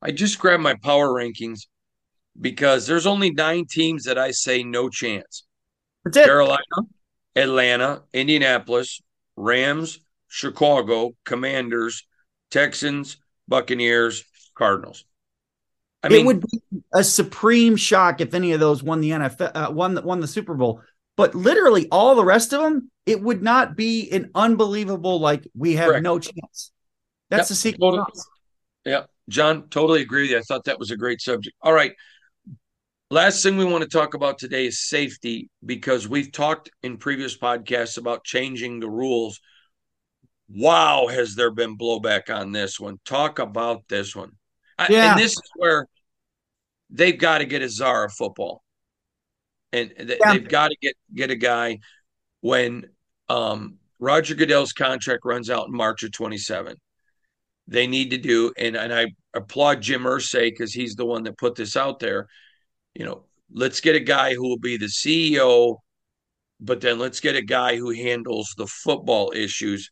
I 0.01 0.11
just 0.11 0.39
grabbed 0.39 0.63
my 0.63 0.75
power 0.81 1.09
rankings 1.09 1.67
because 2.39 2.87
there's 2.87 3.05
only 3.05 3.31
nine 3.31 3.65
teams 3.69 4.05
that 4.05 4.17
I 4.17 4.31
say 4.31 4.63
no 4.63 4.89
chance. 4.89 5.45
That's 6.03 6.17
it. 6.17 6.25
Carolina, 6.25 6.61
Atlanta, 7.35 8.03
Indianapolis, 8.13 9.01
Rams, 9.35 9.99
Chicago, 10.27 11.11
Commanders, 11.25 12.05
Texans, 12.49 13.17
Buccaneers, 13.47 14.23
Cardinals. 14.55 15.05
I 16.03 16.09
mean, 16.09 16.21
it 16.21 16.25
would 16.25 16.41
be 16.41 16.61
a 16.93 17.03
supreme 17.03 17.75
shock 17.75 18.21
if 18.21 18.33
any 18.33 18.53
of 18.53 18.59
those 18.59 18.81
won 18.81 19.01
the 19.01 19.11
NFL, 19.11 19.51
uh, 19.53 19.71
won 19.71 20.03
won 20.03 20.19
the 20.19 20.27
Super 20.27 20.55
Bowl. 20.55 20.81
But 21.15 21.35
literally 21.35 21.87
all 21.91 22.15
the 22.15 22.25
rest 22.25 22.53
of 22.53 22.61
them, 22.61 22.89
it 23.05 23.21
would 23.21 23.43
not 23.43 23.75
be 23.75 24.09
an 24.11 24.31
unbelievable 24.33 25.19
like 25.19 25.47
we 25.55 25.73
have 25.75 25.89
correct. 25.89 26.03
no 26.03 26.19
chance. 26.19 26.71
That's 27.29 27.41
yep, 27.41 27.47
the 27.49 27.55
secret. 27.55 27.81
Totally. 27.81 28.05
Yeah, 28.85 29.03
John, 29.29 29.69
totally 29.69 30.01
agree 30.01 30.23
with 30.23 30.31
you. 30.31 30.37
I 30.37 30.41
thought 30.41 30.65
that 30.65 30.79
was 30.79 30.91
a 30.91 30.97
great 30.97 31.21
subject. 31.21 31.55
All 31.61 31.73
right. 31.73 31.93
Last 33.11 33.43
thing 33.43 33.57
we 33.57 33.65
want 33.65 33.83
to 33.83 33.89
talk 33.89 34.13
about 34.13 34.39
today 34.39 34.67
is 34.67 34.79
safety 34.79 35.49
because 35.65 36.07
we've 36.07 36.31
talked 36.31 36.71
in 36.81 36.97
previous 36.97 37.37
podcasts 37.37 37.97
about 37.97 38.23
changing 38.23 38.79
the 38.79 38.89
rules. 38.89 39.41
Wow, 40.47 41.07
has 41.07 41.35
there 41.35 41.51
been 41.51 41.77
blowback 41.77 42.33
on 42.33 42.53
this 42.53 42.79
one? 42.79 42.99
Talk 43.05 43.39
about 43.39 43.83
this 43.89 44.15
one. 44.15 44.31
Yeah. 44.89 45.11
And 45.11 45.19
this 45.19 45.33
is 45.33 45.51
where 45.55 45.87
they've 46.89 47.17
got 47.17 47.39
to 47.39 47.45
get 47.45 47.61
a 47.61 47.69
czar 47.69 48.05
of 48.05 48.13
football. 48.13 48.63
And 49.73 49.91
th- 49.97 50.19
yeah. 50.19 50.33
they've 50.33 50.47
got 50.47 50.69
to 50.69 50.77
get 50.81 50.95
get 51.13 51.31
a 51.31 51.35
guy 51.35 51.79
when 52.41 52.85
um, 53.29 53.77
Roger 53.99 54.35
Goodell's 54.35 54.73
contract 54.73 55.23
runs 55.23 55.49
out 55.49 55.67
in 55.67 55.73
March 55.73 56.03
of 56.03 56.11
27. 56.11 56.75
They 57.67 57.87
need 57.87 58.09
to 58.09 58.17
do, 58.17 58.51
and, 58.57 58.75
and 58.75 58.93
I 58.93 59.13
applaud 59.33 59.81
Jim 59.81 60.03
Irsay 60.03 60.49
because 60.49 60.73
he's 60.73 60.95
the 60.95 61.05
one 61.05 61.23
that 61.23 61.37
put 61.37 61.55
this 61.55 61.77
out 61.77 61.99
there. 61.99 62.27
You 62.95 63.05
know, 63.05 63.23
let's 63.53 63.79
get 63.79 63.95
a 63.95 64.01
guy 64.01 64.33
who 64.33 64.41
will 64.41 64.59
be 64.59 64.75
the 64.75 64.87
CEO, 64.87 65.77
but 66.59 66.81
then 66.81 66.99
let's 66.99 67.19
get 67.19 67.35
a 67.35 67.41
guy 67.41 67.77
who 67.77 67.91
handles 67.91 68.53
the 68.57 68.67
football 68.67 69.31
issues 69.33 69.89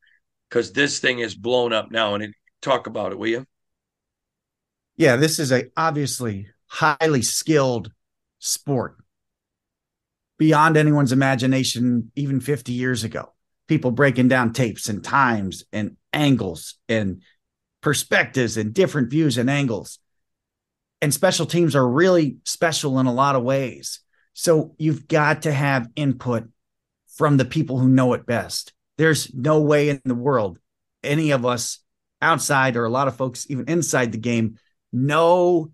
because 0.50 0.74
this 0.74 1.00
thing 1.00 1.20
is 1.20 1.36
blown 1.36 1.72
up 1.72 1.92
now. 1.92 2.16
And 2.16 2.24
it, 2.26 2.32
talk 2.62 2.88
about 2.88 3.12
it, 3.12 3.20
will 3.20 3.28
you? 3.28 3.46
Yeah, 5.00 5.16
this 5.16 5.40
is 5.40 5.54
a 5.54 5.64
obviously 5.78 6.50
highly 6.68 7.22
skilled 7.22 7.90
sport 8.40 8.98
beyond 10.38 10.76
anyone's 10.76 11.14
imagination 11.14 12.12
even 12.18 12.42
50 12.42 12.74
years 12.74 13.06
ago. 13.06 13.32
People 13.70 13.92
breaking 13.92 14.28
down 14.28 14.52
tapes 14.52 14.90
and 14.90 15.02
times 15.02 15.64
and 15.72 15.96
angles 16.12 16.76
and 16.90 17.22
perspectives 17.82 18.58
and 18.58 18.74
different 18.74 19.10
views 19.10 19.38
and 19.38 19.50
angles. 19.50 20.00
And 21.02 21.14
special 21.14 21.46
teams 21.46 21.78
are 21.78 21.88
really 21.88 22.36
special 22.44 23.00
in 23.00 23.06
a 23.06 23.14
lot 23.14 23.38
of 23.38 23.44
ways. 23.44 24.02
So 24.34 24.76
you've 24.78 25.08
got 25.08 25.44
to 25.44 25.54
have 25.54 25.88
input 25.96 26.44
from 27.16 27.38
the 27.38 27.46
people 27.46 27.80
who 27.80 27.88
know 27.88 28.12
it 28.14 28.26
best. 28.26 28.74
There's 28.98 29.34
no 29.34 29.62
way 29.62 29.88
in 29.88 30.02
the 30.04 30.14
world 30.14 30.60
any 31.02 31.32
of 31.32 31.46
us 31.46 31.80
outside 32.22 32.76
or 32.76 32.84
a 32.84 32.90
lot 32.90 33.08
of 33.08 33.16
folks 33.16 33.46
even 33.50 33.70
inside 33.70 34.12
the 34.12 34.18
game 34.18 34.58
know 34.92 35.72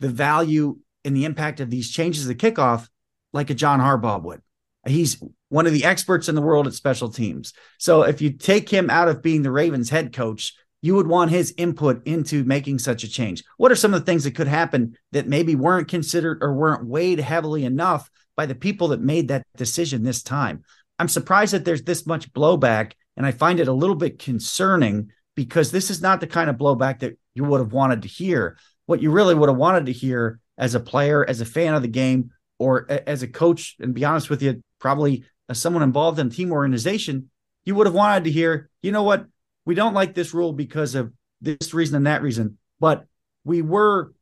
the 0.00 0.08
value 0.08 0.78
and 1.04 1.16
the 1.16 1.24
impact 1.24 1.60
of 1.60 1.70
these 1.70 1.90
changes 1.90 2.28
at 2.28 2.38
kickoff 2.38 2.88
like 3.32 3.50
a 3.50 3.54
John 3.54 3.80
Harbaugh 3.80 4.22
would. 4.22 4.42
He's 4.86 5.22
one 5.48 5.66
of 5.66 5.72
the 5.72 5.84
experts 5.84 6.28
in 6.28 6.34
the 6.34 6.42
world 6.42 6.66
at 6.66 6.74
special 6.74 7.10
teams. 7.10 7.52
So 7.78 8.02
if 8.02 8.20
you 8.20 8.30
take 8.30 8.68
him 8.68 8.90
out 8.90 9.08
of 9.08 9.22
being 9.22 9.42
the 9.42 9.50
Ravens 9.50 9.90
head 9.90 10.12
coach, 10.12 10.54
you 10.80 10.94
would 10.94 11.08
want 11.08 11.30
his 11.30 11.52
input 11.56 12.06
into 12.06 12.44
making 12.44 12.78
such 12.78 13.02
a 13.02 13.08
change. 13.08 13.42
What 13.56 13.72
are 13.72 13.76
some 13.76 13.92
of 13.92 14.00
the 14.00 14.06
things 14.06 14.24
that 14.24 14.34
could 14.34 14.46
happen 14.46 14.96
that 15.12 15.26
maybe 15.26 15.56
weren't 15.56 15.88
considered 15.88 16.38
or 16.40 16.54
weren't 16.54 16.86
weighed 16.86 17.18
heavily 17.18 17.64
enough 17.64 18.08
by 18.36 18.46
the 18.46 18.54
people 18.54 18.88
that 18.88 19.00
made 19.00 19.28
that 19.28 19.46
decision 19.56 20.04
this 20.04 20.22
time? 20.22 20.62
I'm 20.98 21.08
surprised 21.08 21.52
that 21.52 21.64
there's 21.64 21.82
this 21.82 22.06
much 22.06 22.32
blowback, 22.32 22.92
and 23.16 23.26
I 23.26 23.32
find 23.32 23.60
it 23.60 23.68
a 23.68 23.72
little 23.72 23.96
bit 23.96 24.18
concerning 24.18 25.10
because 25.34 25.70
this 25.70 25.90
is 25.90 26.00
not 26.00 26.20
the 26.20 26.26
kind 26.26 26.50
of 26.50 26.56
blowback 26.56 27.00
that 27.00 27.18
you 27.38 27.44
would 27.44 27.60
have 27.60 27.72
wanted 27.72 28.02
to 28.02 28.08
hear. 28.08 28.58
What 28.86 29.00
you 29.00 29.12
really 29.12 29.34
would 29.34 29.48
have 29.48 29.56
wanted 29.56 29.86
to 29.86 29.92
hear 29.92 30.40
as 30.58 30.74
a 30.74 30.80
player, 30.80 31.24
as 31.24 31.40
a 31.40 31.46
fan 31.46 31.74
of 31.74 31.82
the 31.82 31.88
game, 31.88 32.30
or 32.58 32.90
as 32.90 33.22
a 33.22 33.28
coach, 33.28 33.76
and 33.78 33.94
be 33.94 34.04
honest 34.04 34.28
with 34.28 34.42
you, 34.42 34.60
probably 34.80 35.24
as 35.48 35.60
someone 35.60 35.84
involved 35.84 36.18
in 36.18 36.30
team 36.30 36.50
organization, 36.50 37.30
you 37.64 37.76
would 37.76 37.86
have 37.86 37.94
wanted 37.94 38.24
to 38.24 38.32
hear, 38.32 38.68
you 38.82 38.90
know 38.90 39.04
what, 39.04 39.24
we 39.64 39.76
don't 39.76 39.94
like 39.94 40.14
this 40.14 40.34
rule 40.34 40.52
because 40.52 40.96
of 40.96 41.12
this 41.40 41.72
reason 41.72 41.94
and 41.94 42.06
that 42.08 42.22
reason, 42.22 42.58
but 42.80 43.04
we 43.44 43.62
were 43.62 44.12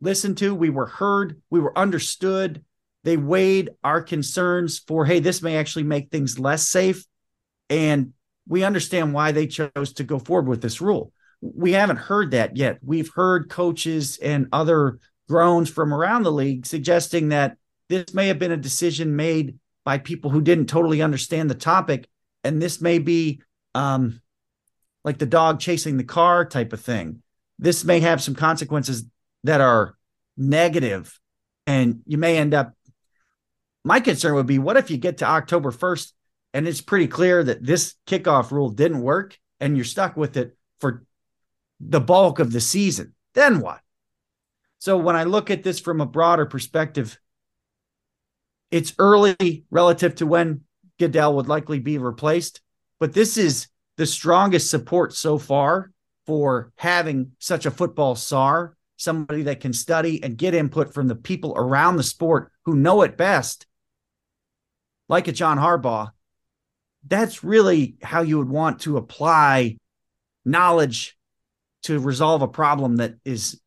listened 0.00 0.38
to, 0.38 0.54
we 0.54 0.70
were 0.70 0.86
heard, 0.86 1.42
we 1.50 1.60
were 1.60 1.76
understood. 1.76 2.64
They 3.04 3.18
weighed 3.18 3.70
our 3.84 4.00
concerns 4.00 4.78
for, 4.78 5.04
hey, 5.04 5.20
this 5.20 5.42
may 5.42 5.56
actually 5.56 5.82
make 5.82 6.10
things 6.10 6.38
less 6.38 6.66
safe. 6.66 7.04
And 7.68 8.14
we 8.46 8.64
understand 8.64 9.12
why 9.12 9.32
they 9.32 9.46
chose 9.46 9.92
to 9.96 10.04
go 10.04 10.18
forward 10.18 10.48
with 10.48 10.62
this 10.62 10.80
rule 10.80 11.12
we 11.40 11.72
haven't 11.72 11.98
heard 11.98 12.32
that 12.32 12.56
yet. 12.56 12.78
We've 12.82 13.10
heard 13.14 13.48
coaches 13.48 14.18
and 14.18 14.48
other 14.52 14.98
groans 15.28 15.70
from 15.70 15.92
around 15.92 16.22
the 16.22 16.32
league 16.32 16.66
suggesting 16.66 17.28
that 17.28 17.56
this 17.88 18.12
may 18.12 18.28
have 18.28 18.38
been 18.38 18.52
a 18.52 18.56
decision 18.56 19.16
made 19.16 19.58
by 19.84 19.98
people 19.98 20.30
who 20.30 20.40
didn't 20.40 20.66
totally 20.66 21.00
understand 21.00 21.48
the 21.48 21.54
topic. 21.54 22.08
And 22.44 22.60
this 22.60 22.80
may 22.80 22.98
be 22.98 23.42
um, 23.74 24.20
like 25.04 25.18
the 25.18 25.26
dog 25.26 25.60
chasing 25.60 25.96
the 25.96 26.04
car 26.04 26.44
type 26.44 26.72
of 26.72 26.80
thing. 26.80 27.22
This 27.58 27.84
may 27.84 28.00
have 28.00 28.22
some 28.22 28.34
consequences 28.34 29.04
that 29.44 29.60
are 29.60 29.96
negative, 30.36 31.18
and 31.66 32.00
you 32.06 32.18
may 32.18 32.38
end 32.38 32.54
up. 32.54 32.74
My 33.84 34.00
concern 34.00 34.34
would 34.34 34.46
be 34.46 34.58
what 34.58 34.76
if 34.76 34.90
you 34.90 34.96
get 34.96 35.18
to 35.18 35.24
October 35.24 35.70
1st 35.72 36.12
and 36.54 36.66
it's 36.66 36.80
pretty 36.80 37.06
clear 37.06 37.42
that 37.44 37.64
this 37.64 37.94
kickoff 38.06 38.50
rule 38.50 38.70
didn't 38.70 39.02
work 39.02 39.38
and 39.60 39.76
you're 39.76 39.84
stuck 39.84 40.16
with 40.16 40.36
it 40.36 40.56
for 40.80 41.04
the 41.80 42.00
bulk 42.00 42.38
of 42.38 42.52
the 42.52 42.60
season. 42.60 43.14
Then 43.34 43.60
what? 43.60 43.80
So 44.78 44.96
when 44.96 45.16
I 45.16 45.24
look 45.24 45.50
at 45.50 45.62
this 45.62 45.80
from 45.80 46.00
a 46.00 46.06
broader 46.06 46.46
perspective, 46.46 47.18
it's 48.70 48.94
early 48.98 49.64
relative 49.70 50.14
to 50.16 50.26
when 50.26 50.62
Goodell 50.98 51.34
would 51.36 51.48
likely 51.48 51.78
be 51.78 51.98
replaced, 51.98 52.60
but 53.00 53.12
this 53.12 53.36
is 53.36 53.68
the 53.96 54.06
strongest 54.06 54.70
support 54.70 55.14
so 55.14 55.38
far 55.38 55.90
for 56.26 56.72
having 56.76 57.32
such 57.38 57.66
a 57.66 57.70
football 57.70 58.14
czar, 58.14 58.76
somebody 58.96 59.44
that 59.44 59.60
can 59.60 59.72
study 59.72 60.22
and 60.22 60.36
get 60.36 60.54
input 60.54 60.92
from 60.92 61.08
the 61.08 61.14
people 61.14 61.54
around 61.56 61.96
the 61.96 62.02
sport 62.02 62.52
who 62.64 62.76
know 62.76 63.02
it 63.02 63.16
best, 63.16 63.66
like 65.08 65.26
a 65.26 65.32
John 65.32 65.58
Harbaugh. 65.58 66.10
That's 67.06 67.42
really 67.42 67.96
how 68.02 68.22
you 68.22 68.38
would 68.38 68.48
want 68.48 68.80
to 68.80 68.96
apply 68.96 69.78
knowledge 70.44 71.17
to 71.84 71.98
resolve 71.98 72.42
a 72.42 72.48
problem 72.48 72.96
that 72.96 73.14
is 73.24 73.60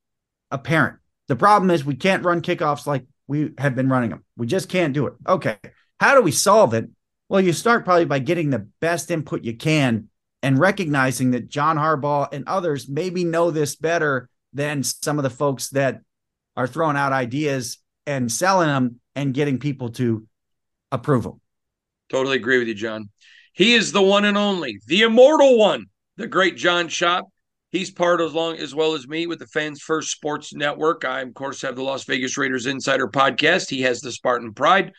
apparent. 0.50 1.00
The 1.28 1.36
problem 1.36 1.72
is 1.72 1.86
we 1.86 1.96
can't 1.96 2.26
run 2.26 2.42
kickoffs 2.42 2.86
like 2.86 3.06
we 3.28 3.52
have 3.58 3.76
been 3.76 3.90
running 3.90 4.10
them. 4.10 4.26
We 4.36 4.48
just 4.48 4.70
can't 4.70 4.94
do 4.94 5.08
it. 5.08 5.14
Okay. 5.28 5.58
How 6.00 6.16
do 6.16 6.22
we 6.22 6.32
solve 6.32 6.74
it? 6.74 6.90
Well, 7.30 7.42
you 7.42 7.54
start 7.54 7.86
probably 7.86 8.06
by 8.06 8.20
getting 8.20 8.50
the 8.50 8.68
best 8.82 9.10
input 9.10 9.44
you 9.44 9.56
can 9.56 10.10
and 10.44 10.60
recognizing 10.60 11.32
that 11.32 11.48
John 11.48 11.78
Harbaugh 11.78 12.28
and 12.34 12.44
others 12.48 12.90
maybe 12.90 13.24
know 13.24 13.52
this 13.52 13.76
better 13.76 14.30
than 14.54 14.84
some 14.84 15.18
of 15.18 15.24
the 15.24 15.30
folks 15.30 15.70
that 15.70 16.02
are 16.58 16.68
throwing 16.68 16.98
out 16.98 17.14
ideas 17.14 17.78
and 18.06 18.30
selling 18.30 18.68
them 18.68 19.00
and 19.16 19.34
getting 19.34 19.60
people 19.60 19.90
to 19.92 20.28
approve 20.92 21.24
them. 21.24 21.40
Totally 22.10 22.36
agree 22.36 22.60
with 22.60 22.68
you, 22.68 22.74
John. 22.74 23.10
He 23.54 23.74
is 23.76 23.92
the 23.92 24.02
one 24.02 24.26
and 24.26 24.38
only, 24.38 24.80
the 24.88 25.04
immortal 25.04 25.58
one, 25.58 25.86
the 26.18 26.28
great 26.28 26.58
John 26.58 26.90
Shop. 26.90 27.30
He's 27.72 27.90
part 27.90 28.20
as 28.20 28.34
long 28.34 28.58
as 28.58 28.76
well 28.76 28.96
as 28.96 29.08
me 29.08 29.28
with 29.28 29.40
the 29.40 29.48
Fans 29.48 29.82
First 29.82 30.12
Sports 30.12 30.54
Network. 30.54 31.06
I, 31.06 31.22
of 31.22 31.34
course, 31.34 31.62
have 31.62 31.78
the 31.78 31.84
Las 31.84 32.04
Vegas 32.04 32.38
Raiders 32.38 32.66
Insider 32.66 33.08
podcast. 33.08 33.70
He 33.70 33.82
has 33.84 34.02
the 34.02 34.12
Spartan 34.12 34.54
Pride 34.54 34.92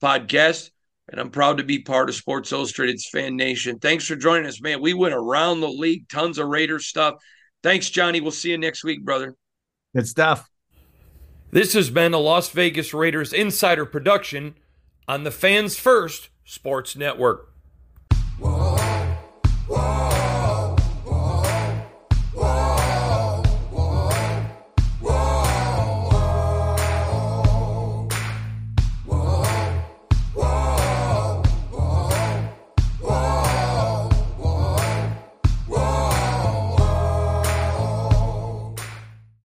podcast, 0.00 0.70
and 1.08 1.20
I'm 1.20 1.30
proud 1.30 1.58
to 1.58 1.64
be 1.64 1.80
part 1.80 2.08
of 2.08 2.14
Sports 2.14 2.52
Illustrated's 2.52 3.08
Fan 3.08 3.36
Nation. 3.36 3.80
Thanks 3.80 4.06
for 4.06 4.14
joining 4.14 4.46
us, 4.46 4.60
man. 4.60 4.80
We 4.80 4.94
went 4.94 5.14
around 5.14 5.60
the 5.60 5.68
league, 5.68 6.08
tons 6.08 6.38
of 6.38 6.46
Raiders 6.46 6.86
stuff. 6.86 7.14
Thanks, 7.64 7.90
Johnny. 7.90 8.20
We'll 8.20 8.30
see 8.30 8.50
you 8.50 8.58
next 8.58 8.84
week, 8.84 9.04
brother. 9.04 9.34
Good 9.94 10.06
stuff. 10.06 10.48
This 11.50 11.72
has 11.74 11.90
been 11.90 12.14
a 12.14 12.18
Las 12.18 12.50
Vegas 12.50 12.94
Raiders 12.94 13.32
Insider 13.32 13.84
production 13.84 14.54
on 15.08 15.24
the 15.24 15.32
Fans 15.32 15.76
First 15.76 16.30
Sports 16.44 16.94
Network. 16.94 17.52